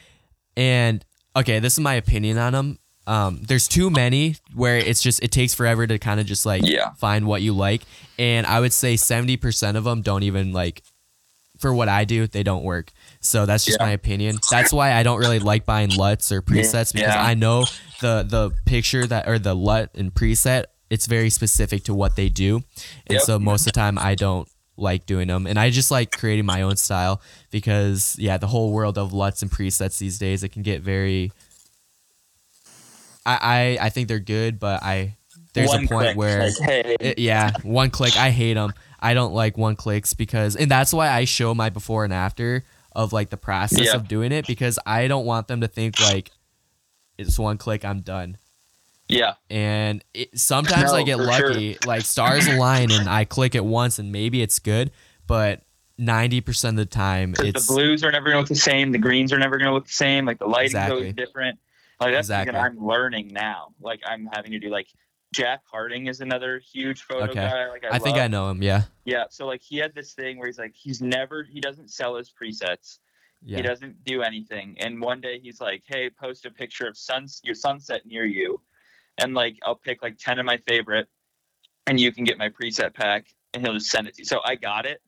and 0.55 1.03
okay, 1.35 1.59
this 1.59 1.73
is 1.73 1.79
my 1.79 1.93
opinion 1.95 2.37
on 2.37 2.53
them. 2.53 2.79
Um, 3.07 3.41
there's 3.47 3.67
too 3.67 3.89
many 3.89 4.35
where 4.53 4.77
it's 4.77 5.01
just 5.01 5.23
it 5.23 5.31
takes 5.31 5.53
forever 5.55 5.87
to 5.87 5.97
kind 5.97 6.19
of 6.19 6.25
just 6.27 6.45
like 6.45 6.61
Yeah. 6.63 6.91
find 6.93 7.25
what 7.25 7.41
you 7.41 7.53
like, 7.53 7.81
and 8.19 8.45
I 8.45 8.59
would 8.59 8.73
say 8.73 8.95
seventy 8.97 9.35
percent 9.37 9.77
of 9.77 9.83
them 9.83 10.01
don't 10.01 10.23
even 10.23 10.53
like. 10.53 10.83
For 11.57 11.73
what 11.73 11.89
I 11.89 12.05
do, 12.05 12.25
they 12.25 12.41
don't 12.43 12.63
work. 12.63 12.89
So 13.19 13.45
that's 13.45 13.65
just 13.65 13.79
Yeah. 13.81 13.87
my 13.87 13.91
opinion. 13.91 14.39
That's 14.49 14.71
why 14.71 14.93
I 14.93 15.03
don't 15.03 15.19
really 15.19 15.39
like 15.39 15.65
buying 15.65 15.89
LUTs 15.89 16.31
or 16.31 16.41
presets 16.41 16.93
because 16.93 17.13
Yeah. 17.15 17.21
I 17.21 17.33
know 17.33 17.65
the 17.99 18.23
the 18.25 18.51
picture 18.65 19.05
that 19.07 19.27
or 19.27 19.37
the 19.39 19.53
LUT 19.53 19.89
and 19.95 20.13
preset. 20.13 20.65
It's 20.89 21.05
very 21.05 21.29
specific 21.29 21.83
to 21.85 21.93
what 21.93 22.15
they 22.15 22.29
do, 22.29 22.57
and 23.07 23.15
Yep. 23.17 23.21
so 23.23 23.39
most 23.39 23.61
of 23.61 23.65
the 23.65 23.71
time 23.73 23.97
I 23.99 24.15
don't 24.15 24.47
like 24.79 25.05
doing 25.05 25.27
them, 25.27 25.45
and 25.47 25.59
I 25.59 25.69
just 25.69 25.91
like 25.91 26.11
creating 26.11 26.45
my 26.45 26.61
own 26.63 26.75
style 26.77 27.21
because 27.51 28.15
yeah, 28.19 28.37
the 28.37 28.47
whole 28.47 28.71
world 28.71 28.97
of 28.97 29.13
LUTs 29.13 29.41
and 29.41 29.51
presets 29.51 29.97
these 29.97 30.17
days 30.19 30.43
it 30.43 30.49
can 30.49 30.61
get 30.63 30.81
very. 30.81 31.31
I 33.25 33.77
I, 33.79 33.85
I 33.85 33.89
think 33.89 34.07
they're 34.07 34.19
good, 34.19 34.59
but 34.59 34.81
I 34.83 35.15
there's 35.53 35.69
One 35.69 35.85
a 35.85 35.87
point 35.87 36.03
click, 36.05 36.17
where 36.17 36.43
like, 36.45 36.57
hey, 36.59 36.97
it- 36.99 37.19
yeah, 37.19 37.51
one 37.63 37.89
click. 37.89 38.15
I 38.17 38.29
hate 38.29 38.53
them. 38.53 38.73
I 38.99 39.13
don't 39.13 39.33
like 39.33 39.57
one 39.57 39.75
clicks 39.75 40.13
because, 40.13 40.55
and 40.55 40.69
that's 40.69 40.91
why 40.93 41.09
I 41.09 41.23
show 41.25 41.55
my 41.55 41.69
before 41.69 42.03
and 42.03 42.13
after 42.13 42.65
of 42.93 43.13
like 43.13 43.29
the 43.29 43.37
process 43.37 43.85
Yeah. 43.87 43.95
of 43.95 44.07
doing 44.07 44.31
it 44.31 44.45
because 44.47 44.77
I 44.85 45.07
don't 45.07 45.25
want 45.25 45.47
them 45.47 45.61
to 45.61 45.67
think 45.67 45.99
like 46.01 46.31
it's 47.17 47.39
one 47.39 47.57
click, 47.57 47.85
I'm 47.85 48.01
done. 48.01 48.37
Yeah, 49.09 49.33
And 49.49 50.03
it, 50.13 50.37
sometimes 50.39 50.91
No, 50.91 50.97
I 50.97 51.03
get 51.03 51.17
for 51.17 51.23
lucky, 51.25 51.77
like 51.85 52.05
stars 52.05 52.47
align 52.47 52.91
and 52.91 53.09
I 53.09 53.25
click 53.25 53.55
it 53.55 53.65
once 53.65 53.99
and 53.99 54.11
maybe 54.11 54.41
it's 54.41 54.59
good, 54.59 54.91
but 55.27 55.63
90% 55.99 56.69
of 56.69 56.75
the 56.77 56.85
time 56.85 57.33
it's 57.39 57.67
the 57.67 57.73
blues 57.73 58.03
are 58.05 58.11
never 58.11 58.27
gonna 58.27 58.39
look 58.39 58.47
the 58.47 58.55
same. 58.55 58.91
The 58.93 58.97
greens 58.99 59.33
are 59.33 59.37
never 59.39 59.57
gonna 59.57 59.73
look 59.73 59.87
the 59.87 59.91
same. 59.91 60.25
Like 60.25 60.39
the 60.39 60.45
lighting's 60.47 60.71
Exactly. 60.73 60.97
always 60.97 61.13
different. 61.15 61.59
Like 61.99 62.13
that's 62.13 62.27
Exactly. 62.27 62.53
something 62.55 62.79
I'm 62.79 62.85
learning 62.87 63.33
now. 63.33 63.73
Like 63.81 63.99
I'm 64.05 64.29
having 64.33 64.51
to 64.51 64.59
do 64.59 64.69
like 64.69 64.87
Jack 65.33 65.61
Harding 65.69 66.07
is 66.07 66.21
another 66.21 66.59
huge 66.59 67.01
photo 67.01 67.25
Okay. 67.31 67.33
guy. 67.33 67.67
Like 67.67 67.83
I, 67.83 67.95
I 67.95 67.99
think. 67.99 68.17
I 68.17 68.27
know 68.27 68.49
him. 68.49 68.63
Yeah. 68.63 68.83
Yeah, 69.05 69.25
so 69.29 69.45
like 69.45 69.61
he 69.61 69.77
had 69.77 69.93
this 69.93 70.13
thing 70.13 70.37
where 70.37 70.47
he's 70.47 70.57
like 70.57 70.73
he's 70.75 71.01
never 71.01 71.43
he 71.43 71.59
doesn't 71.59 71.89
sell 71.91 72.15
his 72.15 72.31
presets. 72.31 72.99
He 73.45 73.61
doesn't 73.61 74.03
do 74.03 74.21
anything. 74.21 74.75
And 74.79 75.01
one 75.01 75.21
day 75.21 75.39
he's 75.39 75.61
like, 75.61 75.83
"Hey, 75.85 76.09
post 76.09 76.45
a 76.45 76.51
picture 76.51 76.87
of 76.87 76.97
suns 76.97 77.39
your 77.43 77.55
sunset 77.55 78.05
near 78.05 78.25
you." 78.25 78.59
And 79.21 79.33
like 79.33 79.57
I'll 79.63 79.75
pick 79.75 80.01
like 80.01 80.17
10 80.17 80.39
of 80.39 80.45
my 80.45 80.57
favorite 80.67 81.07
and 81.87 81.99
you 81.99 82.11
can 82.11 82.23
get 82.23 82.37
my 82.37 82.49
preset 82.49 82.93
pack 82.93 83.27
and 83.53 83.63
he'll 83.63 83.73
just 83.73 83.89
send 83.91 84.07
it 84.07 84.15
to 84.15 84.21
you. 84.21 84.25
So 84.25 84.39
I 84.45 84.55
got 84.55 84.85
it. 84.85 85.01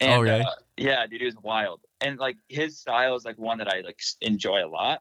And 0.00 0.12
Oh, 0.12 0.20
really? 0.20 0.42
uh, 0.42 0.50
yeah, 0.76 1.06
dude, 1.06 1.22
it 1.22 1.24
was 1.26 1.36
wild. 1.42 1.80
And 2.00 2.18
like 2.18 2.36
his 2.48 2.78
style 2.78 3.14
is 3.16 3.24
like 3.24 3.38
one 3.38 3.58
that 3.58 3.68
I 3.72 3.80
like 3.80 3.98
enjoy 4.20 4.64
a 4.64 4.68
lot. 4.68 5.00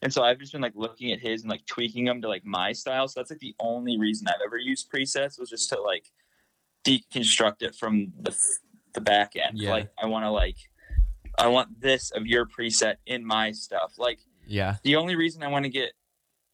And 0.00 0.12
so 0.12 0.22
I've 0.24 0.38
just 0.38 0.52
been 0.52 0.62
like 0.62 0.72
looking 0.74 1.12
at 1.12 1.20
his 1.20 1.42
and 1.42 1.50
like 1.50 1.64
tweaking 1.66 2.04
them 2.06 2.22
to 2.22 2.28
like 2.28 2.44
my 2.44 2.72
style. 2.72 3.06
So 3.08 3.20
that's 3.20 3.30
like 3.30 3.40
the 3.40 3.54
only 3.60 3.98
reason 3.98 4.26
I've 4.28 4.40
ever 4.44 4.56
used 4.56 4.90
presets 4.90 5.38
was 5.38 5.50
just 5.50 5.68
to 5.70 5.80
like 5.80 6.06
deconstruct 6.84 7.62
it 7.62 7.74
from 7.74 8.12
the 8.20 8.34
the 8.94 9.00
back 9.00 9.32
end. 9.36 9.58
Yeah. 9.58 9.70
Like 9.70 9.90
I 10.02 10.06
want 10.06 10.24
to 10.24 10.30
like 10.30 10.56
I 11.38 11.46
want 11.48 11.80
this 11.80 12.10
of 12.10 12.26
your 12.26 12.46
preset 12.46 12.96
in 13.06 13.24
my 13.24 13.52
stuff. 13.52 13.94
Like 13.96 14.20
Yeah. 14.46 14.76
the 14.82 14.96
only 14.96 15.16
reason 15.16 15.42
I 15.42 15.48
want 15.48 15.64
to 15.64 15.70
get 15.70 15.92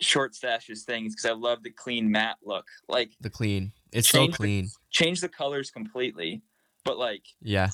short 0.00 0.32
stashes 0.34 0.82
things 0.84 1.14
because 1.14 1.26
I 1.30 1.34
love 1.34 1.62
the 1.62 1.70
clean 1.70 2.10
matte 2.10 2.36
look. 2.44 2.66
Like 2.88 3.10
The 3.20 3.30
clean. 3.30 3.72
It's 3.92 4.08
so 4.08 4.18
Change 4.18 4.32
the- 4.32 4.36
clean. 4.36 4.68
change 4.90 5.20
the 5.20 5.28
colors 5.28 5.70
completely, 5.70 6.42
but 6.84 6.98
like 6.98 7.22
Yeah. 7.42 7.70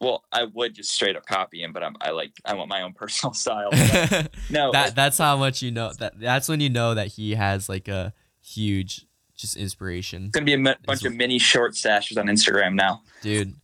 well, 0.00 0.24
I 0.32 0.44
would 0.44 0.74
just 0.74 0.90
straight 0.92 1.16
up 1.16 1.24
copy 1.26 1.62
him, 1.62 1.72
but 1.72 1.82
I'm 1.82 1.96
I 2.00 2.10
like 2.10 2.32
I 2.44 2.54
want 2.54 2.68
my 2.68 2.82
own 2.82 2.92
personal 3.02 3.32
style. 3.32 3.70
that 3.72 4.30
no, 4.50 4.70
like, 4.70 4.94
that's 4.94 5.18
how 5.18 5.36
much 5.36 5.62
you 5.62 5.70
know 5.70 5.92
that 5.98 6.18
that's 6.20 6.48
when 6.48 6.60
you 6.60 6.68
know 6.68 6.94
that 6.94 7.08
he 7.08 7.34
has 7.34 7.68
like 7.68 7.88
a 7.88 8.12
huge 8.42 9.06
just 9.36 9.56
inspiration. 9.56 10.24
it's 10.24 10.30
gonna 10.32 10.46
be 10.46 10.54
a 10.54 10.58
mi- 10.58 10.74
bunch 10.86 11.04
of 11.04 11.14
mini 11.14 11.38
short 11.38 11.72
stashes 11.74 12.18
on 12.18 12.26
Instagram 12.26 12.74
now. 12.74 13.02
Dude. 13.22 13.54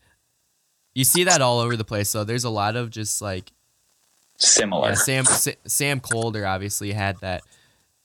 You 0.95 1.05
see 1.05 1.25
that 1.25 1.41
all 1.41 1.59
over 1.61 1.77
the 1.77 1.85
place. 1.85 2.11
So 2.11 2.23
there's 2.25 2.45
a 2.45 2.51
lot 2.51 2.77
of 2.77 2.91
just 2.91 3.23
like 3.23 3.51
Similar. 4.37 4.91
Yeah, 4.91 4.95
Sam 4.95 5.25
Sa- 5.25 5.51
Sam 5.67 6.01
Kolder 6.01 6.47
obviously 6.49 6.93
had 6.93 7.17
that, 7.21 7.43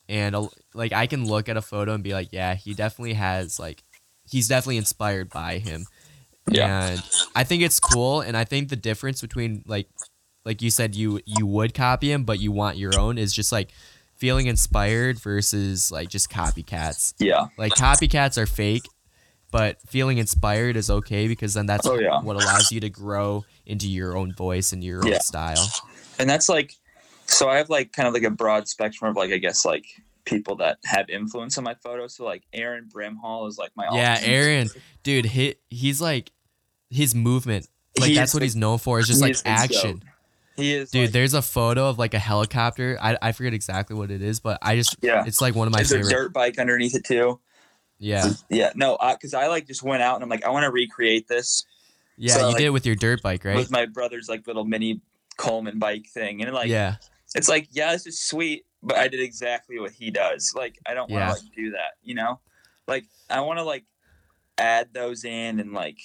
and 0.09 0.35
a, 0.35 0.47
like 0.73 0.93
I 0.93 1.07
can 1.07 1.25
look 1.25 1.49
at 1.49 1.57
a 1.57 1.61
photo 1.61 1.93
and 1.93 2.03
be 2.03 2.13
like, 2.13 2.29
yeah, 2.31 2.55
he 2.55 2.73
definitely 2.73 3.13
has 3.13 3.59
like, 3.59 3.83
he's 4.29 4.47
definitely 4.47 4.77
inspired 4.77 5.29
by 5.29 5.57
him. 5.59 5.85
Yeah. 6.49 6.87
and 6.91 7.03
I 7.35 7.43
think 7.43 7.61
it's 7.63 7.79
cool, 7.79 8.21
and 8.21 8.37
I 8.37 8.45
think 8.45 8.69
the 8.69 8.75
difference 8.77 9.19
between 9.21 9.63
like, 9.67 9.89
like 10.45 10.61
you 10.61 10.69
said, 10.69 10.95
you 10.95 11.19
you 11.25 11.45
would 11.45 11.73
copy 11.73 12.11
him, 12.11 12.23
but 12.23 12.39
you 12.39 12.51
want 12.53 12.77
your 12.77 12.97
own 12.97 13.17
is 13.17 13.33
just 13.33 13.51
like 13.51 13.71
feeling 14.15 14.47
inspired 14.47 15.19
versus 15.19 15.91
like 15.91 16.09
just 16.09 16.29
copycats. 16.29 17.13
Yeah. 17.19 17.47
Like 17.57 17.73
copycats 17.73 18.37
are 18.37 18.45
fake, 18.45 18.83
but 19.51 19.77
feeling 19.87 20.19
inspired 20.19 20.77
is 20.77 20.89
okay 20.89 21.27
because 21.27 21.53
then 21.53 21.65
that's 21.65 21.85
Oh, 21.85 21.99
yeah. 21.99 22.21
what 22.21 22.35
allows 22.37 22.71
you 22.71 22.79
to 22.79 22.89
grow 22.89 23.43
into 23.65 23.89
your 23.89 24.15
own 24.17 24.33
voice 24.33 24.71
and 24.71 24.81
your 24.83 25.05
own 25.05 25.19
style. 25.19 25.67
and 26.17 26.29
that's 26.29 26.47
like 26.47 26.73
so 27.27 27.49
i 27.49 27.57
have 27.57 27.69
like 27.69 27.91
kind 27.91 28.07
of 28.07 28.13
like 28.13 28.23
a 28.23 28.29
broad 28.29 28.67
spectrum 28.67 29.11
of 29.11 29.15
like 29.15 29.31
i 29.31 29.37
guess 29.37 29.65
like 29.65 29.85
people 30.25 30.55
that 30.57 30.77
have 30.83 31.09
influence 31.09 31.57
on 31.57 31.63
my 31.63 31.73
photos 31.75 32.15
so 32.15 32.25
like 32.25 32.43
aaron 32.53 32.89
brimhall 32.93 33.47
is 33.47 33.57
like 33.57 33.71
my 33.75 33.87
Yeah, 33.93 34.19
Aaron, 34.21 34.69
dude, 35.03 35.25
he, 35.25 35.55
he's 35.69 36.01
like 36.01 36.31
his 36.89 37.15
movement, 37.15 37.67
like 37.97 38.09
He 38.09 38.15
that's 38.15 38.33
what 38.33 38.43
he's 38.43 38.55
known 38.55 38.77
for. 38.77 38.99
Is 38.99 39.07
just 39.07 39.21
like 39.21 39.31
is 39.31 39.43
action, 39.45 40.03
he 40.57 40.73
is 40.73 40.91
dude. 40.91 41.03
like, 41.03 41.11
there's 41.11 41.33
a 41.33 41.41
photo 41.41 41.89
of 41.89 41.97
like 41.97 42.13
a 42.13 42.19
helicopter. 42.19 42.97
I, 43.01 43.17
I 43.21 43.31
forget 43.31 43.53
exactly 43.53 43.95
what 43.95 44.11
it 44.11 44.21
is, 44.21 44.41
but 44.41 44.59
I 44.61 44.75
just 44.75 44.97
yeah 45.01 45.23
it's 45.25 45.39
like 45.39 45.55
one 45.55 45.67
of 45.67 45.71
my 45.71 45.79
there's 45.79 45.91
a 45.91 45.95
favorite. 45.95 46.09
dirt 46.09 46.33
bike 46.33 46.59
underneath 46.59 46.95
it 46.95 47.05
too 47.05 47.39
Yeah, 47.99 48.33
yeah 48.49 48.71
no 48.75 48.97
because 49.13 49.33
I, 49.33 49.47
like 49.47 49.65
just 49.65 49.83
went 49.83 50.01
out 50.01 50.15
and 50.15 50.23
i'm 50.23 50.29
like 50.29 50.43
i 50.43 50.49
want 50.49 50.63
to 50.63 50.71
recreate 50.71 51.27
this 51.27 51.65
yeah, 52.19 52.33
So, 52.33 52.39
you 52.39 52.45
like, 52.47 52.57
did 52.57 52.65
it 52.65 52.69
with 52.71 52.85
your 52.85 52.95
dirt 52.95 53.21
bike, 53.21 53.45
right? 53.45 53.55
with 53.55 53.69
my 53.69 53.85
brother's 53.85 54.27
like 54.27 54.47
little 54.47 54.65
mini 54.65 55.01
coleman 55.37 55.77
bike 55.77 56.07
thing 56.11 56.41
and 56.41 56.51
like 56.51 56.67
yeah, 56.67 56.95
it's 57.37 57.49
like 57.49 57.67
yeah 57.71 57.91
this 57.91 58.05
is 58.05 58.21
sweet 58.21 58.65
but 58.83 58.97
i 58.97 59.07
did 59.07 59.21
exactly 59.21 59.79
what 59.79 59.91
he 59.91 60.11
does. 60.11 60.53
Like 60.55 60.77
i 60.85 60.93
don't 60.93 61.09
want 61.09 61.23
to 61.23 61.43
like 61.43 61.55
do 61.55 61.71
that 61.71 61.93
you 62.01 62.15
know? 62.15 62.39
Like 62.87 63.05
i 63.29 63.39
want 63.41 63.59
to 63.59 63.63
like 63.63 63.85
add 64.57 64.93
those 64.93 65.23
in 65.23 65.59
and 65.59 65.71
like 65.73 65.97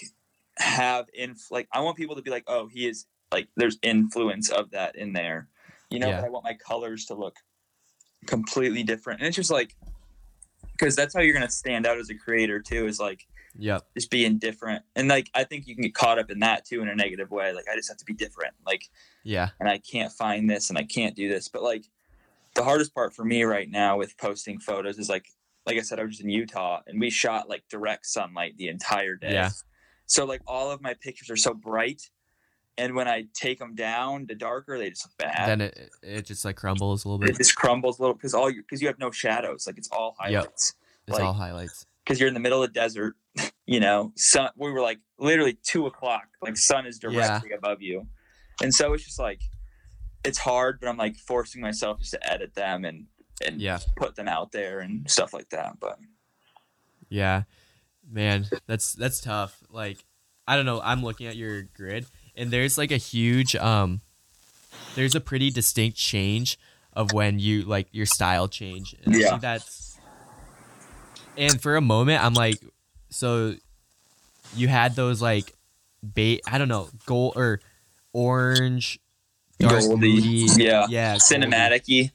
have 0.59 1.07
inf 1.15 1.51
like 1.51 1.67
i 1.73 1.81
want 1.81 1.97
people 1.97 2.15
to 2.17 2.23
be 2.23 2.31
like 2.31 2.45
oh 2.47 2.69
he 2.69 2.87
is 2.87 3.07
like 3.33 3.49
there's 3.57 3.79
influence 3.83 4.51
of 4.51 4.71
that 4.73 4.95
in 4.97 5.13
there 5.15 5.49
you 5.91 5.99
know? 5.99 6.09
Yeah. 6.09 6.21
but 6.21 6.27
i 6.27 6.31
want 6.31 6.45
my 6.45 6.55
colors 6.55 7.07
to 7.07 7.15
look 7.15 7.37
completely 8.27 8.83
different. 8.83 9.21
And 9.21 9.27
it's 9.27 9.37
just 9.37 9.51
like 9.51 9.75
because 10.73 10.97
that's 10.97 11.15
how 11.15 11.21
you're 11.21 11.35
gonna 11.35 11.51
stand 11.51 11.87
out 11.87 11.99
as 11.99 12.11
a 12.11 12.15
creator 12.15 12.61
too 12.61 12.87
is 12.87 13.01
like 13.01 13.27
yeah, 13.59 13.81
just 13.95 14.11
being 14.11 14.39
different. 14.39 14.83
And 14.97 15.09
like 15.09 15.31
i 15.35 15.45
think 15.45 15.67
you 15.67 15.75
can 15.75 15.83
get 15.83 15.95
caught 15.95 16.19
up 16.19 16.31
in 16.31 16.41
that 16.41 16.65
too 16.65 16.81
in 16.81 16.89
a 16.89 16.95
negative 16.95 17.31
way. 17.31 17.53
Like 17.53 17.67
i 17.71 17.77
just 17.77 17.89
have 17.89 17.99
to 17.99 18.05
be 18.05 18.15
different. 18.15 18.55
Like 18.67 18.89
yeah, 19.25 19.51
and 19.61 19.69
I 19.69 19.79
can't 19.79 20.13
find 20.13 20.49
this 20.49 20.69
and 20.71 20.79
I 20.79 20.85
can't 20.85 21.15
do 21.17 21.29
this. 21.29 21.49
But 21.49 21.63
like 21.63 21.85
the 22.55 22.65
hardest 22.65 22.95
part 22.95 23.15
for 23.15 23.25
me 23.25 23.43
right 23.45 23.71
now 23.71 23.97
with 23.99 24.17
posting 24.19 24.59
photos 24.59 24.99
is 24.99 25.09
like 25.09 25.27
like 25.67 25.77
I 25.79 25.83
said, 25.83 26.01
I 26.01 26.05
was 26.05 26.21
in 26.21 26.29
Utah 26.29 26.81
and 26.87 27.01
we 27.01 27.09
shot 27.11 27.49
like 27.49 27.63
direct 27.71 28.07
sunlight 28.07 28.57
the 28.57 28.69
entire 28.69 29.15
day. 29.17 29.33
Yeah. 29.33 29.51
So 30.07 30.25
like 30.25 30.41
all 30.47 30.71
of 30.71 30.81
my 30.83 30.95
pictures 30.95 31.31
are 31.31 31.37
so 31.37 31.55
bright. 31.55 32.03
And 32.79 32.95
when 32.97 33.07
I 33.07 33.25
take 33.35 33.59
them 33.59 33.75
down 33.75 34.27
to 34.29 34.35
darker, 34.35 34.79
they 34.79 34.89
just 34.91 35.07
look 35.07 35.17
bad. 35.19 35.49
then 35.49 35.61
it 35.61 35.91
it 36.03 36.27
just 36.27 36.45
like 36.45 36.57
crumbles 36.57 37.05
a 37.05 37.09
little 37.09 37.19
bit. 37.19 37.31
it 37.31 37.37
just 37.39 37.55
crumbles 37.55 37.99
a 37.99 38.03
little 38.03 38.15
because 38.15 38.35
all 38.35 38.51
you 38.51 38.63
because 38.63 38.81
you 38.81 38.89
have 38.89 38.99
no 38.99 39.11
shadows. 39.11 39.67
Like 39.67 39.79
it's 39.79 39.89
all 39.93 40.17
Yep. 40.21 40.31
highlights. 40.33 40.75
It's 41.07 41.19
like- 41.19 41.23
all 41.25 41.33
highlights. 41.35 41.87
Because 42.05 42.19
you're 42.19 42.27
in 42.29 42.35
the 42.35 42.41
middle 42.41 42.61
of 42.65 42.69
the 42.73 42.81
desert, 42.81 43.15
you 43.67 43.79
know. 43.79 44.13
Sun. 44.17 44.51
We 44.57 44.73
were 44.73 44.81
like 44.81 44.99
literally 45.19 45.57
two 45.63 45.87
o'clock. 45.87 46.25
Like 46.43 46.57
sun 46.57 46.85
is 46.87 46.99
directly 46.99 47.53
above 47.53 47.81
you, 47.81 48.09
and 48.63 48.75
so 48.75 48.93
it's 48.93 49.05
just 49.05 49.19
like 49.19 49.41
it's 50.25 50.39
hard, 50.39 50.79
but 50.81 50.89
I'm 50.89 50.97
like 50.97 51.17
forcing 51.17 51.61
myself 51.61 51.99
just 51.99 52.13
to 52.13 52.31
edit 52.33 52.55
them 52.55 52.85
and 52.85 53.07
and 53.45 53.61
Yeah. 53.61 53.79
put 53.97 54.15
them 54.15 54.29
out 54.29 54.53
there 54.53 54.81
and 54.81 55.11
stuff 55.11 55.33
like 55.33 55.49
that. 55.51 55.81
But 55.81 55.99
Yeah, 57.09 57.43
man, 58.09 58.47
that's 58.67 58.95
that's 58.95 59.21
tough. 59.21 59.63
Like, 59.71 60.05
I 60.47 60.57
don't 60.57 60.67
know. 60.67 60.81
I'm 60.83 61.03
looking 61.03 61.27
at 61.27 61.37
your 61.37 61.63
grid, 61.63 62.07
and 62.37 62.51
there's 62.51 62.79
like 62.79 62.91
a 62.93 62.97
huge 62.97 63.57
um, 63.57 64.01
there's 64.95 65.15
a 65.15 65.21
pretty 65.21 65.51
distinct 65.51 65.97
change 65.97 66.59
of 66.93 67.13
when 67.13 67.39
you 67.39 67.63
like 67.63 67.89
your 67.93 68.07
style 68.07 68.49
change. 68.49 68.95
And 69.05 69.15
I 69.15 69.19
Yeah. 69.19 69.37
that's. 69.39 69.99
And 71.37 71.61
for 71.61 71.77
a 71.77 71.81
moment, 71.81 72.23
I'm 72.23 72.35
like, 72.35 72.63
so 73.09 73.55
you 74.55 74.69
had 74.69 74.95
those 74.97 75.23
like 75.23 75.55
bait. 76.15 76.43
I 76.47 76.59
don't 76.59 76.69
know, 76.69 76.89
goal 77.07 77.33
or 77.37 77.61
orange, 78.13 79.01
dark 79.59 79.83
Goldie, 79.83 80.15
moody, 80.15 80.63
yeah. 80.63 80.87
yeah, 80.89 81.19
goldy. 81.19 81.47
cinematic-y. 81.47 82.11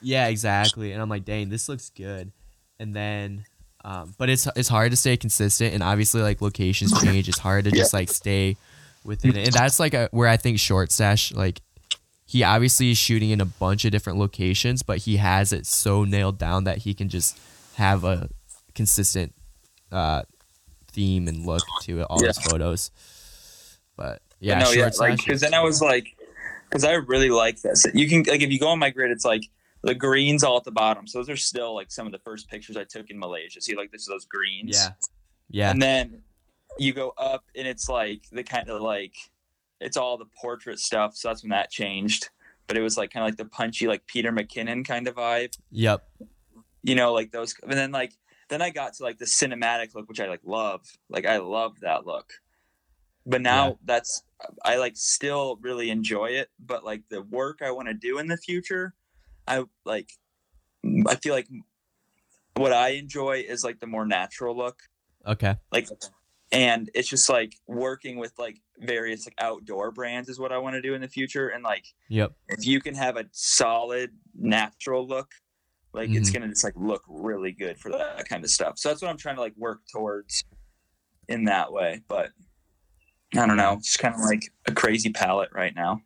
Yeah, 0.00 0.28
exactly. 0.28 0.92
And 0.92 1.02
I'm 1.02 1.08
like, 1.08 1.24
dang, 1.24 1.48
this 1.48 1.68
looks 1.68 1.90
good. 1.90 2.32
And 2.78 2.94
then, 2.94 3.44
um, 3.84 4.14
but 4.18 4.28
it's 4.28 4.46
it's 4.54 4.68
hard 4.68 4.92
to 4.92 4.96
stay 4.96 5.16
consistent, 5.16 5.74
and 5.74 5.82
obviously, 5.82 6.22
like 6.22 6.40
locations 6.40 7.00
change. 7.02 7.28
It's 7.28 7.38
hard 7.38 7.64
to 7.64 7.70
just 7.70 7.92
like 7.92 8.08
stay 8.08 8.56
within 9.04 9.36
it, 9.36 9.46
and 9.46 9.52
that's 9.52 9.80
like 9.80 9.94
a, 9.94 10.08
where 10.12 10.28
I 10.28 10.36
think 10.36 10.58
Short 10.58 10.92
Stash 10.92 11.32
like 11.32 11.60
he 12.28 12.42
obviously 12.42 12.90
is 12.90 12.98
shooting 12.98 13.30
in 13.30 13.40
a 13.40 13.46
bunch 13.46 13.84
of 13.84 13.90
different 13.90 14.18
locations, 14.18 14.82
but 14.82 14.98
he 14.98 15.16
has 15.16 15.52
it 15.52 15.64
so 15.64 16.04
nailed 16.04 16.38
down 16.38 16.64
that 16.64 16.78
he 16.78 16.92
can 16.92 17.08
just 17.08 17.38
have 17.76 18.04
a 18.04 18.28
consistent 18.74 19.34
uh, 19.90 20.22
theme 20.92 21.26
and 21.26 21.46
look 21.46 21.62
to 21.82 22.02
all 22.04 22.22
his 22.22 22.38
photos. 22.38 22.90
But 23.96 24.20
yeah, 24.40 24.58
no, 24.58 24.70
yeah, 24.70 24.90
like 24.98 25.18
because 25.18 25.40
then 25.40 25.54
I 25.54 25.62
was 25.62 25.80
like, 25.80 26.16
because 26.68 26.84
I 26.84 26.92
really 26.92 27.30
like 27.30 27.60
this. 27.62 27.84
You 27.94 28.08
can 28.08 28.22
like 28.24 28.40
if 28.42 28.50
you 28.50 28.58
go 28.58 28.68
on 28.68 28.78
my 28.78 28.90
grid, 28.90 29.10
it's 29.10 29.24
like 29.24 29.42
the 29.82 29.94
greens 29.94 30.42
all 30.44 30.56
at 30.56 30.64
the 30.64 30.70
bottom. 30.72 31.06
So 31.06 31.18
those 31.18 31.30
are 31.30 31.36
still 31.36 31.74
like 31.74 31.90
some 31.90 32.06
of 32.06 32.12
the 32.12 32.18
first 32.20 32.48
pictures 32.48 32.76
I 32.76 32.84
took 32.84 33.10
in 33.10 33.18
Malaysia. 33.18 33.60
See, 33.60 33.76
like 33.76 33.90
this 33.90 34.02
is 34.02 34.08
those 34.08 34.24
greens. 34.26 34.70
yeah, 34.76 34.88
yeah, 35.50 35.70
And 35.70 35.80
then 35.80 36.22
you 36.78 36.92
go 36.92 37.12
up, 37.16 37.44
and 37.56 37.66
it's 37.66 37.88
like 37.88 38.22
the 38.30 38.42
kind 38.44 38.68
of 38.68 38.80
like 38.82 39.14
it's 39.80 39.96
all 39.96 40.16
the 40.18 40.26
portrait 40.40 40.78
stuff. 40.78 41.16
So 41.16 41.28
that's 41.28 41.42
when 41.42 41.50
that 41.50 41.70
changed. 41.70 42.28
But 42.66 42.76
it 42.76 42.82
was 42.82 42.98
like 42.98 43.10
kind 43.10 43.24
of 43.24 43.28
like 43.28 43.38
the 43.38 43.46
punchy, 43.46 43.86
like 43.88 44.06
Peter 44.06 44.30
McKinnon 44.30 44.84
kind 44.86 45.08
of 45.08 45.14
vibe. 45.14 45.56
yep, 45.70 46.06
You 46.82 46.94
know, 46.96 47.14
like 47.14 47.30
those. 47.32 47.54
And 47.62 47.72
then 47.72 47.92
like 47.92 48.12
then 48.50 48.60
I 48.60 48.70
got 48.70 48.92
to 48.94 49.02
like 49.04 49.18
the 49.18 49.24
cinematic 49.24 49.94
look, 49.94 50.08
which 50.08 50.20
I 50.20 50.28
like 50.28 50.40
love. 50.44 50.82
Like 51.08 51.24
I 51.24 51.38
love 51.38 51.80
that 51.80 52.04
look. 52.06 52.30
But 53.24 53.40
now 53.42 53.68
Yeah. 53.68 53.74
that's 53.84 54.22
I 54.64 54.76
like 54.76 54.96
still 54.96 55.58
really 55.60 55.90
enjoy 55.90 56.26
it. 56.26 56.48
But 56.58 56.84
like 56.84 57.02
the 57.10 57.22
work 57.22 57.60
I 57.62 57.70
want 57.70 57.88
to 57.88 57.94
do 57.94 58.18
in 58.18 58.26
the 58.26 58.36
future, 58.36 58.94
I 59.46 59.64
like. 59.84 60.10
I 61.06 61.16
feel 61.16 61.34
like 61.34 61.48
what 62.54 62.72
I 62.72 62.90
enjoy 62.90 63.44
is 63.46 63.64
like 63.64 63.80
the 63.80 63.86
more 63.86 64.06
natural 64.06 64.56
look 64.56 64.80
okay, 65.26 65.56
like 65.70 65.88
and 66.50 66.90
it's 66.94 67.08
just 67.08 67.28
like 67.28 67.54
working 67.66 68.16
with 68.16 68.32
like 68.38 68.60
various 68.78 69.26
like 69.26 69.34
outdoor 69.38 69.90
brands 69.92 70.28
is 70.28 70.38
what 70.38 70.52
I 70.52 70.58
want 70.58 70.74
to 70.74 70.82
do 70.82 70.94
in 70.94 71.00
the 71.00 71.08
future 71.08 71.48
and 71.48 71.62
like 71.62 71.86
yep, 72.08 72.32
if 72.48 72.66
you 72.66 72.80
can 72.80 72.94
have 72.94 73.16
a 73.16 73.26
solid 73.32 74.10
natural 74.34 75.06
look 75.06 75.30
like 75.92 76.10
it's 76.10 76.30
Mhm. 76.30 76.34
gonna 76.34 76.48
just 76.48 76.64
like 76.64 76.74
look 76.76 77.02
really 77.08 77.52
good 77.52 77.78
for 77.78 77.90
that 77.90 78.28
kind 78.28 78.44
of 78.44 78.50
stuff 78.50 78.78
so 78.78 78.88
that's 78.88 79.02
what 79.02 79.10
I'm 79.10 79.18
trying 79.18 79.36
to 79.36 79.40
like 79.40 79.56
work 79.56 79.80
towards 79.92 80.44
in 81.28 81.44
that 81.44 81.72
way 81.72 82.02
but 82.08 82.30
I 83.36 83.46
don't 83.46 83.56
know 83.56 83.74
it's 83.74 83.96
kind 83.96 84.14
of 84.14 84.20
like 84.22 84.52
a 84.66 84.72
crazy 84.72 85.10
palette 85.10 85.50
right 85.52 85.74
now. 85.74 86.02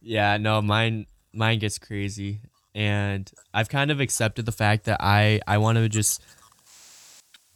Yeah, 0.00 0.36
no, 0.36 0.62
mine 0.62 1.06
mine 1.32 1.58
gets 1.58 1.78
crazy. 1.78 2.40
And 2.74 3.30
I've 3.52 3.68
kind 3.68 3.90
of 3.90 4.00
accepted 4.00 4.46
the 4.46 4.52
fact 4.52 4.84
that 4.84 4.98
I 5.00 5.40
I 5.46 5.58
want 5.58 5.76
to 5.78 5.88
just 5.88 6.22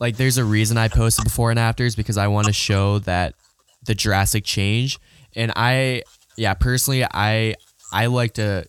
like 0.01 0.17
there's 0.17 0.39
a 0.39 0.45
reason 0.45 0.77
I 0.77 0.89
posted 0.89 1.25
before 1.25 1.51
and 1.51 1.59
afters 1.59 1.95
because 1.95 2.19
I 2.19 2.27
want 2.27 2.49
to 2.49 2.53
show 2.53 2.99
that 3.01 3.35
the 3.85 3.95
drastic 3.95 4.45
change. 4.45 4.99
And 5.35 5.53
I 5.55 6.03
yeah, 6.37 6.55
personally 6.55 7.05
I 7.05 7.55
I 7.93 8.07
like 8.07 8.35
to 8.35 8.67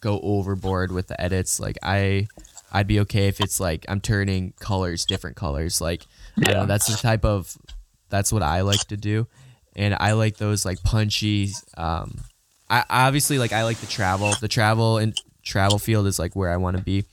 go 0.00 0.20
overboard 0.20 0.90
with 0.90 1.06
the 1.06 1.20
edits. 1.20 1.60
Like 1.60 1.78
I 1.82 2.26
I'd 2.72 2.88
be 2.88 3.00
okay 3.00 3.28
if 3.28 3.40
it's 3.40 3.60
like 3.60 3.86
I'm 3.88 4.00
turning 4.00 4.52
colors 4.58 5.04
different 5.04 5.36
colors. 5.36 5.80
Like 5.80 6.02
I 6.38 6.42
don't 6.42 6.54
know, 6.54 6.66
that's 6.66 6.88
the 6.88 6.96
type 6.96 7.24
of 7.24 7.56
that's 8.10 8.32
what 8.32 8.42
I 8.42 8.62
like 8.62 8.80
to 8.88 8.96
do. 8.96 9.28
And 9.76 9.96
I 9.98 10.12
like 10.12 10.36
those 10.36 10.64
like 10.64 10.82
punchy 10.82 11.50
um 11.76 12.18
I 12.70 12.84
obviously 12.88 13.38
like 13.38 13.52
I 13.52 13.64
like 13.64 13.78
the 13.78 13.86
travel. 13.86 14.34
The 14.34 14.48
travel 14.48 14.98
and 14.98 15.14
travel 15.42 15.78
field 15.78 16.06
is 16.06 16.18
like 16.18 16.34
where 16.34 16.50
I 16.50 16.56
want 16.56 16.76
to 16.76 16.82
be. 16.82 17.04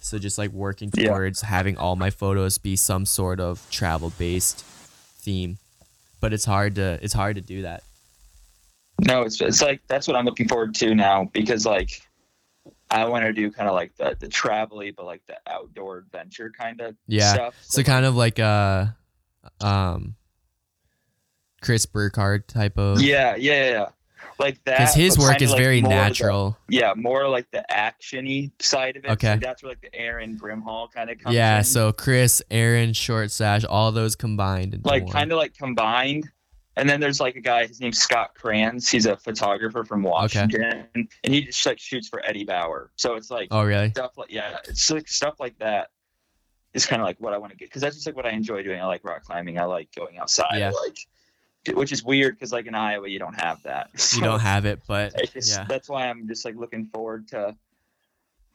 So 0.00 0.18
just 0.18 0.38
like 0.38 0.50
working 0.50 0.90
Yeah. 0.96 1.08
towards 1.08 1.42
having 1.42 1.76
all 1.76 1.96
my 1.96 2.10
photos 2.10 2.58
be 2.58 2.76
some 2.76 3.04
sort 3.06 3.40
of 3.40 3.68
travel 3.70 4.12
based 4.18 4.64
theme. 5.20 5.58
But 6.20 6.32
it's 6.32 6.44
hard 6.44 6.76
to 6.76 6.98
it's 7.02 7.14
hard 7.14 7.36
to 7.36 7.42
do 7.42 7.62
that. 7.62 7.82
No, 9.00 9.22
it's 9.22 9.40
it's 9.40 9.62
like 9.62 9.80
that's 9.88 10.06
what 10.06 10.16
I'm 10.16 10.24
looking 10.24 10.48
forward 10.48 10.74
to 10.76 10.94
now 10.94 11.24
because 11.32 11.66
like 11.66 12.02
I 12.90 13.04
want 13.06 13.24
to 13.24 13.32
do 13.32 13.50
kind 13.50 13.68
of 13.68 13.74
like 13.74 13.96
the 13.96 14.16
the 14.20 14.28
travel-y, 14.28 14.92
but 14.96 15.06
like 15.06 15.22
the 15.26 15.36
outdoor 15.48 15.98
adventure 15.98 16.52
kind 16.56 16.80
of 16.80 16.94
Yeah. 17.08 17.32
stuff. 17.32 17.54
So 17.62 17.82
kind 17.82 18.04
of 18.06 18.14
like 18.14 18.38
a 18.38 18.96
um 19.60 20.14
Chris 21.62 21.86
Burkard 21.86 22.46
type 22.48 22.76
of 22.78 23.00
yeah, 23.00 23.36
yeah, 23.36 23.70
yeah, 23.70 23.86
like 24.38 24.62
that. 24.64 24.78
because 24.78 24.94
his 24.94 25.18
work 25.18 25.40
is 25.40 25.50
like 25.50 25.58
very 25.60 25.78
of 25.78 25.84
the- 25.84 25.88
natural. 25.90 26.58
yeah, 26.68 26.92
more 26.96 27.28
like 27.28 27.50
the 27.52 27.64
actiony 27.70 28.50
side 28.60 28.96
of 28.96 29.04
it. 29.04 29.10
Okay. 29.12 29.34
so 29.34 29.40
that's 29.40 29.62
where 29.62 29.70
like 29.72 29.80
the 29.80 29.94
Aaron 29.94 30.38
Brimhall 30.38 30.90
kind 30.92 31.08
of 31.10 31.18
comes 31.18 31.34
Yeah, 31.34 31.58
in. 31.58 31.64
so 31.64 31.92
Chris, 31.92 32.42
Aaron, 32.50 32.92
Short 32.92 33.30
Sash, 33.30 33.64
all 33.64 33.92
those 33.92 34.16
combined 34.16 34.74
into 34.74 34.88
like 34.88 35.10
kind 35.10 35.32
of 35.32 35.38
like 35.38 35.56
combined. 35.56 36.28
And 36.74 36.88
then 36.88 37.00
there's 37.00 37.20
like 37.20 37.36
a 37.36 37.40
guy, 37.42 37.66
his 37.66 37.82
name's 37.82 37.98
Scott 37.98 38.30
Kranz. 38.34 38.88
He's 38.90 39.04
a 39.04 39.14
photographer 39.14 39.84
from 39.84 40.02
Washington, 40.02 40.86
and 40.94 41.08
he 41.22 41.42
just 41.42 41.66
like 41.66 41.78
shoots 41.78 42.08
for 42.08 42.24
Eddie 42.24 42.44
Bauer. 42.44 42.90
So 42.96 43.14
it's 43.16 43.30
like 43.30 43.48
Oh 43.50 43.62
really? 43.62 43.90
stuff 43.90 44.12
like 44.16 44.32
yeah, 44.32 44.56
it's 44.66 44.90
like 44.90 45.06
stuff 45.06 45.34
like 45.38 45.58
that 45.58 45.88
is 46.72 46.86
kind 46.86 47.02
of 47.02 47.06
like 47.06 47.20
what 47.20 47.34
I 47.34 47.36
want 47.36 47.52
to 47.52 47.58
get 47.58 47.68
because 47.68 47.82
that's 47.82 47.94
just 47.96 48.06
like 48.06 48.16
what 48.16 48.24
I 48.24 48.30
enjoy 48.30 48.62
doing. 48.62 48.80
I 48.80 48.86
like 48.86 49.04
rock 49.04 49.22
climbing. 49.24 49.58
I 49.58 49.64
like 49.64 49.90
going 49.94 50.16
outside. 50.16 50.56
Yeah. 50.58 50.70
Like, 50.70 50.96
which 51.74 51.92
is 51.92 52.02
weird 52.02 52.34
because 52.34 52.52
like 52.52 52.66
in 52.66 52.74
Iowa 52.74 53.08
you 53.08 53.18
don't 53.18 53.38
have 53.40 53.62
that. 53.62 53.90
You 54.16 54.22
don't 54.22 54.40
have 54.40 54.64
it, 54.66 54.80
but 54.86 55.14
just, 55.32 55.50
yeah. 55.56 55.64
that's 55.68 55.88
why 55.88 56.08
I'm 56.08 56.26
just 56.28 56.44
like 56.44 56.56
looking 56.56 56.86
forward 56.86 57.28
to. 57.28 57.56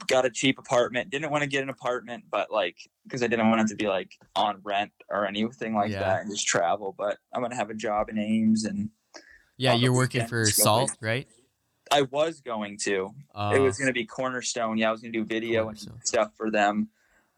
Got 0.06 0.26
a 0.26 0.30
cheap 0.30 0.60
apartment. 0.60 1.10
Didn't 1.10 1.32
want 1.32 1.42
to 1.42 1.50
get 1.50 1.64
an 1.64 1.70
apartment, 1.70 2.26
but 2.30 2.52
like 2.52 2.78
because 3.04 3.24
I 3.24 3.28
didn't 3.28 3.50
want 3.50 3.62
it 3.62 3.68
to 3.70 3.76
be 3.76 3.88
like 3.88 4.12
on 4.36 4.60
rent 4.64 4.92
or 5.10 5.26
anything 5.26 5.74
like 5.74 5.90
Yeah. 5.92 6.00
that, 6.02 6.22
and 6.22 6.30
just 6.32 6.46
travel. 6.46 6.94
But 6.96 7.18
I'm 7.34 7.42
gonna 7.42 7.56
have 7.56 7.72
a 7.72 7.74
job 7.74 8.10
in 8.10 8.20
Ames, 8.20 8.66
and 8.66 8.90
Yeah, 9.58 9.74
you're 9.74 9.94
working 9.94 10.28
for 10.28 10.46
Salt, 10.46 10.92
right? 11.02 11.28
I 11.92 12.04
was 12.04 12.42
going 12.42 12.78
to. 12.84 13.10
Uh, 13.34 13.54
it 13.56 13.60
was 13.60 13.78
going 13.78 13.88
to 13.88 13.94
be 13.94 14.06
Cornerstone. 14.06 14.78
Yeah, 14.78 14.90
I 14.90 14.92
was 14.92 15.02
going 15.02 15.14
to 15.14 15.20
do 15.20 15.26
video 15.26 15.64
Cornerstone. 15.64 15.94
and 15.94 16.06
stuff 16.08 16.32
for 16.36 16.52
them. 16.52 16.90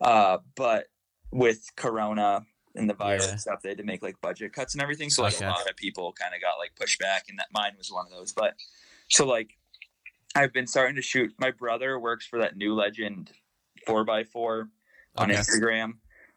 Uh, 0.01 0.39
but 0.55 0.87
with 1.31 1.69
Corona 1.75 2.45
and 2.79 2.89
the 2.89 2.93
virus 2.93 3.25
Yeah. 3.25 3.31
and 3.31 3.41
stuff, 3.41 3.61
they 3.61 3.69
had 3.69 3.77
to 3.77 3.83
make 3.83 4.01
like 4.01 4.19
budget 4.21 4.53
cuts 4.53 4.73
and 4.73 4.81
everything. 4.81 5.09
So 5.09 5.21
like 5.23 5.35
Okay. 5.35 5.45
a 5.45 5.49
lot 5.49 5.69
of 5.69 5.75
people 5.75 6.13
kind 6.13 6.33
of 6.33 6.41
got 6.41 6.57
like 6.57 6.75
pushed 6.75 6.99
back, 6.99 7.25
and 7.29 7.37
that 7.37 7.47
mine 7.51 7.73
was 7.77 7.91
one 7.91 8.05
of 8.05 8.11
those. 8.11 8.33
But 8.33 8.55
so 9.09 9.25
like, 9.25 9.57
I've 10.35 10.53
been 10.53 10.67
starting 10.67 10.95
to 10.95 11.01
shoot. 11.01 11.31
My 11.39 11.51
brother 11.51 11.99
works 11.99 12.25
for 12.25 12.39
that 12.39 12.55
New 12.57 12.73
Legend 12.73 13.31
four 13.85 14.09
x 14.09 14.29
four 14.31 14.69
on 15.17 15.29
Okay. 15.31 15.39
Instagram, 15.39 15.93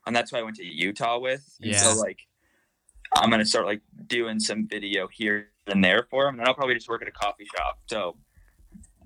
and 0.06 0.14
that's 0.14 0.32
why 0.32 0.40
I 0.40 0.42
went 0.42 0.56
to 0.56 0.64
Utah 0.64 1.18
with. 1.18 1.44
And 1.60 1.70
Yeah. 1.70 1.82
So 1.82 1.94
like, 1.94 2.18
I'm 3.16 3.30
gonna 3.30 3.44
start 3.46 3.66
like 3.66 3.82
doing 4.06 4.40
some 4.40 4.66
video 4.66 5.08
here 5.08 5.50
and 5.66 5.82
there 5.84 6.06
for 6.10 6.26
him, 6.28 6.38
and 6.38 6.48
I'll 6.48 6.54
probably 6.54 6.74
just 6.74 6.88
work 6.88 7.02
at 7.02 7.08
a 7.08 7.12
coffee 7.12 7.46
shop. 7.56 7.78
So 7.86 8.18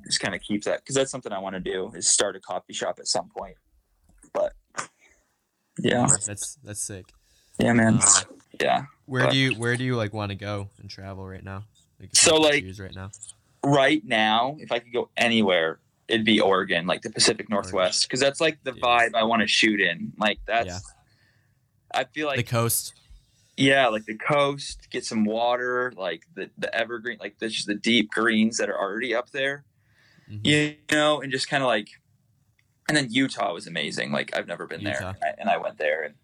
just 0.04 0.20
kind 0.20 0.34
of 0.34 0.40
keep 0.40 0.62
that 0.64 0.80
because 0.80 0.94
that's 0.94 1.10
something 1.10 1.32
I 1.32 1.38
want 1.38 1.54
to 1.54 1.60
do 1.60 1.90
is 1.94 2.08
start 2.08 2.36
a 2.36 2.40
coffee 2.40 2.72
shop 2.72 2.98
at 3.00 3.08
some 3.08 3.28
point. 3.28 3.56
But 4.32 4.52
yeah, 5.80 6.06
That's 6.24 6.56
that's 6.62 6.80
sick. 6.82 7.06
Yeah, 7.58 7.72
man, 7.72 7.98
Uh, 8.02 8.22
yeah. 8.60 8.84
where 9.06 9.24
But- 9.24 9.32
do 9.32 9.38
you 9.38 9.52
where 9.54 9.76
do 9.76 9.84
you 9.84 9.96
like 9.96 10.12
want 10.12 10.30
to 10.30 10.36
go 10.36 10.70
and 10.80 10.88
travel 10.90 11.26
right 11.26 11.44
now? 11.44 11.64
Like, 12.00 12.10
So, 12.14 12.36
like- 12.36 12.64
right 12.78 12.94
now. 12.94 13.10
Right 13.64 14.04
now, 14.04 14.56
if 14.60 14.70
I 14.70 14.78
could 14.78 14.92
go 14.92 15.08
anywhere, 15.16 15.80
it'd 16.08 16.24
be 16.24 16.38
Oregon, 16.40 16.86
like 16.86 17.02
the 17.02 17.10
Pacific 17.10 17.48
Northwest, 17.50 18.04
because 18.06 18.20
that's 18.20 18.40
like 18.40 18.62
the 18.62 18.72
Yeah. 18.74 18.82
vibe 18.82 19.14
I 19.14 19.24
want 19.24 19.42
to 19.42 19.48
shoot 19.48 19.80
in. 19.80 20.12
Like 20.18 20.38
that's. 20.46 20.66
Yeah. 20.68 20.78
I 21.94 22.04
feel 22.04 22.26
like 22.26 22.36
the 22.36 22.42
coast. 22.42 22.94
yeah 23.56 23.86
like 23.88 24.04
the 24.04 24.16
coast 24.18 24.88
get 24.90 25.02
some 25.04 25.24
water 25.24 25.90
like 25.96 26.24
the, 26.34 26.50
the 26.58 26.72
evergreen 26.74 27.16
like 27.18 27.38
the, 27.38 27.48
just 27.48 27.66
the 27.66 27.74
deep 27.74 28.10
greens 28.10 28.58
that 28.58 28.68
are 28.68 28.78
already 28.78 29.14
up 29.14 29.30
there 29.30 29.64
Mhm. 30.30 30.40
you 30.44 30.76
know 30.92 31.22
and 31.22 31.32
just 31.32 31.48
kind 31.48 31.62
of 31.62 31.68
like 31.68 31.88
and 32.86 32.94
then 32.96 33.06
utah 33.10 33.54
was 33.54 33.66
amazing 33.66 34.12
like 34.12 34.36
i've 34.36 34.46
never 34.46 34.66
been 34.66 34.82
Utah. 34.82 34.98
there 34.98 35.08
and 35.08 35.16
I, 35.24 35.34
and 35.38 35.48
I 35.48 35.56
went 35.56 35.78
there 35.78 36.02
and 36.02 36.14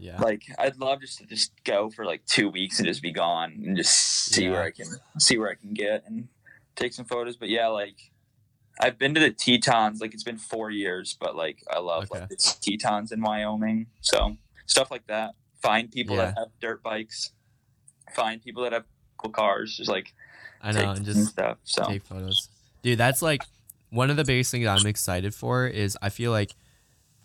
Yeah. 0.00 0.18
Like 0.18 0.44
I'd 0.58 0.78
love 0.78 1.02
just 1.02 1.18
to 1.18 1.26
just 1.26 1.52
go 1.64 1.90
for 1.90 2.06
like 2.06 2.24
two 2.24 2.48
weeks 2.48 2.78
and 2.78 2.88
just 2.88 3.02
be 3.02 3.12
gone 3.12 3.60
and 3.64 3.76
just 3.76 3.92
see 3.94 4.48
where 4.48 4.62
I 4.62 4.70
can 4.70 4.86
see 5.18 5.36
where 5.36 5.50
I 5.50 5.54
can 5.54 5.74
get 5.74 6.04
and 6.06 6.28
take 6.74 6.94
some 6.94 7.04
photos. 7.04 7.36
But 7.36 7.50
yeah, 7.50 7.66
like 7.68 7.96
I've 8.80 8.98
been 8.98 9.12
to 9.14 9.20
the 9.20 9.30
Tetons. 9.30 10.00
Like 10.00 10.14
it's 10.14 10.22
been 10.24 10.38
four 10.38 10.70
years, 10.70 11.16
but 11.20 11.36
like 11.36 11.62
I 11.70 11.80
love 11.80 12.04
Okay. 12.10 12.20
like 12.20 12.28
the 12.30 12.36
Tetons 12.78 13.12
in 13.12 13.20
Wyoming. 13.20 13.88
So 14.00 14.36
stuff 14.64 14.90
like 14.90 15.06
that. 15.08 15.34
Find 15.60 15.92
people 15.92 16.16
that 16.16 16.38
have 16.38 16.48
dirt 16.60 16.82
bikes. 16.82 17.32
Find 18.14 18.42
people 18.42 18.62
that 18.62 18.72
have 18.72 18.84
cool 19.18 19.30
cars. 19.30 19.76
Just 19.76 19.90
like 19.90 20.14
I 20.62 20.72
know, 20.72 20.92
and 20.92 21.04
just 21.04 21.26
stuff. 21.26 21.58
So 21.64 21.84
take 21.84 22.04
photos. 22.04 22.48
Dude, 22.80 22.96
that's 22.96 23.20
like 23.20 23.42
one 23.90 24.08
of 24.08 24.16
the 24.16 24.24
biggest 24.24 24.50
things 24.50 24.66
I'm 24.66 24.86
excited 24.86 25.34
for 25.34 25.66
is 25.66 25.98
I 26.00 26.08
feel 26.08 26.30
like 26.30 26.52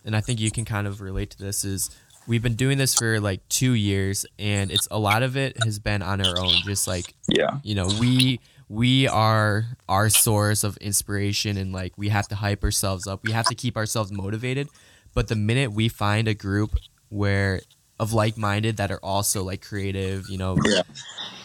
and 0.03 0.15
I 0.15 0.21
think 0.21 0.39
you 0.39 0.51
can 0.51 0.65
kind 0.65 0.85
of 0.85 1.01
relate 1.01 1.31
to 1.31 1.37
this 1.37 1.63
is 1.65 1.89
we've 2.27 2.41
been 2.43 2.55
doing 2.55 2.77
this 2.77 2.95
for 2.95 3.19
like 3.19 3.47
2 3.49 3.73
years 3.73 4.25
and 4.39 4.71
it's 4.71 4.87
a 4.91 4.99
lot 4.99 5.23
of 5.23 5.37
it 5.37 5.55
has 5.63 5.79
been 5.79 6.01
on 6.01 6.25
our 6.25 6.39
own 6.39 6.53
just 6.65 6.87
like 6.87 7.13
yeah, 7.27 7.59
you 7.63 7.75
know 7.75 7.87
we 7.99 8.39
we 8.69 9.07
are 9.07 9.65
our 9.87 10.09
source 10.09 10.63
of 10.63 10.77
inspiration 10.77 11.57
and 11.57 11.71
like 11.71 11.93
we 11.97 12.09
have 12.09 12.27
to 12.27 12.35
hype 12.35 12.63
ourselves 12.63 13.07
up 13.07 13.23
we 13.23 13.31
have 13.31 13.45
to 13.45 13.55
keep 13.55 13.77
ourselves 13.77 14.11
motivated 14.11 14.67
but 15.13 15.27
the 15.27 15.35
minute 15.35 15.71
we 15.71 15.87
find 15.87 16.27
a 16.27 16.33
group 16.33 16.75
where 17.09 17.61
of 17.99 18.11
like-minded 18.11 18.77
that 18.77 18.91
are 18.91 18.99
also 19.03 19.43
like 19.43 19.61
creative 19.61 20.27
you 20.29 20.37
know 20.37 20.57
Yeah. 20.65 20.81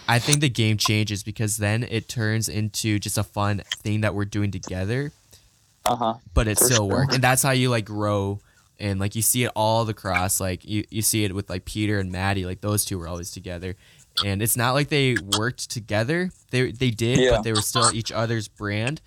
i 0.08 0.18
think 0.18 0.40
the 0.40 0.48
game 0.48 0.78
changes 0.78 1.22
because 1.22 1.58
then 1.58 1.84
it 1.88 2.08
turns 2.08 2.48
into 2.48 2.98
just 2.98 3.18
a 3.18 3.22
fun 3.22 3.62
thing 3.82 4.00
that 4.00 4.14
we're 4.14 4.24
doing 4.24 4.50
together 4.50 5.12
uh 5.84 5.96
huh. 5.96 6.14
but 6.34 6.48
it 6.48 6.58
still 6.58 6.88
sure. 6.88 6.98
works 7.00 7.14
and 7.14 7.22
that's 7.22 7.42
how 7.42 7.52
you 7.52 7.70
like 7.70 7.84
grow 7.84 8.40
and 8.80 8.98
like 8.98 9.14
you 9.14 9.22
see 9.22 9.44
it 9.44 9.52
all 9.54 9.88
across 9.88 10.40
like 10.40 10.64
you, 10.64 10.84
you 10.90 11.02
see 11.02 11.24
it 11.24 11.34
with 11.34 11.48
like 11.50 11.64
peter 11.64 11.98
and 11.98 12.10
Matti 12.10 12.44
like 12.46 12.60
those 12.62 12.84
two 12.84 12.98
were 12.98 13.06
always 13.08 13.30
together. 13.30 13.76
And 14.24 14.42
it's 14.42 14.56
not 14.56 14.72
like 14.72 14.88
they 14.88 15.14
worked 15.38 15.70
together. 15.70 16.30
They 16.50 16.72
they 16.72 16.90
did 16.90 17.18
Yeah. 17.18 17.30
but 17.36 17.42
they 17.42 17.52
were 17.52 17.62
still 17.62 17.94
each 17.94 18.10
other's 18.10 18.48
brand. 18.48 19.00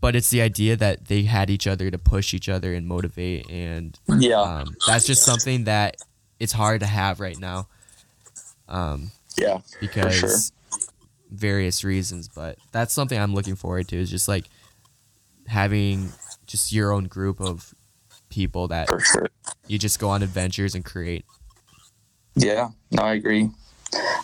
But 0.00 0.16
it's 0.16 0.30
the 0.30 0.40
idea 0.40 0.74
that 0.76 1.06
they 1.06 1.22
had 1.22 1.50
each 1.50 1.66
other 1.66 1.90
to 1.90 1.98
push 1.98 2.32
each 2.34 2.48
other 2.48 2.72
and 2.74 2.86
motivate 2.86 3.48
and 3.50 3.96
Yeah, 4.18 4.40
um, 4.40 4.74
that's 4.86 5.06
just 5.06 5.22
something 5.22 5.64
that 5.64 5.96
it's 6.40 6.52
hard 6.52 6.80
to 6.80 6.86
have 6.86 7.20
right 7.20 7.38
now. 7.38 7.68
Um, 8.68 9.10
yeah, 9.36 9.58
because 9.80 10.14
sure. 10.18 10.78
various 11.30 11.84
reasons 11.84 12.28
but 12.28 12.58
that's 12.72 12.92
something 12.92 13.18
i'm 13.18 13.32
looking 13.34 13.56
forward 13.56 13.88
to 13.88 13.96
is 13.96 14.10
just 14.10 14.28
like 14.28 14.44
having 15.46 16.12
just 16.46 16.72
your 16.72 16.92
own 16.92 17.04
group 17.04 17.40
of 17.40 17.74
people 18.32 18.68
that 18.68 18.88
sure. 18.88 19.28
you 19.68 19.78
just 19.78 20.00
go 20.00 20.08
on 20.08 20.22
adventures 20.22 20.74
and 20.74 20.84
create 20.84 21.24
Yeah, 22.34 22.70
no, 22.90 23.02
I 23.02 23.14
agree. 23.14 23.50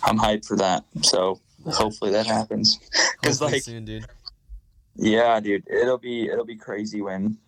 I'm 0.03 0.19
hyped 0.19 0.47
for 0.47 0.57
that. 0.57 0.85
So 1.03 1.41
hopefully 1.67 2.11
that 2.13 2.27
happens. 2.27 2.79
Because 3.21 3.41
like, 3.41 3.63
soon 3.63 3.85
dude 3.85 4.07
yeah, 4.99 5.39
dude, 5.39 5.65
it'll 5.71 5.99
be 5.99 6.29
it'll 6.29 6.45
be 6.45 6.57
crazy 6.57 7.01
when 7.01 7.39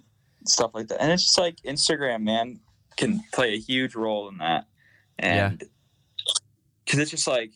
stuff 0.47 0.71
like 0.73 0.87
that. 0.89 1.03
And 1.03 1.11
it's 1.11 1.25
just 1.25 1.39
like 1.39 1.57
Instagram, 1.63 2.23
man, 2.23 2.61
can 2.97 3.23
play 3.33 3.55
a 3.55 3.59
huge 3.59 3.97
role 3.97 4.29
in 4.29 4.39
that. 4.39 4.67
And 5.19 5.63
because 6.85 7.01
it's 7.01 7.11
just 7.11 7.27
like 7.27 7.51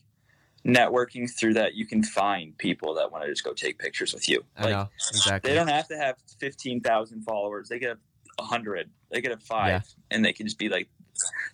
networking 0.67 1.31
through 1.31 1.55
that, 1.55 1.75
you 1.75 1.87
can 1.87 2.03
find 2.03 2.59
people 2.59 2.95
that 2.95 3.13
want 3.13 3.25
to 3.25 3.31
just 3.31 3.45
go 3.45 3.53
take 3.53 3.79
pictures 3.79 4.13
with 4.13 4.29
you. 4.29 4.45
i 4.57 4.65
Like, 4.65 4.73
know 4.73 4.89
exactly 5.11 5.51
They 5.51 5.55
don't 5.55 5.69
have 5.69 5.87
to 5.89 5.97
have 5.97 6.17
fifteen 6.41 6.81
thousand 6.81 7.23
followers. 7.23 7.69
They 7.69 7.79
could 7.79 7.91
have 7.91 7.99
hundred. 8.41 8.91
They 9.11 9.21
could 9.21 9.31
have 9.31 9.43
five, 9.43 9.69
Yeah. 9.69 9.81
and 10.17 10.25
they 10.25 10.33
can 10.33 10.47
just 10.47 10.59
be 10.59 10.69
like. 10.69 10.89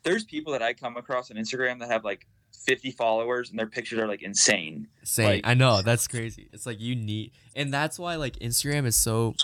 There's 0.05 0.25
people 0.25 0.55
that 0.55 0.63
I 0.63 0.73
come 0.73 0.97
across 0.97 1.31
on 1.31 1.37
Instagram 1.37 1.81
that 1.81 1.91
have 1.91 2.03
like 2.03 2.27
50 2.65 2.93
followers, 2.93 3.51
and 3.51 3.59
their 3.59 3.67
pictures 3.67 3.99
are 3.99 4.09
like 4.09 4.23
insane. 4.23 4.89
Same. 5.05 5.27
like- 5.27 5.41
I 5.47 5.53
know 5.53 5.83
that's 5.83 6.09
crazy. 6.09 6.49
It's 6.53 6.65
like 6.65 6.81
you 6.81 6.97
need, 6.97 7.33
and 7.55 7.73
that's 7.73 7.99
why 7.99 8.17
like 8.17 8.39
Instagram 8.39 8.87
is 8.87 8.97
so. 8.97 9.35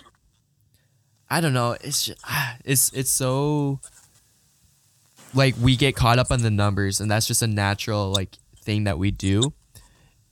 I 1.29 1.41
don't 1.43 1.53
know. 1.53 1.77
It's 1.83 2.07
just, 2.07 2.19
it's 2.65 2.91
it's 2.95 3.11
so. 3.11 3.81
Like 5.35 5.55
we 5.61 5.77
get 5.77 5.95
caught 5.97 6.19
up 6.19 6.31
on 6.31 6.41
the 6.41 6.51
numbers, 6.51 7.01
and 7.01 7.11
that's 7.11 7.27
just 7.27 7.43
a 7.43 7.47
natural 7.47 8.11
like 8.11 8.37
thing 8.63 8.85
that 8.85 8.99
we 8.99 9.11
do, 9.11 9.53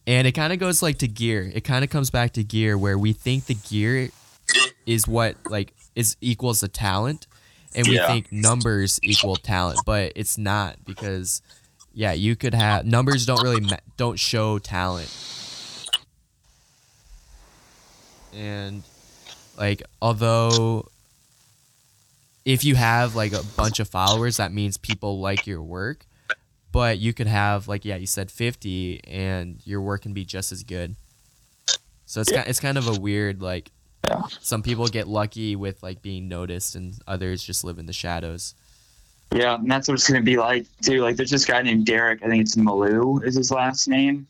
and 0.06 0.26
it 0.26 0.32
kind 0.32 0.52
of 0.52 0.58
goes 0.58 0.82
like 0.82 0.98
to 0.98 1.08
gear. 1.08 1.50
It 1.54 1.62
kind 1.62 1.84
of 1.84 1.90
comes 1.90 2.10
back 2.10 2.32
to 2.34 2.44
gear 2.44 2.78
where 2.78 2.96
we 2.96 3.12
think 3.12 3.46
the 3.46 3.54
gear 3.54 4.08
is 4.86 5.06
what 5.06 5.36
like 5.50 5.74
is 5.94 6.16
equals 6.20 6.60
the 6.60 6.68
talent, 6.68 7.26
and 7.74 7.86
we 7.86 7.96
Yeah. 7.96 8.06
think 8.06 8.30
numbers 8.32 8.98
equal 9.02 9.36
talent, 9.36 9.84
but 9.84 10.12
it's 10.16 10.36
not 10.38 10.84
because 10.84 11.42
yeah, 11.96 12.12
you 12.12 12.34
could 12.34 12.54
have 12.54 12.84
numbers 12.84 13.24
don't 13.26 13.42
really 13.42 13.60
ma- 13.60 13.76
don't 13.96 14.18
show 14.18 14.58
talent. 14.58 15.08
And 18.32 18.82
like 19.56 19.82
although 20.02 20.88
if 22.44 22.64
you 22.64 22.74
have 22.74 23.14
like 23.14 23.32
a 23.32 23.42
bunch 23.56 23.78
of 23.80 23.88
followers 23.88 24.38
that 24.38 24.52
means 24.52 24.76
people 24.76 25.20
like 25.20 25.46
your 25.46 25.62
work, 25.62 26.04
but 26.72 26.98
you 26.98 27.12
could 27.14 27.28
have 27.28 27.68
like 27.68 27.84
yeah, 27.84 27.96
you 27.96 28.06
said 28.06 28.30
50 28.30 29.02
and 29.04 29.60
your 29.64 29.80
work 29.80 30.02
can 30.02 30.12
be 30.12 30.24
just 30.24 30.50
as 30.50 30.62
good. 30.64 30.96
So 32.06 32.20
it's 32.20 32.30
Yeah. 32.30 32.38
kind 32.38 32.48
it's 32.48 32.60
kind 32.60 32.78
of 32.78 32.88
a 32.88 32.98
weird 32.98 33.40
like 33.40 33.70
Yeah. 34.08 34.22
some 34.40 34.62
people 34.62 34.86
get 34.88 35.08
lucky 35.08 35.56
with 35.56 35.82
like 35.82 36.02
being 36.02 36.28
noticed 36.28 36.74
and 36.74 36.94
others 37.06 37.42
just 37.42 37.64
live 37.64 37.78
in 37.78 37.86
the 37.86 37.92
shadows. 37.92 38.54
Yeah, 39.32 39.54
and 39.54 39.70
that's 39.70 39.88
what 39.88 39.94
it's 39.94 40.08
gonna 40.08 40.22
be 40.22 40.36
like 40.36 40.66
too. 40.82 41.00
Like 41.02 41.16
there's 41.16 41.30
this 41.30 41.44
guy 41.44 41.62
named 41.62 41.86
Derek, 41.86 42.22
I 42.22 42.28
think 42.28 42.42
it's 42.42 42.56
Malou 42.56 43.24
is 43.24 43.34
his 43.36 43.50
last 43.50 43.88
name. 43.88 44.26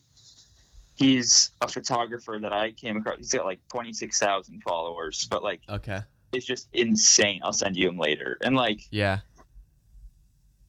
He's 0.97 1.51
a 1.61 1.67
photographer 1.69 2.39
that 2.41 2.53
I 2.53 2.71
came 2.71 2.97
across. 2.99 3.19
He's 3.19 3.33
got 3.33 3.45
like 3.45 3.61
twenty 3.69 3.93
six 3.93 4.19
thousand 4.19 4.63
followers, 4.63 5.27
but 5.31 5.43
like 5.43 5.61
Okay. 5.69 6.01
it's 6.33 6.47
just 6.47 6.69
insane. 6.73 7.41
I'll 7.43 7.53
send 7.53 7.77
you 7.77 7.89
him 7.89 7.99
later. 7.99 8.39
And 8.43 8.55
like 8.55 8.81
Yeah. 8.91 9.19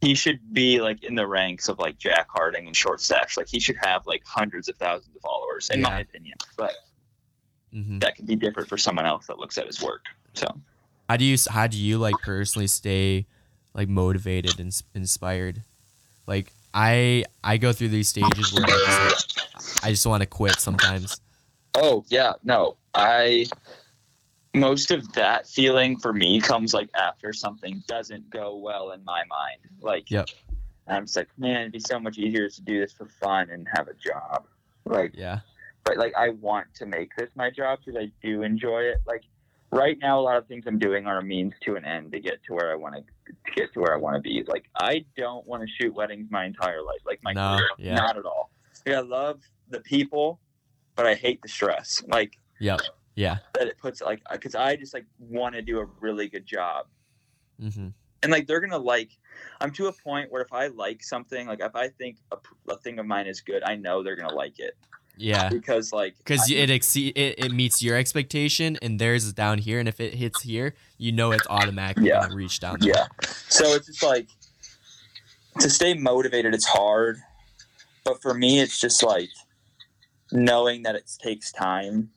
he 0.02 0.16
should 0.16 0.40
be 0.52 0.82
like 0.82 1.04
in 1.04 1.16
the 1.16 1.28
ranks 1.28 1.70
of 1.70 1.80
like 1.80 1.98
Jack 1.98 2.28
Harding 2.30 2.66
and 2.68 2.76
Short 2.76 3.02
Stacks. 3.02 3.38
Like 3.38 3.48
he 3.48 3.60
should 3.60 3.78
have 3.82 4.06
like 4.08 4.24
hundreds 4.26 4.68
of 4.68 4.76
thousands 4.78 5.16
of 5.16 5.22
followers, 5.22 5.70
in 5.70 5.82
my 5.82 6.00
opinion. 6.00 6.38
But 6.58 6.74
hmm 7.76 8.00
that 8.00 8.16
could 8.16 8.26
be 8.26 8.36
different 8.36 8.70
for 8.70 8.78
someone 8.78 9.06
else 9.06 9.28
that 9.28 9.38
looks 9.38 9.58
at 9.58 9.68
his 9.68 9.82
work. 9.82 10.06
So 10.34 10.48
How 11.10 11.18
do 11.18 11.26
you 11.26 11.38
how 11.50 11.68
do 11.68 11.78
you 11.78 11.98
like 11.98 12.16
personally 12.24 12.68
stay 12.68 13.28
like 13.74 13.90
motivated 13.90 14.60
and 14.60 14.74
inspired? 14.94 15.62
Like 16.26 16.52
I 16.74 17.26
I 17.44 17.58
go 17.58 17.74
through 17.74 17.90
these 17.90 18.08
stages 18.08 18.54
where 18.54 18.64
I 18.64 18.68
just, 18.68 19.38
like, 19.84 19.92
just 19.92 20.06
want 20.06 20.22
to 20.22 20.28
quit 20.28 20.56
sometimes. 20.56 21.22
Oh 21.76 22.06
yeah, 22.08 22.34
no. 22.44 22.78
I 22.94 23.46
most 24.54 24.92
of 24.92 25.12
that 25.14 25.48
feeling 25.48 26.00
for 26.00 26.14
me 26.14 26.40
comes 26.40 26.74
like 26.74 26.90
after 26.96 27.34
something 27.34 27.84
doesn't 27.88 28.30
go 28.30 28.56
well 28.56 28.92
in 28.92 29.04
my 29.04 29.24
mind. 29.30 29.60
Like 29.82 30.10
Yep. 30.10 30.30
I'm 30.88 31.06
just 31.06 31.16
like, 31.18 31.30
man, 31.38 31.62
it'd 31.62 31.72
be 31.74 31.80
so 31.80 32.00
much 32.00 32.18
easier 32.18 32.48
to 32.50 32.62
do 32.62 32.80
this 32.80 32.94
for 32.94 33.08
fun 33.08 33.50
and 33.50 33.68
have 33.74 33.88
a 33.88 33.94
job. 33.94 34.46
Like 34.86 35.12
Yeah. 35.16 35.40
But 35.86 35.98
like 35.98 36.14
I 36.18 36.30
want 36.30 36.68
to 36.76 36.86
make 36.86 37.16
this 37.16 37.30
my 37.36 37.50
job 37.50 37.80
because 37.86 38.00
I 38.00 38.12
do 38.22 38.42
enjoy 38.42 38.82
it. 38.82 39.02
Like 39.06 39.24
right 39.72 39.98
now, 40.02 40.20
a 40.20 40.22
lot 40.22 40.38
of 40.38 40.48
things 40.48 40.66
I'm 40.68 40.80
doing 40.80 41.06
are 41.06 41.20
a 41.20 41.24
means 41.24 41.54
to 41.62 41.76
an 41.76 41.86
end 41.86 42.12
to 42.12 42.20
get 42.20 42.44
to 42.48 42.54
where 42.54 42.72
I 42.72 42.76
want 42.76 42.96
to, 42.96 43.02
to 43.02 43.52
get 43.56 43.72
to 43.74 43.80
where 43.80 43.94
I 43.94 43.98
want 43.98 44.16
to 44.16 44.22
be. 44.22 44.44
Like 44.48 44.66
I 44.76 45.06
don't 45.16 45.46
want 45.48 45.62
to 45.62 45.68
shoot 45.80 45.94
weddings 45.94 46.28
my 46.32 46.46
entire 46.46 46.82
life, 46.82 47.00
like 47.06 47.20
my 47.24 47.34
No, 47.34 47.56
career, 47.58 47.68
yeah. 47.78 47.96
not 47.96 48.18
at 48.18 48.26
all. 48.26 48.50
Like, 48.86 48.96
I 48.96 49.00
love 49.02 49.42
the 49.70 49.80
people, 49.80 50.40
but 50.96 51.06
I 51.06 51.14
hate 51.14 51.42
the 51.42 51.48
stress. 51.48 52.04
Like 52.08 52.38
Yep. 52.60 52.82
Yeah. 53.16 53.38
that 53.54 53.68
it 53.68 53.78
puts 53.78 54.02
like 54.02 54.22
because 54.32 54.56
I 54.56 54.76
just 54.76 54.94
like 54.94 55.06
want 55.20 55.56
to 55.56 55.62
do 55.62 55.80
a 55.80 55.86
really 56.02 56.28
good 56.28 56.48
job. 56.48 56.88
hmm 57.60 57.90
And 58.24 58.32
like 58.32 58.48
they're 58.48 58.60
gonna 58.60 58.78
like, 58.78 59.12
I'm 59.62 59.72
to 59.74 59.88
a 59.88 59.94
point 59.94 60.32
where 60.32 60.42
if 60.42 60.52
I 60.52 60.68
like 60.68 61.04
something, 61.04 61.46
like 61.48 61.62
if 61.62 61.76
I 61.76 61.90
think 61.90 62.18
a, 62.32 62.38
a 62.70 62.78
thing 62.78 62.98
of 62.98 63.06
mine 63.06 63.28
is 63.28 63.42
good, 63.42 63.62
I 63.64 63.76
know 63.76 64.02
they're 64.02 64.16
gonna 64.16 64.34
like 64.34 64.58
it 64.60 64.76
Yeah. 65.18 65.50
because 65.50 65.92
like 65.94 66.18
Because 66.18 66.50
it 66.50 66.70
exceed 66.70 67.18
it, 67.18 67.40
it 67.40 67.52
meets 67.52 67.82
your 67.82 67.96
expectation 67.96 68.78
and 68.82 69.00
theirs 69.00 69.26
is 69.26 69.34
down 69.34 69.58
here, 69.60 69.80
and 69.80 69.88
if 69.88 70.00
it 70.00 70.14
hits 70.14 70.42
here, 70.42 70.76
you 70.98 71.12
know 71.12 71.32
it's 71.32 71.48
automatically 71.48 72.08
Yeah. 72.08 72.22
gonna 72.22 72.36
reach 72.36 72.60
down 72.60 72.80
there. 72.80 72.90
Yeah. 72.96 73.08
So 73.50 73.74
it's 73.76 73.88
just 73.88 74.04
like 74.04 74.28
to 75.60 75.70
stay 75.70 75.94
motivated, 75.94 76.54
it's 76.54 76.66
hard. 76.66 77.20
But 78.04 78.22
for 78.22 78.34
me, 78.34 78.60
it's 78.60 78.80
just 78.80 79.02
like 79.04 79.30
knowing 80.32 80.84
that 80.84 80.96
it 80.96 81.10
takes 81.22 81.52
time. 81.52 82.10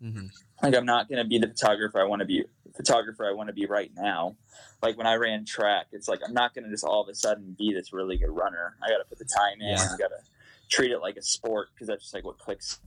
hmm 0.00 0.26
Like 0.62 0.74
I'm 0.76 0.86
not 0.86 1.08
gonna 1.08 1.24
be 1.24 1.38
the 1.38 1.48
photographer 1.48 2.00
I 2.00 2.04
want 2.04 2.20
to 2.20 2.26
be 2.26 2.44
photographer 2.76 3.26
I 3.26 3.32
want 3.32 3.48
to 3.48 3.52
be 3.52 3.66
right 3.66 3.90
now. 3.96 4.36
Like 4.82 4.96
when 4.98 5.06
I 5.06 5.14
ran 5.14 5.44
track, 5.44 5.86
it's 5.92 6.08
like 6.08 6.20
I'm 6.26 6.34
not 6.34 6.54
gonna 6.54 6.68
just 6.70 6.84
all 6.84 7.02
of 7.02 7.08
a 7.08 7.14
sudden 7.14 7.54
be 7.58 7.72
this 7.72 7.92
really 7.92 8.16
good 8.16 8.30
runner. 8.30 8.76
I 8.82 8.88
gotta 8.88 9.04
put 9.04 9.18
the 9.18 9.24
time 9.24 9.60
in. 9.60 9.68
Yeah. 9.68 9.88
I 9.94 9.96
gotta 9.98 10.20
treat 10.72 10.90
it 10.90 11.00
like 11.00 11.16
a 11.16 11.22
sport 11.22 11.68
because 11.74 11.86
that's 11.86 12.02
just 12.02 12.14
like 12.14 12.24
what 12.24 12.38
clicks 12.38 12.80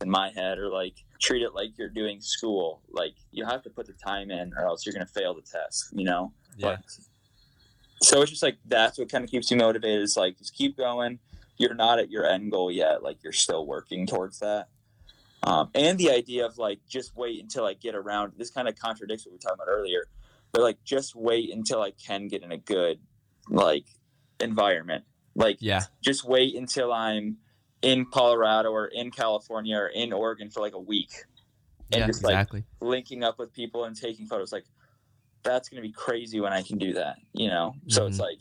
in 0.00 0.10
my 0.10 0.30
head. 0.30 0.58
Or 0.58 0.68
like 0.68 0.94
treat 1.20 1.42
it 1.42 1.54
like 1.54 1.70
you're 1.78 1.88
doing 1.88 2.20
school. 2.20 2.82
Like 2.90 3.14
you 3.32 3.44
have 3.46 3.62
to 3.62 3.70
put 3.70 3.86
the 3.86 3.94
time 3.94 4.30
in, 4.30 4.52
or 4.56 4.66
else 4.66 4.84
you're 4.84 4.92
gonna 4.92 5.06
fail 5.06 5.34
the 5.34 5.42
test. 5.42 5.88
You 5.92 6.04
know. 6.04 6.32
Yeah. 6.56 6.76
But 6.76 6.80
so 8.02 8.22
it's 8.22 8.30
just 8.30 8.42
like 8.42 8.58
that's 8.66 8.98
what 8.98 9.10
kind 9.10 9.24
of 9.24 9.30
keeps 9.30 9.50
you 9.50 9.56
motivated. 9.56 10.02
It's 10.02 10.16
like 10.16 10.38
just 10.38 10.54
keep 10.54 10.76
going. 10.76 11.18
You're 11.56 11.74
not 11.74 11.98
at 11.98 12.10
your 12.10 12.26
end 12.26 12.50
goal 12.50 12.70
yet. 12.70 13.02
Like 13.02 13.22
you're 13.22 13.32
still 13.32 13.66
working 13.66 14.06
towards 14.06 14.38
that. 14.40 14.68
Um, 15.42 15.70
and 15.74 15.98
the 15.98 16.10
idea 16.10 16.44
of 16.44 16.58
like 16.58 16.80
just 16.88 17.16
wait 17.16 17.42
until 17.42 17.64
I 17.64 17.74
get 17.74 17.94
around. 17.94 18.32
This 18.36 18.50
kind 18.50 18.68
of 18.68 18.76
contradicts 18.76 19.24
what 19.24 19.32
we 19.32 19.36
were 19.36 19.40
talking 19.40 19.58
about 19.62 19.70
earlier. 19.70 20.04
But 20.52 20.62
like 20.62 20.82
just 20.84 21.14
wait 21.14 21.52
until 21.52 21.80
I 21.80 21.92
can 21.92 22.28
get 22.28 22.42
in 22.42 22.52
a 22.52 22.58
good 22.58 22.98
like 23.48 23.84
environment. 24.38 25.04
Like 25.40 25.56
Yeah. 25.60 25.82
just 26.02 26.24
wait 26.24 26.54
until 26.54 26.92
I'm 26.92 27.38
in 27.82 28.04
Colorado 28.06 28.70
or 28.70 28.86
in 28.86 29.10
California 29.10 29.76
or 29.76 29.88
in 29.88 30.12
Oregon 30.12 30.50
for 30.50 30.60
like 30.60 30.74
a 30.74 30.78
week 30.80 31.10
and 31.92 32.00
yeah, 32.00 32.06
just 32.06 32.22
like 32.22 32.34
exactly. 32.34 32.64
linking 32.80 33.24
up 33.24 33.38
with 33.38 33.52
people 33.52 33.84
and 33.84 33.96
taking 33.96 34.26
photos. 34.26 34.52
Like 34.52 34.64
that's 35.42 35.68
gonna 35.68 35.82
be 35.82 35.92
crazy 35.92 36.40
when 36.40 36.52
I 36.52 36.62
can 36.62 36.76
do 36.78 36.92
that, 36.94 37.16
you 37.32 37.48
know. 37.48 37.74
So 37.88 38.06
it's 38.06 38.18
Mhm. 38.18 38.20
like 38.20 38.38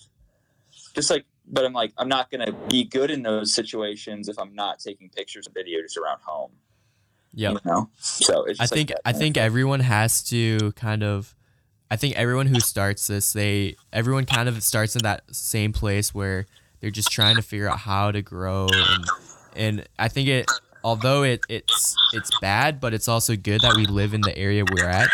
just 0.94 1.10
like 1.10 1.26
but 1.52 1.66
I'm 1.66 1.74
like 1.74 1.94
I'm 1.98 2.10
not 2.10 2.30
gonna 2.30 2.52
be 2.70 2.84
good 2.84 3.10
in 3.10 3.24
those 3.24 3.54
situations 3.54 4.28
if 4.30 4.38
I'm 4.38 4.54
not 4.54 4.80
taking 4.80 5.10
pictures 5.10 5.48
and 5.48 5.54
video 5.56 5.82
just 5.82 5.98
around 5.98 6.20
home. 6.22 6.52
Yeah. 7.34 7.52
You 7.52 7.60
know? 7.66 7.90
So 8.00 8.44
it's 8.44 8.60
I 8.60 8.64
like 8.64 8.70
think 8.72 8.92
I 9.06 9.14
think 9.14 9.38
everyone 9.38 9.80
has 9.80 10.22
to 10.26 10.72
kind 10.74 11.02
of 11.04 11.34
I 11.90 11.96
think 11.96 12.16
everyone 12.16 12.48
who 12.48 12.60
starts 12.60 13.08
this 13.08 13.34
they 13.34 13.76
everyone 13.94 14.26
kind 14.26 14.50
of 14.50 14.62
starts 14.64 14.96
in 14.96 15.02
that 15.04 15.24
same 15.34 15.72
place 15.74 16.14
where 16.14 16.46
they're 16.80 16.92
just 16.92 17.12
trying 17.12 17.36
to 17.36 17.42
figure 17.42 17.68
out 17.68 17.80
how 17.80 18.12
to 18.12 18.22
grow 18.22 18.68
and 18.68 19.12
and 19.56 19.88
I 19.98 20.08
think 20.08 20.28
it 20.30 20.50
although 20.84 21.24
it 21.24 21.42
it's 21.50 21.96
it's 22.14 22.32
bad 22.42 22.80
but 22.80 22.94
it's 22.94 23.08
also 23.08 23.36
good 23.36 23.62
that 23.62 23.76
we 23.76 23.86
live 23.86 24.14
in 24.14 24.24
the 24.24 24.38
area 24.38 24.64
we're 24.66 24.86
at. 24.86 25.10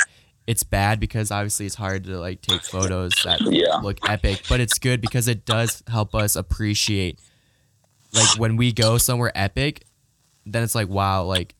It's 0.47 0.61
bad 0.63 0.99
because 0.99 1.32
obviously 1.32 1.66
it's 1.66 1.74
hard 1.76 2.03
to 2.03 2.20
like 2.20 2.41
take 2.41 2.61
photos 2.61 3.20
that 3.24 3.41
Yeah. 3.41 3.78
look 3.78 3.97
epic, 4.05 4.43
but 4.47 4.59
it's 4.59 4.78
good 4.78 5.01
because 5.01 5.28
it 5.28 5.43
does 5.45 5.82
help 5.88 6.13
us 6.13 6.36
appreciate 6.36 7.20
like 8.13 8.30
when 8.36 8.55
we 8.55 8.72
go 8.72 8.97
somewhere 8.99 9.32
epic, 9.36 9.86
then 10.45 10.61
it's 10.61 10.76
like 10.76 10.88
wow, 10.88 11.24
like 11.24 11.55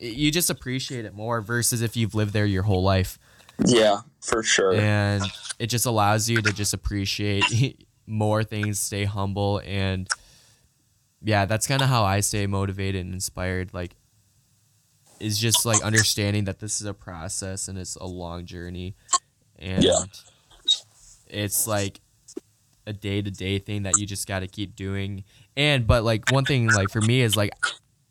you 0.00 0.30
just 0.32 0.50
appreciate 0.50 1.04
it 1.04 1.14
more 1.14 1.40
versus 1.40 1.80
if 1.82 1.96
you've 1.96 2.14
lived 2.14 2.32
there 2.32 2.46
your 2.46 2.62
whole 2.64 2.82
life 2.82 3.18
Yeah, 3.64 3.98
for 4.20 4.42
sure. 4.42 4.74
and 4.74 5.22
it 5.58 5.66
just 5.68 5.86
allows 5.86 6.28
you 6.28 6.42
to 6.42 6.52
just 6.52 6.72
appreciate 6.74 7.44
more 8.08 8.42
things 8.42 8.78
stay 8.80 9.04
humble 9.04 9.60
and 9.66 10.08
yeah 11.22 11.44
that's 11.44 11.66
kind 11.66 11.82
of 11.82 11.88
how 11.88 12.04
i 12.04 12.20
stay 12.20 12.46
motivated 12.46 13.04
and 13.04 13.12
inspired 13.12 13.72
like 13.74 13.92
is 15.20 15.38
just 15.38 15.66
like 15.66 15.82
understanding 15.82 16.44
that 16.44 16.58
this 16.60 16.80
is 16.80 16.86
a 16.86 16.94
process 16.94 17.68
and 17.68 17.76
it's 17.78 17.96
a 17.96 18.06
long 18.06 18.44
journey 18.46 18.94
and 19.58 19.82
Yeah. 19.84 20.04
it's 21.28 21.66
like 21.66 22.00
a 22.86 22.92
day-to-day 22.92 23.58
thing 23.58 23.82
that 23.82 23.98
you 23.98 24.06
just 24.06 24.26
got 24.26 24.40
to 24.40 24.46
keep 24.46 24.74
doing 24.74 25.24
and 25.56 25.86
but 25.86 26.04
like 26.04 26.30
one 26.32 26.44
thing 26.44 26.68
like 26.68 26.88
for 26.88 27.02
me 27.02 27.20
is 27.20 27.36
like 27.36 27.50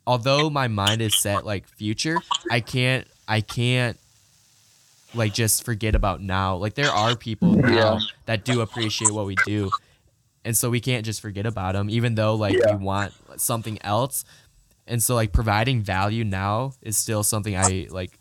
although 0.06 0.48
my 0.50 0.68
mind 0.68 1.02
is 1.02 1.18
set 1.18 1.44
like 1.44 1.66
future 1.66 2.18
i 2.50 2.60
can't 2.60 3.06
i 3.26 3.40
can't 3.40 3.98
like 5.14 5.32
just 5.34 5.64
forget 5.64 5.94
about 5.94 6.20
now 6.22 6.54
like 6.56 6.74
there 6.74 6.90
are 6.90 7.16
people 7.16 7.54
now 7.54 7.94
Yeah. 7.94 7.98
that 8.26 8.44
do 8.44 8.60
appreciate 8.60 9.10
what 9.10 9.26
we 9.26 9.34
do 9.46 9.70
and 10.48 10.56
so 10.56 10.70
we 10.70 10.80
can't 10.80 11.04
just 11.04 11.20
forget 11.20 11.44
about 11.44 11.74
them 11.74 11.90
even 11.90 12.14
though 12.14 12.34
like 12.34 12.54
Yeah. 12.56 12.74
we 12.76 12.82
want 12.84 13.12
something 13.36 13.78
else 13.82 14.24
and 14.86 15.02
so 15.02 15.14
like 15.14 15.30
providing 15.32 15.82
value 15.82 16.24
now 16.24 16.72
is 16.80 16.96
still 16.96 17.22
something 17.22 17.54
i 17.54 17.86
like 17.90 18.18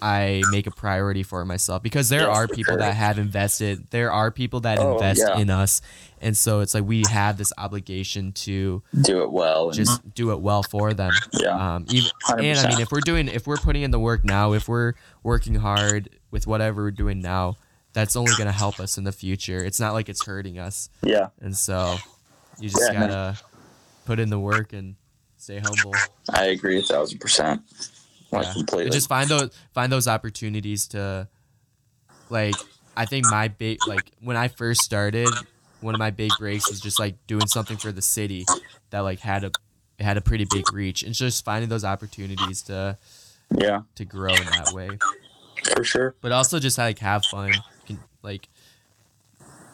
i 0.00 0.42
make 0.50 0.66
a 0.66 0.70
priority 0.72 1.22
for 1.22 1.44
myself 1.44 1.80
because 1.80 2.08
there 2.08 2.28
are 2.28 2.48
people 2.48 2.72
sure. 2.72 2.78
that 2.78 2.94
have 2.94 3.18
invested 3.18 3.86
there 3.90 4.10
are 4.10 4.32
people 4.32 4.60
that 4.60 4.78
Oh, 4.80 4.94
invest 4.94 5.22
yeah. 5.24 5.38
in 5.38 5.48
us 5.48 5.80
and 6.20 6.36
so 6.36 6.58
it's 6.60 6.74
like 6.74 6.84
we 6.84 7.04
have 7.08 7.36
this 7.38 7.52
obligation 7.56 8.32
to 8.32 8.82
Do 9.00 9.22
it 9.22 9.30
well. 9.32 9.68
And, 9.68 9.74
just 9.76 10.14
do 10.14 10.30
it 10.32 10.40
well 10.40 10.62
for 10.64 10.92
them 10.94 11.12
yeah. 11.32 11.74
um 11.76 11.86
even 11.90 12.10
and 12.36 12.58
I 12.58 12.68
mean, 12.68 12.80
if 12.80 12.90
we're 12.90 13.00
doing, 13.00 13.28
if 13.28 13.46
we're 13.46 13.56
putting 13.56 13.82
in 13.82 13.90
the 13.90 13.98
work 13.98 14.24
now, 14.24 14.52
if 14.54 14.68
we're 14.68 14.94
working 15.22 15.56
hard 15.56 16.08
with 16.30 16.46
whatever 16.46 16.82
we're 16.82 16.90
doing 16.92 17.20
now, 17.20 17.56
that's 17.92 18.16
only 18.16 18.32
gonna 18.38 18.52
help 18.52 18.80
us 18.80 18.98
in 18.98 19.04
the 19.04 19.12
future. 19.12 19.64
It's 19.64 19.78
not 19.80 19.92
like 19.92 20.08
it's 20.08 20.24
hurting 20.24 20.58
us, 20.58 20.88
yeah. 21.02 21.28
and 21.40 21.56
so 21.56 21.96
you 22.58 22.68
just 22.68 22.92
Yeah, 22.92 23.00
gotta 23.00 23.38
put 24.04 24.18
in 24.18 24.30
the 24.30 24.38
work 24.38 24.72
and 24.72 24.96
stay 25.36 25.58
humble. 25.58 25.94
I 26.32 26.46
agree 26.46 26.78
a 26.78 26.82
thousand 26.82 27.18
percent. 27.20 27.62
Like 28.30 28.46
Yeah. 28.46 28.52
completely. 28.54 28.90
Just 28.90 29.08
find 29.08 29.28
those 29.28 29.50
find 29.74 29.92
those 29.92 30.08
opportunities 30.08 30.88
to, 30.88 31.28
like, 32.30 32.54
I 32.96 33.04
think 33.04 33.26
my 33.30 33.48
big 33.48 33.78
like 33.86 34.10
when 34.20 34.36
I 34.36 34.48
first 34.48 34.82
started, 34.82 35.28
one 35.80 35.94
of 35.94 35.98
my 35.98 36.10
big 36.10 36.30
breaks 36.38 36.70
was 36.70 36.80
just 36.80 36.98
like 36.98 37.16
doing 37.26 37.46
something 37.46 37.76
for 37.76 37.92
the 37.92 38.02
city 38.02 38.44
that 38.90 39.00
like 39.00 39.20
had 39.20 39.44
a 39.44 39.50
it 39.98 40.04
had 40.04 40.16
a 40.16 40.20
pretty 40.22 40.46
big 40.50 40.72
reach, 40.72 41.02
and 41.02 41.14
just 41.14 41.44
finding 41.44 41.68
those 41.68 41.84
opportunities 41.84 42.62
to 42.62 42.96
yeah, 43.54 43.82
to 43.96 44.04
grow 44.06 44.32
in 44.32 44.44
that 44.46 44.72
way. 44.72 44.98
for 45.74 45.84
sure. 45.84 46.14
but 46.20 46.32
also 46.32 46.58
just 46.58 46.76
like 46.78 46.98
have 47.00 47.24
fun 47.26 47.52
like 48.22 48.48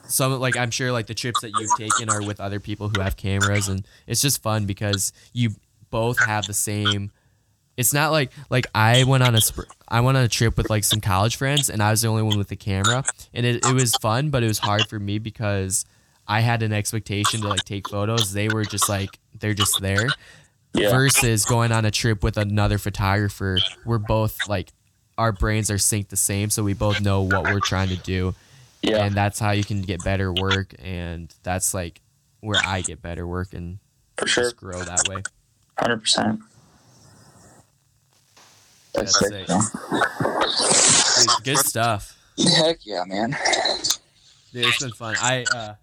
some 0.07 0.39
like 0.41 0.57
i'm 0.57 0.71
sure 0.71 0.91
like 0.91 1.07
the 1.07 1.15
trips 1.15 1.41
that 1.43 1.51
you've 1.59 1.77
taken 1.77 2.09
are 2.09 2.23
with 2.23 2.41
other 2.41 2.61
people 2.61 2.89
who 2.89 3.01
have 3.01 3.17
cameras 3.17 3.69
and 3.69 3.87
it's 4.07 4.23
just 4.23 4.43
fun 4.43 4.65
because 4.65 5.13
you 5.35 5.51
both 5.91 6.19
have 6.25 6.47
the 6.47 6.55
same 6.55 7.11
it's 7.77 7.93
not 7.93 8.11
like 8.11 8.33
like 8.49 8.67
i 8.75 9.05
went 9.05 9.23
on 9.23 9.35
a 9.35 9.41
sp- 9.45 9.69
i 9.89 10.01
went 10.01 10.17
on 10.17 10.25
a 10.25 10.29
trip 10.29 10.57
with 10.57 10.71
like 10.71 10.83
some 10.85 11.01
college 11.01 11.37
friends 11.37 11.69
and 11.69 11.83
i 11.83 11.91
was 11.91 12.01
the 12.01 12.09
only 12.09 12.23
one 12.23 12.39
with 12.39 12.49
the 12.49 12.57
camera 12.57 13.05
and 13.35 13.45
it, 13.45 13.65
it 13.67 13.75
was 13.75 13.95
fun 13.97 14.31
but 14.31 14.43
it 14.43 14.47
was 14.49 14.59
hard 14.59 14.87
for 14.89 14.99
me 14.99 15.19
because 15.19 15.85
i 16.27 16.41
had 16.41 16.63
an 16.63 16.73
expectation 16.73 17.43
to 17.43 17.49
like 17.49 17.65
take 17.65 17.87
photos 17.89 18.33
they 18.33 18.49
were 18.49 18.65
just 18.65 18.89
like 18.89 19.19
they're 19.39 19.53
just 19.55 19.81
there 19.83 20.09
Yeah. 20.73 20.91
versus 20.91 21.45
going 21.45 21.71
on 21.71 21.85
a 21.85 21.91
trip 21.91 22.23
with 22.23 22.39
another 22.39 22.79
photographer 22.79 23.59
we're 23.85 23.99
both 23.99 24.49
like 24.49 24.73
our 25.19 25.33
brains 25.33 25.71
are 25.71 25.77
synced 25.77 26.09
the 26.09 26.17
same 26.17 26.49
so 26.49 26.63
we 26.63 26.73
both 26.73 27.01
know 27.01 27.23
what 27.23 27.45
we're 27.45 27.61
trying 27.61 27.89
to 27.89 27.97
do 27.97 28.35
yeah. 28.83 29.05
and 29.05 29.15
that's 29.15 29.39
how 29.39 29.51
you 29.51 29.65
can 29.65 29.83
get 29.83 30.03
better 30.05 30.33
work 30.33 30.73
and 30.79 31.35
that's 31.43 31.75
like 31.75 32.01
where 32.41 32.61
i 32.65 32.81
get 32.81 33.03
better 33.03 33.27
work 33.27 33.53
and 33.53 33.79
for 34.17 34.29
sure. 34.29 34.45
just 34.45 34.57
grow 34.57 34.81
that 34.81 35.07
way 35.09 35.23
Hundred 35.79 36.01
percent. 36.01 36.41
That's 38.93 39.17
That's 39.21 39.29
sick. 39.29 39.47
it. 39.49 41.27
Dude, 41.27 41.45
good 41.45 41.59
stuff 41.59 42.17
Heck 42.57 42.79
yeah, 42.85 43.05
man. 43.07 43.37
Dude, 44.53 44.67
it's 44.67 44.83
been 44.83 44.93
fun 44.93 45.17
i 45.21 45.45
uh 45.55 45.75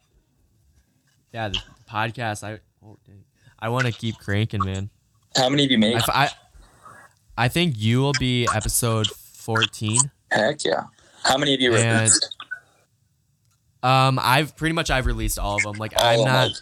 yeah 1.33 1.49
the 1.49 1.59
podcast 1.89 2.43
i 2.43 2.59
oh, 2.83 2.97
dang. 3.05 3.23
i 3.59 3.69
want 3.69 3.85
to 3.85 3.91
keep 3.91 4.17
cranking 4.17 4.63
man 4.63 4.89
How 5.35 5.49
many 5.49 5.63
have 5.63 5.71
you 5.71 5.77
made? 5.77 6.01
I 7.37 7.49
think 7.49 7.75
you 7.77 7.99
will 7.99 8.13
be 8.17 8.47
episode 8.53 9.07
14 9.45 9.97
Heck 10.31 10.63
yeah. 10.65 10.83
How 11.23 11.37
many 11.37 11.51
have 11.51 11.61
you 11.61 11.73
And- 11.75 11.99
released? 12.01 12.35
um 13.83 14.19
i've 14.21 14.55
pretty 14.55 14.73
much 14.73 14.89
i've 14.89 15.05
released 15.05 15.37
all 15.37 15.57
of 15.57 15.61
them 15.63 15.73
like 15.73 15.93
All 15.97 16.05
i'm 16.21 16.25
not 16.25 16.47
them. 16.51 16.61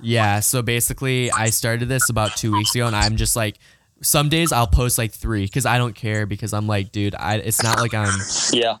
Yeah, 0.00 0.38
so 0.38 0.62
basically, 0.62 1.28
I 1.32 1.50
started 1.50 1.88
this 1.88 2.08
about 2.08 2.36
two 2.36 2.52
weeks 2.52 2.72
ago, 2.72 2.86
and 2.86 2.94
I'm 2.94 3.16
just 3.16 3.34
like, 3.34 3.58
some 4.00 4.28
days 4.28 4.52
I'll 4.52 4.68
post 4.68 4.96
like 4.96 5.10
three 5.10 5.44
because 5.44 5.66
I 5.66 5.76
don't 5.76 5.92
care 5.96 6.24
because 6.24 6.52
I'm 6.52 6.68
like, 6.68 6.92
dude, 6.92 7.16
I 7.16 7.34
it's 7.38 7.64
not 7.64 7.80
like 7.80 7.94
I'm 7.94 8.16
Yeah. 8.52 8.76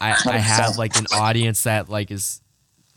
I, 0.00 0.10
I 0.24 0.38
have 0.38 0.76
like 0.78 0.96
an 0.96 1.06
audience 1.12 1.64
that 1.64 1.88
like 1.88 2.12
is 2.12 2.42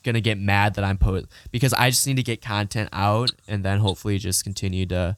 gonna 0.03 0.21
get 0.21 0.37
mad 0.37 0.75
that 0.75 0.83
I'm 0.83 0.99
post 0.99 1.25
because 1.51 1.73
I 1.73 1.89
just 1.89 2.05
need 2.05 2.17
to 2.17 2.23
get 2.23 2.39
content 2.39 2.89
out 2.93 3.31
and 3.47 3.65
then 3.65 3.79
hopefully 3.79 4.19
just 4.19 4.43
continue 4.43 4.85
to 4.85 5.15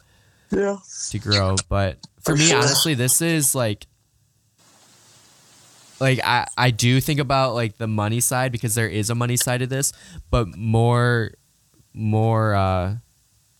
Yeah. 0.49 0.77
to 1.09 1.19
grow. 1.19 1.57
But 1.67 1.97
for 2.21 2.31
For 2.31 2.35
me, 2.37 2.45
sure. 2.45 2.59
honestly, 2.59 2.93
this 2.93 3.21
is 3.21 3.55
like 3.55 3.87
like 5.99 6.19
I, 6.23 6.45
I 6.57 6.71
do 6.71 6.99
think 7.01 7.19
about 7.19 7.53
like 7.53 7.77
the 7.77 7.87
money 7.87 8.19
side 8.19 8.51
because 8.51 8.75
there 8.75 8.87
is 8.87 9.09
a 9.09 9.15
money 9.15 9.37
side 9.37 9.59
to 9.59 9.67
this, 9.67 9.93
but 10.29 10.55
more 10.55 11.31
more 11.93 12.53
uh 12.55 12.95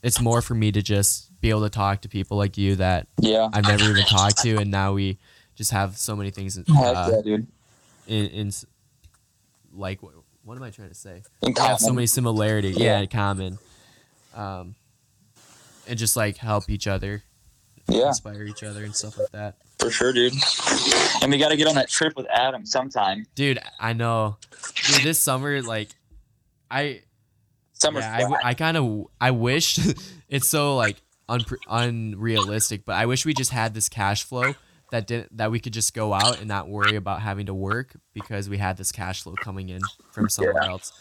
it's 0.03 0.21
more 0.21 0.41
for 0.43 0.53
me 0.53 0.71
to 0.71 0.81
just 0.81 1.31
be 1.41 1.49
able 1.49 1.61
to 1.63 1.69
talk 1.69 2.01
to 2.01 2.09
people 2.09 2.37
like 2.37 2.57
you 2.57 2.75
that 2.75 3.07
Yeah. 3.19 3.49
I've 3.51 3.63
never 3.65 3.83
even 3.83 4.03
talked 4.05 4.37
to 4.43 4.57
and 4.57 4.69
now 4.69 4.93
we 4.93 5.17
just 5.55 5.71
have 5.71 5.97
so 5.97 6.15
many 6.15 6.29
things 6.29 6.55
Heck 6.55 6.67
uh, 6.69 7.09
yeah, 7.15 7.21
dude. 7.23 7.47
in, 8.07 8.25
in 8.27 8.51
like 9.73 10.03
what, 10.03 10.13
what 10.43 10.55
am 10.55 10.63
I 10.63 10.69
trying 10.69 10.89
to 10.89 10.95
say? 10.95 11.23
In 11.41 11.53
We 11.55 11.61
have 11.61 11.79
so 11.79 11.93
many 11.93 12.05
similarities, 12.07 12.77
yeah, 12.77 12.97
Yeah. 12.97 12.99
in 13.01 13.07
common. 13.07 13.57
Um 14.35 14.75
and 15.87 15.97
just 15.97 16.15
like 16.15 16.37
help 16.37 16.69
each 16.69 16.85
other, 16.85 17.23
Yeah, 17.89 18.09
inspire 18.09 18.43
each 18.43 18.61
other 18.63 18.83
and 18.83 18.95
stuff 18.95 19.17
like 19.17 19.31
that. 19.31 19.55
For 19.79 19.89
sure, 19.91 20.13
dude. 20.13 20.33
And 21.21 21.31
we 21.31 21.37
got 21.37 21.49
to 21.49 21.57
get 21.57 21.67
on 21.67 21.75
that 21.75 21.89
trip 21.89 22.15
with 22.15 22.27
Adam 22.29 22.65
sometime. 22.65 23.25
Dude, 23.35 23.59
I 23.79 23.93
know. 23.93 24.37
Dude, 24.91 25.03
this 25.03 25.19
summer, 25.19 25.61
like, 25.61 25.89
I 26.69 27.01
Summer 27.73 27.99
yeah, 27.99 28.15
I, 28.17 28.25
flat. 28.27 28.41
I 28.43 28.53
kind 28.55 28.75
of 28.77 29.05
I 29.21 29.31
wish 29.31 29.77
it's 30.29 30.47
so 30.47 30.75
like 30.75 30.97
unpre- 31.29 31.57
unrealistic, 31.69 32.85
but 32.85 32.95
I 32.95 33.05
wish 33.05 33.23
we 33.25 33.33
just 33.35 33.51
had 33.51 33.73
this 33.75 33.87
cash 33.87 34.23
flow 34.23 34.53
that 34.91 35.05
didn't 35.05 35.37
that 35.37 35.51
we 35.51 35.59
could 35.59 35.73
just 35.73 35.93
go 35.93 36.11
out 36.13 36.39
and 36.39 36.47
not 36.47 36.67
worry 36.69 36.95
about 36.95 37.21
having 37.21 37.45
to 37.45 37.53
work 37.53 37.95
because 38.13 38.49
we 38.49 38.57
had 38.57 38.77
this 38.77 38.91
cash 38.91 39.21
flow 39.21 39.35
coming 39.43 39.69
in 39.69 39.81
from 40.11 40.27
somewhere 40.27 40.55
Yeah. 40.63 40.69
else. 40.69 40.91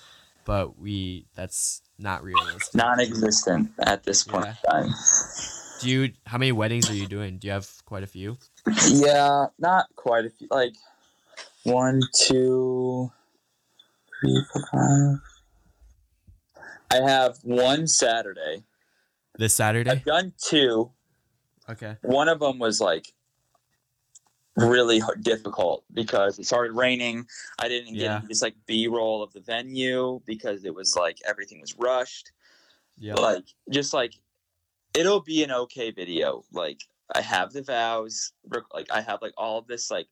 But 0.45 0.79
we 0.79 1.27
that's 1.35 1.81
not 1.99 2.23
realistic. 2.23 2.75
Non-existent 2.75 3.71
at 3.79 4.05
this 4.05 4.23
point 4.23 4.45
Yeah. 4.47 4.81
in 4.81 4.85
time. 4.89 4.95
Do 5.81 5.89
you 5.91 6.13
how 6.27 6.37
many 6.37 6.53
weddings 6.53 6.91
are 6.91 6.95
you 6.95 7.07
doing? 7.07 7.39
Do 7.39 7.47
you 7.47 7.53
have 7.55 7.69
quite 7.87 8.03
a 8.03 8.07
few? 8.07 8.37
Yeah, 8.89 9.47
not 9.59 9.87
quite 9.97 10.25
a 10.25 10.31
few. 10.31 10.49
Like 10.51 10.75
one, 11.65 12.01
two, 12.15 13.11
three, 14.21 14.43
four, 14.53 14.63
five. 14.73 15.21
I 16.91 17.09
have 17.09 17.39
one 17.43 17.87
Saturday. 17.87 18.63
This 19.39 19.55
Saturday? 19.55 19.91
I've 19.91 20.05
done 20.05 20.33
two. 20.39 20.91
Okay. 21.69 21.97
One 22.03 22.29
of 22.29 22.41
them 22.41 22.59
was 22.59 22.81
like 22.81 23.13
really 24.57 24.99
hard, 24.99 25.23
difficult 25.23 25.85
because 25.93 26.39
it 26.39 26.47
started 26.47 26.73
raining. 26.73 27.27
I 27.59 27.69
didn't 27.69 27.95
get 27.95 28.03
Yeah. 28.03 28.21
just 28.29 28.43
like 28.43 28.55
B 28.67 28.87
roll 28.89 29.23
of 29.23 29.33
the 29.33 29.41
venue 29.41 30.21
because 30.27 30.65
it 30.65 30.75
was 30.75 30.97
like 30.97 31.19
everything 31.27 31.61
was 31.61 31.77
rushed. 31.77 32.31
Yeah. 32.99 33.15
Like 33.15 33.45
just 33.71 33.93
like 33.93 34.15
it'll 34.95 35.21
be 35.21 35.43
an 35.45 35.51
okay 35.53 35.91
video. 35.91 36.45
Like 36.53 36.81
I 37.15 37.21
have 37.21 37.53
the 37.53 37.63
vows, 37.63 38.33
like 38.75 38.91
I 38.91 39.01
have 39.01 39.23
like 39.23 39.33
all 39.37 39.59
of 39.59 39.67
this 39.67 39.91
like 39.91 40.09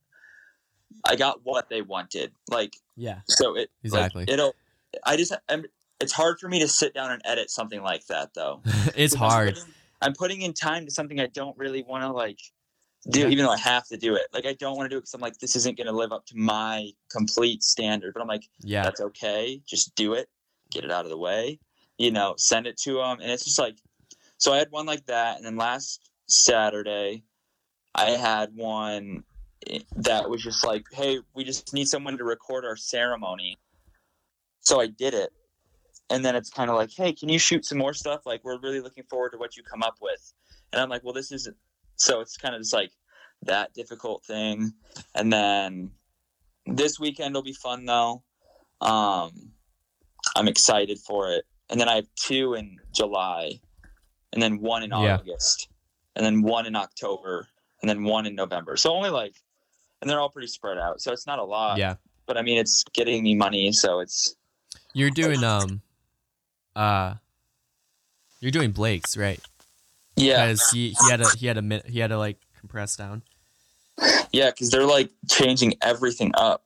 I 1.08 1.16
got 1.16 1.40
what 1.44 1.68
they 1.68 1.82
wanted. 1.82 2.32
Like 2.50 2.74
Yeah. 2.96 3.20
so 3.28 3.56
it 3.56 3.70
like, 3.82 4.04
Exactly. 4.12 4.24
it'll 4.28 4.54
I 5.04 5.16
just 5.16 5.32
I'm, 5.48 5.64
it's 6.00 6.12
hard 6.12 6.38
for 6.38 6.48
me 6.48 6.60
to 6.60 6.68
sit 6.68 6.94
down 6.94 7.10
and 7.10 7.20
edit 7.24 7.50
something 7.50 7.82
like 7.82 8.06
that 8.06 8.34
though. 8.34 8.60
it's 8.96 9.14
hard. 9.14 9.48
I'm 9.48 9.54
putting, 9.54 9.74
I'm 10.02 10.12
putting 10.14 10.42
in 10.42 10.52
time 10.52 10.84
to 10.84 10.90
something 10.90 11.18
I 11.20 11.26
don't 11.26 11.56
really 11.58 11.82
want 11.82 12.02
to 12.04 12.12
like 12.12 12.38
do, 13.10 13.20
Yeah. 13.20 13.28
even 13.28 13.44
though 13.44 13.50
I 13.52 13.58
have 13.58 13.86
to 13.88 13.96
do 13.96 14.14
it. 14.14 14.22
Like 14.32 14.46
I 14.46 14.52
don't 14.54 14.76
want 14.76 14.86
to 14.86 14.94
do 14.94 14.98
it 14.98 15.00
because 15.02 15.14
I'm 15.14 15.20
like, 15.20 15.38
this 15.38 15.56
isn't 15.56 15.76
going 15.76 15.86
to 15.88 15.92
live 15.92 16.12
up 16.12 16.26
to 16.26 16.36
my 16.36 16.90
complete 17.10 17.62
standard. 17.62 18.14
But 18.14 18.22
I'm 18.22 18.28
like, 18.28 18.48
Yeah. 18.60 18.82
that's 18.84 19.00
okay. 19.00 19.60
Just 19.66 19.94
do 19.96 20.14
it. 20.14 20.28
Get 20.70 20.84
it 20.84 20.90
out 20.90 21.04
of 21.04 21.10
the 21.10 21.18
way. 21.18 21.58
You 21.98 22.10
know, 22.12 22.34
send 22.38 22.66
it 22.66 22.76
to 22.78 22.94
them, 22.94 23.20
and 23.20 23.30
it's 23.30 23.44
just 23.44 23.58
like. 23.58 23.76
So 24.38 24.52
I 24.52 24.58
had 24.58 24.70
one 24.70 24.84
like 24.84 25.06
that, 25.06 25.36
and 25.36 25.46
then 25.46 25.56
last 25.56 26.10
Saturday, 26.26 27.24
I 27.94 28.10
had 28.12 28.54
one 28.54 29.24
that 29.96 30.28
was 30.28 30.42
just 30.42 30.64
like, 30.66 30.84
hey, 30.92 31.20
we 31.34 31.44
just 31.44 31.72
need 31.72 31.88
someone 31.88 32.18
to 32.18 32.24
record 32.24 32.64
our 32.64 32.76
ceremony. 32.76 33.58
So 34.60 34.80
I 34.80 34.86
did 34.86 35.14
it. 35.14 35.30
And 36.10 36.24
then 36.24 36.36
it's 36.36 36.50
kind 36.50 36.68
of 36.70 36.76
like, 36.76 36.90
hey, 36.94 37.12
can 37.12 37.28
you 37.28 37.38
shoot 37.38 37.64
some 37.64 37.78
more 37.78 37.94
stuff? 37.94 38.26
Like, 38.26 38.44
we're 38.44 38.58
really 38.60 38.80
looking 38.80 39.04
forward 39.04 39.30
to 39.32 39.38
what 39.38 39.56
you 39.56 39.62
come 39.62 39.82
up 39.82 39.96
with. 40.02 40.32
And 40.72 40.80
I'm 40.82 40.88
like, 40.90 41.02
well, 41.02 41.14
this 41.14 41.32
isn't. 41.32 41.56
so 41.96 42.20
it's 42.20 42.36
kind 42.36 42.54
of 42.54 42.60
just 42.60 42.74
like 42.74 42.90
that 43.42 43.72
difficult 43.72 44.24
thing. 44.24 44.72
And 45.14 45.32
then 45.32 45.90
this 46.66 46.98
weekend 46.98 47.34
will 47.34 47.42
be 47.42 47.52
fun 47.52 47.84
though. 47.84 48.22
Um, 48.80 49.52
I'm 50.36 50.48
excited 50.48 50.98
for 50.98 51.30
it. 51.30 51.44
And 51.70 51.80
then 51.80 51.88
I 51.88 51.94
have 51.96 52.06
two 52.16 52.54
in 52.54 52.78
July, 52.92 53.52
and 54.32 54.42
then 54.42 54.60
one 54.60 54.82
in 54.82 54.90
Yeah. 54.90 55.14
August, 55.16 55.68
and 56.16 56.24
then 56.24 56.42
one 56.42 56.66
in 56.66 56.76
October, 56.76 57.48
and 57.82 57.88
then 57.88 58.04
one 58.04 58.26
in 58.26 58.34
November. 58.34 58.76
So 58.76 58.92
only 58.94 59.10
like, 59.10 59.34
and 60.00 60.08
they're 60.10 60.20
all 60.20 60.28
pretty 60.30 60.48
spread 60.48 60.78
out. 60.78 61.00
So 61.00 61.12
it's 61.12 61.26
not 61.26 61.38
a 61.38 61.44
lot. 61.44 61.78
Yeah. 61.78 61.96
But 62.26 62.36
I 62.38 62.42
mean, 62.42 62.58
it's 62.58 62.84
getting 62.92 63.22
me 63.22 63.34
money, 63.34 63.72
so 63.72 64.00
it's 64.00 64.34
You're 64.94 65.10
doing 65.10 65.42
um 65.44 65.82
uh 66.76 67.14
you're 68.40 68.50
doing 68.50 68.72
Blake's, 68.72 69.16
right? 69.16 69.40
yeah, 70.16 70.46
Because 70.46 70.70
he, 70.70 70.90
he 71.04 71.10
had 71.10 71.20
a 71.20 71.28
he 71.36 71.46
had 71.46 71.58
a 71.58 71.82
he 71.86 71.98
had 71.98 72.08
to 72.08 72.18
like 72.18 72.38
compress 72.58 72.96
down. 72.96 73.22
yeah, 74.32 74.50
because 74.50 74.70
they're 74.70 74.86
like 74.86 75.10
changing 75.30 75.74
everything 75.82 76.32
up 76.34 76.64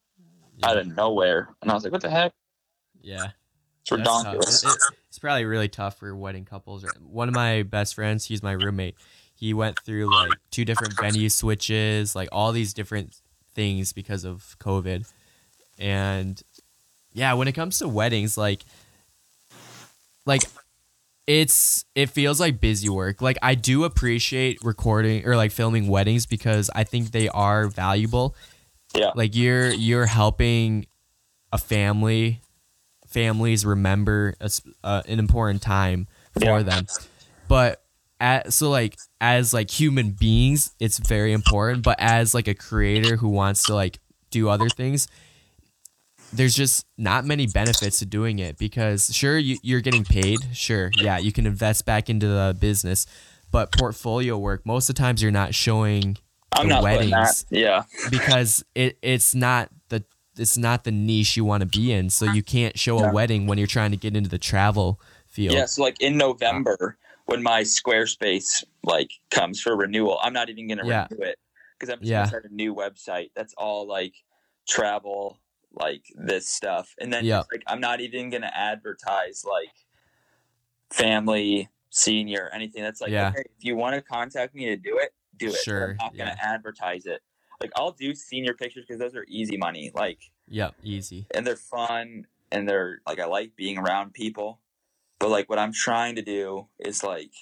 Yeah. 0.59 0.71
out 0.71 0.77
of 0.79 0.87
nowhere, 0.87 1.49
and 1.63 1.71
I 1.71 1.75
was 1.75 1.85
like, 1.85 1.93
what 1.93 2.03
the 2.03 2.11
heck? 2.11 2.33
yeah. 3.03 3.31
It's 3.83 3.93
ridiculous. 3.93 4.65
It- 4.65 4.69
it- 4.69 4.95
it's 5.09 5.19
probably 5.19 5.47
really 5.47 5.69
tough 5.69 5.99
for 5.99 6.15
wedding 6.15 6.45
couples. 6.45 6.85
One 7.01 7.29
of 7.29 7.35
my 7.35 7.63
best 7.63 7.95
friends, 7.95 8.27
he's 8.27 8.43
my 8.43 8.53
roommate. 8.53 8.95
He 9.39 9.55
went 9.55 9.79
through 9.79 10.07
like 10.13 10.33
two 10.51 10.65
different 10.65 10.95
venue 10.95 11.29
switches, 11.29 12.17
like 12.17 12.29
all 12.33 12.51
these 12.53 12.75
different 12.75 13.15
things 13.55 13.93
because 13.93 14.25
of 14.25 14.57
COVID. 14.59 15.09
And 15.79 16.43
yeah, 17.13 17.35
when 17.35 17.47
it 17.47 17.53
comes 17.53 17.79
to 17.79 17.87
weddings, 17.89 18.37
like 18.37 18.65
like 20.27 20.43
it's 21.27 21.85
it 21.95 22.11
feels 22.11 22.41
like 22.41 22.61
busy 22.61 22.89
work. 22.89 23.23
Like 23.23 23.39
I 23.43 23.55
do 23.55 23.85
appreciate 23.85 24.59
recording 24.65 25.25
or 25.27 25.37
like 25.37 25.53
filming 25.53 25.87
weddings 25.87 26.27
because 26.27 26.71
I 26.75 26.85
think 26.85 27.13
they 27.13 27.29
are 27.29 27.69
valuable. 27.69 28.35
Yeah. 28.95 29.13
Like 29.15 29.37
you're 29.37 29.71
you're 29.71 30.07
helping 30.07 30.87
a 31.53 31.59
family 31.59 32.41
families 33.07 33.65
remember 33.65 34.35
a, 34.41 34.51
uh, 34.85 35.03
an 35.07 35.19
important 35.19 35.63
time 35.63 36.09
for 36.33 36.45
Yeah. 36.45 36.63
them. 36.63 36.87
But 37.47 37.83
at, 38.21 38.53
so 38.53 38.71
like 38.71 38.97
as 39.21 39.53
like 39.55 39.71
human 39.71 40.11
beings, 40.11 40.75
it's 40.81 40.99
very 40.99 41.33
important. 41.33 41.83
But 41.83 41.99
as 42.01 42.35
like 42.35 42.49
a 42.49 42.55
creator 42.55 43.17
who 43.17 43.29
wants 43.29 43.65
to 43.65 43.75
like 43.75 43.99
do 44.31 44.49
other 44.49 44.69
things, 44.69 45.09
there's 46.33 46.55
just 46.55 46.85
not 46.99 47.25
many 47.25 47.47
benefits 47.47 48.01
to 48.01 48.07
doing 48.07 48.39
it 48.39 48.59
because 48.59 49.15
sure 49.15 49.39
you, 49.39 49.57
you're 49.63 49.81
getting 49.81 50.05
paid. 50.05 50.39
Sure, 50.53 50.91
yeah, 50.99 51.19
you 51.19 51.33
can 51.33 51.47
invest 51.47 51.87
back 51.87 52.11
into 52.11 52.27
the 52.27 52.57
business, 52.61 53.07
but 53.51 53.73
portfolio 53.73 54.37
work 54.37 54.67
most 54.67 54.91
of 54.91 54.97
the 54.97 55.01
times 55.01 55.23
you're 55.23 55.33
not 55.33 55.55
showing 55.55 56.19
I'm 56.53 56.69
the 56.69 56.75
not 56.75 56.83
weddings. 56.83 57.47
Yeah, 57.51 57.85
because 58.11 58.63
it 58.75 58.99
it's 59.01 59.35
not 59.35 59.71
the 59.89 60.05
it's 60.37 60.59
not 60.59 60.85
the 60.85 60.91
niche 60.93 61.37
you 61.37 61.45
want 61.47 61.63
to 61.63 61.67
be 61.67 61.93
in. 61.93 62.11
So 62.11 62.27
you 62.27 62.43
can't 62.43 62.79
show 62.79 63.01
Yeah. 63.01 63.11
a 63.11 63.13
wedding 63.13 63.47
when 63.47 63.57
you're 63.57 63.67
trying 63.67 63.93
to 63.93 63.97
get 63.97 64.15
into 64.15 64.29
the 64.29 64.39
travel 64.39 65.01
field. 65.29 65.55
yeah. 65.55 65.65
So 65.65 65.83
like 65.83 66.01
in 66.01 66.19
November, 66.19 66.99
when 67.29 67.43
my 67.43 67.61
Squarespace 67.61 68.65
like 68.85 69.11
comes 69.31 69.61
for 69.61 69.77
renewal, 69.77 70.19
I'm 70.23 70.33
not 70.33 70.49
even 70.49 70.67
gonna 70.67 70.87
Yeah. 70.87 71.07
renew 71.11 71.23
it 71.25 71.39
because 71.79 71.93
I'm 71.93 72.01
just 72.01 72.11
Yeah. 72.11 72.19
gonna 72.21 72.29
start 72.29 72.47
a 72.47 72.55
new 72.55 72.75
website. 72.75 73.31
That's 73.37 73.53
all 73.59 73.87
like 73.87 74.15
travel, 74.67 75.39
like 75.73 76.05
this 76.17 76.49
stuff, 76.49 76.95
and 76.99 77.13
then 77.13 77.27
Yeah. 77.27 77.43
like 77.53 77.63
I'm 77.67 77.81
not 77.81 78.01
even 78.01 78.31
gonna 78.31 78.51
advertise 78.55 79.45
like 79.45 79.75
family, 80.91 81.69
senior, 81.91 82.51
anything. 82.55 82.83
That's 82.83 83.03
like 83.03 83.13
Yeah. 83.13 83.29
okay, 83.29 83.43
if 83.59 83.63
you 83.65 83.77
want 83.77 83.95
to 83.95 84.01
contact 84.01 84.55
me 84.55 84.65
to 84.67 84.77
do 84.77 84.97
it, 84.99 85.13
do 85.37 85.49
it. 85.49 85.57
Sure, 85.57 85.91
I'm 85.91 85.97
not 85.97 86.17
gonna 86.17 86.37
advertise 86.41 87.05
it. 87.05 87.21
Like 87.61 87.73
I'll 87.77 87.93
do 87.93 88.15
senior 88.15 88.55
pictures 88.55 88.87
because 88.89 89.01
those 89.01 89.15
are 89.15 89.27
easy 89.29 89.59
money. 89.59 89.91
Like 89.95 90.31
Yep, 90.49 90.77
easy. 90.83 91.27
and 91.35 91.47
they're 91.47 91.57
fun 91.57 92.27
and 92.51 92.67
they're 92.67 93.03
like 93.07 93.21
I 93.21 93.27
like 93.27 93.55
being 93.55 93.77
around 93.77 94.15
people. 94.15 94.61
But 95.19 95.31
like 95.31 95.49
what 95.49 95.59
I'm 95.59 95.73
trying 95.73 96.17
to 96.17 96.23
do 96.23 96.69
is 96.79 97.03
like 97.03 97.33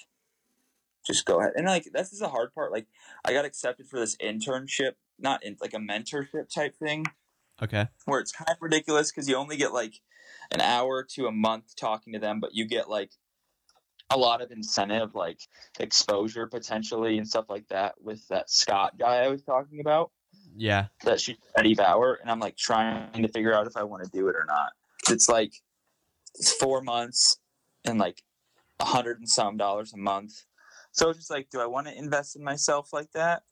just 1.05 1.25
go 1.25 1.39
ahead 1.39 1.53
and 1.55 1.65
like 1.65 1.87
this 1.93 2.11
is 2.11 2.19
the 2.19 2.29
hard 2.29 2.53
part. 2.53 2.71
Like 2.71 2.87
I 3.23 3.33
got 3.33 3.45
accepted 3.45 3.87
for 3.87 3.99
this 3.99 4.15
internship, 4.17 4.93
not 5.19 5.43
in 5.43 5.57
like 5.61 5.73
a 5.73 5.77
mentorship 5.77 6.53
type 6.53 6.75
thing, 6.77 7.05
Okay. 7.61 7.87
where 8.05 8.19
it's 8.19 8.31
kind 8.31 8.49
of 8.49 8.57
ridiculous 8.61 9.11
because 9.11 9.29
you 9.29 9.35
only 9.35 9.57
get 9.57 9.71
like 9.73 9.93
an 10.51 10.61
hour 10.61 11.03
to 11.15 11.27
a 11.27 11.31
month 11.31 11.75
talking 11.75 12.13
to 12.13 12.19
them, 12.19 12.39
but 12.39 12.53
you 12.53 12.65
get 12.65 12.89
like 12.89 13.11
a 14.09 14.17
lot 14.17 14.41
of 14.41 14.51
incentive, 14.51 15.15
like 15.15 15.39
exposure 15.79 16.47
potentially 16.47 17.17
and 17.17 17.27
stuff 17.27 17.45
like 17.49 17.67
that 17.69 17.95
with 18.01 18.25
that 18.29 18.49
Scott 18.49 18.97
guy 18.97 19.17
I 19.17 19.27
was 19.27 19.43
talking 19.43 19.79
about 19.81 20.11
Yeah. 20.55 20.87
that 21.03 21.19
she's 21.21 21.37
Eddie 21.57 21.75
Bauer, 21.75 22.15
and 22.21 22.29
I'm 22.31 22.39
like 22.39 22.57
trying 22.57 23.21
to 23.21 23.27
figure 23.29 23.53
out 23.53 23.67
if 23.67 23.77
I 23.77 23.83
want 23.83 24.03
to 24.03 24.09
do 24.09 24.27
it 24.29 24.35
or 24.35 24.45
not. 24.47 24.71
It's 25.09 25.29
like 25.29 25.53
it's 26.35 26.53
four 26.53 26.81
months 26.81 27.37
and 27.87 27.99
like 27.99 28.21
a 28.79 28.85
hundred 28.85 29.19
and 29.19 29.29
some 29.29 29.57
dollars 29.57 29.93
a 29.93 29.97
month. 29.97 30.33
So 30.91 31.09
it's 31.09 31.19
just 31.19 31.31
like, 31.31 31.49
do 31.49 31.59
I 31.59 31.65
want 31.65 31.87
to 31.87 31.97
invest 31.97 32.35
in 32.35 32.43
myself 32.43 32.93
like 32.93 33.11
that? 33.13 33.43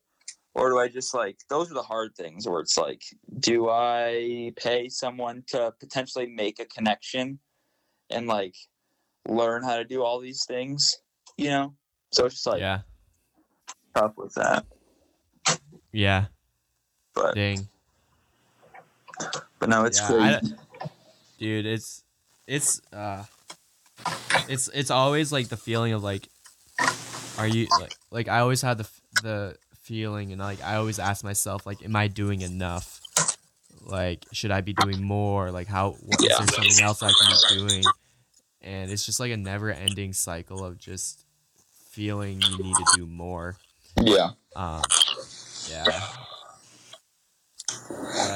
Or 0.53 0.69
do 0.69 0.79
I 0.79 0.87
just 0.87 1.13
like 1.13 1.37
those 1.49 1.69
are 1.69 1.73
the 1.73 1.83
hard 1.83 2.15
things 2.15 2.47
where 2.47 2.61
it's 2.61 2.77
like, 2.77 3.01
do 3.39 3.69
I 3.69 4.53
pay 4.55 4.87
someone 4.87 5.43
to 5.47 5.73
potentially 5.79 6.27
make 6.27 6.59
a 6.59 6.65
connection 6.65 7.39
and 8.09 8.25
like 8.25 8.55
learn 9.27 9.63
how 9.63 9.75
to 9.77 9.83
do 9.83 10.01
all 10.01 10.19
these 10.19 10.45
things? 10.45 10.97
You 11.37 11.49
know? 11.49 11.73
So 12.11 12.25
it's 12.25 12.35
just 12.35 12.47
like 12.47 12.61
yeah. 12.61 12.79
tough 13.93 14.13
with 14.15 14.33
that. 14.35 14.65
Yeah. 15.91 16.25
But 17.13 17.35
Dang. 17.35 17.67
but 19.59 19.69
no, 19.69 19.85
it's 19.85 19.99
Yeah, 19.99 20.39
crazy. 20.39 20.55
Dude, 21.37 21.65
it's 21.65 22.03
it's 22.47 22.81
uh 22.93 23.23
it's 24.49 24.67
it's 24.73 24.91
always 24.91 25.31
like 25.31 25.47
the 25.49 25.57
feeling 25.57 25.93
of 25.93 26.03
like 26.03 26.27
are 27.37 27.47
you 27.47 27.67
like 27.79 27.93
like 28.11 28.27
I 28.27 28.39
always 28.39 28.61
had 28.61 28.77
the 28.77 28.87
the 29.23 29.55
feeling 29.81 30.31
and 30.31 30.41
like 30.41 30.61
I 30.63 30.75
always 30.75 30.99
ask 30.99 31.23
myself 31.23 31.65
like 31.65 31.83
am 31.83 31.95
I 31.95 32.07
doing 32.07 32.41
enough? 32.41 32.99
Like 33.81 34.25
should 34.31 34.51
I 34.51 34.61
be 34.61 34.73
doing 34.73 35.03
more? 35.03 35.51
Like 35.51 35.67
how 35.67 35.91
what, 35.91 36.19
is 36.21 36.27
Yeah. 36.29 36.37
there 36.39 36.47
something 36.47 36.83
else 36.83 37.03
I 37.03 37.11
can 37.11 37.59
be 37.59 37.67
doing? 37.67 37.83
And 38.61 38.89
it's 38.89 39.05
just 39.05 39.19
like 39.19 39.31
a 39.31 39.37
never-ending 39.37 40.13
cycle 40.13 40.65
of 40.65 40.79
just 40.79 41.23
feeling 41.91 42.41
you 42.41 42.57
need 42.63 42.75
to 42.75 42.85
do 42.95 43.05
more. 43.05 43.57
yeah. 44.01 44.31
Um, 44.55 44.81
Yeah. 45.69 45.99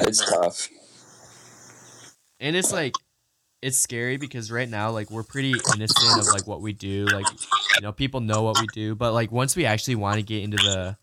It's 0.01 0.23
tough. 0.29 0.69
and 2.39 2.55
it's 2.55 2.71
like 2.71 2.93
it's 3.61 3.77
scary 3.77 4.17
because 4.17 4.51
right 4.51 4.69
now 4.69 4.89
like 4.91 5.09
we're 5.11 5.23
pretty 5.23 5.53
innocent 5.75 6.19
of 6.19 6.27
like 6.27 6.47
what 6.47 6.61
we 6.61 6.71
do 6.73 7.05
like 7.07 7.25
you 7.75 7.81
know 7.81 7.91
people 7.91 8.19
know 8.21 8.41
what 8.43 8.59
we 8.59 8.67
do 8.73 8.95
but 8.95 9.13
like 9.13 9.31
once 9.31 9.55
we 9.55 9.65
actually 9.65 9.95
want 9.95 10.15
to 10.15 10.21
get 10.23 10.43
into 10.43 10.57
the 10.57 10.95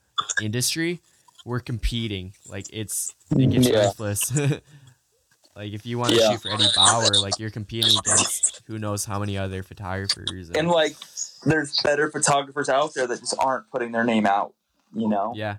industry 0.42 1.00
we're 1.44 1.60
competing 1.60 2.32
like 2.48 2.64
it's 2.72 3.14
it 3.36 3.50
gets 3.50 3.68
Yeah. 3.68 3.84
ruthless 3.86 4.34
like 5.56 5.72
if 5.72 5.84
you 5.86 5.98
want 5.98 6.12
to 6.12 6.18
Yeah. 6.18 6.32
shoot 6.32 6.42
for 6.42 6.50
eddie 6.50 6.64
bauer 6.74 7.04
like 7.20 7.38
you're 7.38 7.50
competing 7.50 7.96
against 7.98 8.62
who 8.66 8.78
knows 8.78 9.04
how 9.04 9.18
many 9.18 9.36
other 9.38 9.62
photographers 9.62 10.50
And 10.50 10.68
like, 10.68 10.96
there's 11.44 11.78
better 11.82 12.10
photographers 12.10 12.68
out 12.68 12.94
there 12.94 13.06
that 13.06 13.20
just 13.20 13.34
aren't 13.38 13.70
putting 13.70 13.92
their 13.92 14.02
name 14.02 14.26
out. 14.26 14.54
You 14.94 15.08
know, 15.08 15.32
yeah 15.36 15.56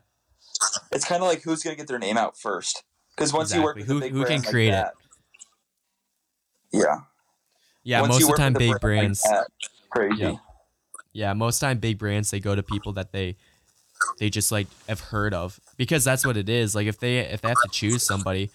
it's 0.92 1.06
kind 1.06 1.22
of 1.22 1.30
like 1.30 1.44
who's 1.44 1.62
gonna 1.64 1.76
get 1.76 1.88
their 1.88 2.00
name 2.00 2.18
out 2.18 2.38
first. 2.38 2.84
Because 3.16 3.32
once 3.32 3.54
you 3.54 3.64
work 3.64 3.76
with 3.78 3.86
Who- 3.88 4.00
who 4.02 4.26
can 4.26 4.42
brand 4.42 4.44
like 4.44 4.50
create 4.52 4.74
it? 4.74 4.88
Yeah, 6.72 7.00
yeah 7.84 8.02
Once 8.02 8.14
most 8.14 8.24
of 8.24 8.30
the 8.32 8.38
time 8.38 8.54
big 8.54 8.60
brand 8.60 8.74
like 8.74 8.82
brands 8.82 9.22
that, 9.24 9.48
crazy. 9.90 10.22
Yeah. 10.24 10.36
yeah 11.14 11.34
most 11.34 11.60
time 11.60 11.80
big 11.80 11.98
brands 11.98 12.32
they 12.32 12.40
go 12.40 12.56
to 12.56 12.64
people 12.64 12.94
that 12.94 13.12
they 13.12 13.36
they 14.20 14.30
just 14.30 14.52
like 14.52 14.68
have 14.88 15.00
heard 15.00 15.34
of 15.34 15.60
because 15.78 16.04
that's 16.04 16.26
what 16.26 16.38
it 16.38 16.50
is 16.50 16.76
like 16.76 16.88
if 16.88 17.00
they 17.00 17.20
if 17.20 17.42
they 17.42 17.48
have 17.50 17.58
to 17.64 17.70
choose 17.72 18.04
somebody 18.06 18.50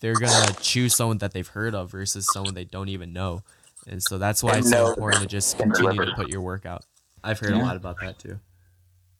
they're 0.00 0.14
gonna 0.14 0.52
choose 0.60 0.94
someone 0.96 1.18
that 1.18 1.32
they've 1.32 1.48
heard 1.48 1.74
of 1.74 1.90
versus 1.90 2.26
someone 2.32 2.54
they 2.54 2.64
don't 2.64 2.88
even 2.88 3.12
know 3.12 3.42
and 3.86 4.02
so 4.02 4.16
that's 4.18 4.42
why 4.42 4.52
And 4.52 4.60
it's 4.60 4.70
so 4.70 4.88
important 4.88 5.22
to 5.22 5.28
just 5.28 5.58
continue 5.58 6.04
to 6.04 6.12
put 6.14 6.28
your 6.28 6.40
work 6.40 6.64
out 6.64 6.84
i've 7.24 7.38
heard 7.38 7.52
a 7.52 7.58
lot 7.58 7.76
about 7.76 8.00
that 8.00 8.18
too 8.18 8.38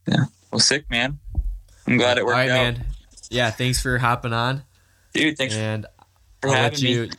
Yeah. 0.06 0.24
Well, 0.50 0.58
sick 0.60 0.88
man. 0.90 1.18
I'm 1.86 1.96
glad 1.98 2.16
it 2.18 2.24
worked 2.24 2.34
right 2.36 2.48
out, 2.50 2.54
man 2.74 2.86
yeah 3.30 3.50
thanks 3.50 3.80
for 3.82 3.98
hopping 3.98 4.32
on 4.32 4.62
dude. 5.12 5.36
Thanks 5.36 5.54
and 5.54 5.86
for 6.40 6.48
i'll 6.48 6.54
having 6.54 6.70
let 6.72 6.82
you 6.82 7.02
me. 7.02 7.10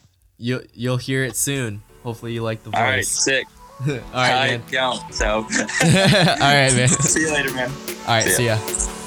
You 0.41 0.65
you'll 0.73 0.97
hear 0.97 1.23
it 1.23 1.35
soon 1.35 1.81
hopefully 2.03 2.33
you 2.33 2.41
like 2.41 2.63
the 2.63 2.71
voice. 2.71 2.79
All 2.79 2.85
right, 2.85 3.05
sick. 3.05 3.47
all 3.87 3.95
right 4.13 4.31
I 4.31 4.47
man 4.47 4.63
don't. 4.69 5.13
So, 5.13 5.27
all 5.37 5.43
right 5.43 6.73
man 6.75 6.87
see 7.11 7.21
you 7.21 7.33
later, 7.33 7.53
man. 7.53 7.71
all 8.01 8.07
right 8.07 8.23
See 8.23 8.31
see 8.31 8.45
ya. 8.45 8.57
ya 8.57 9.00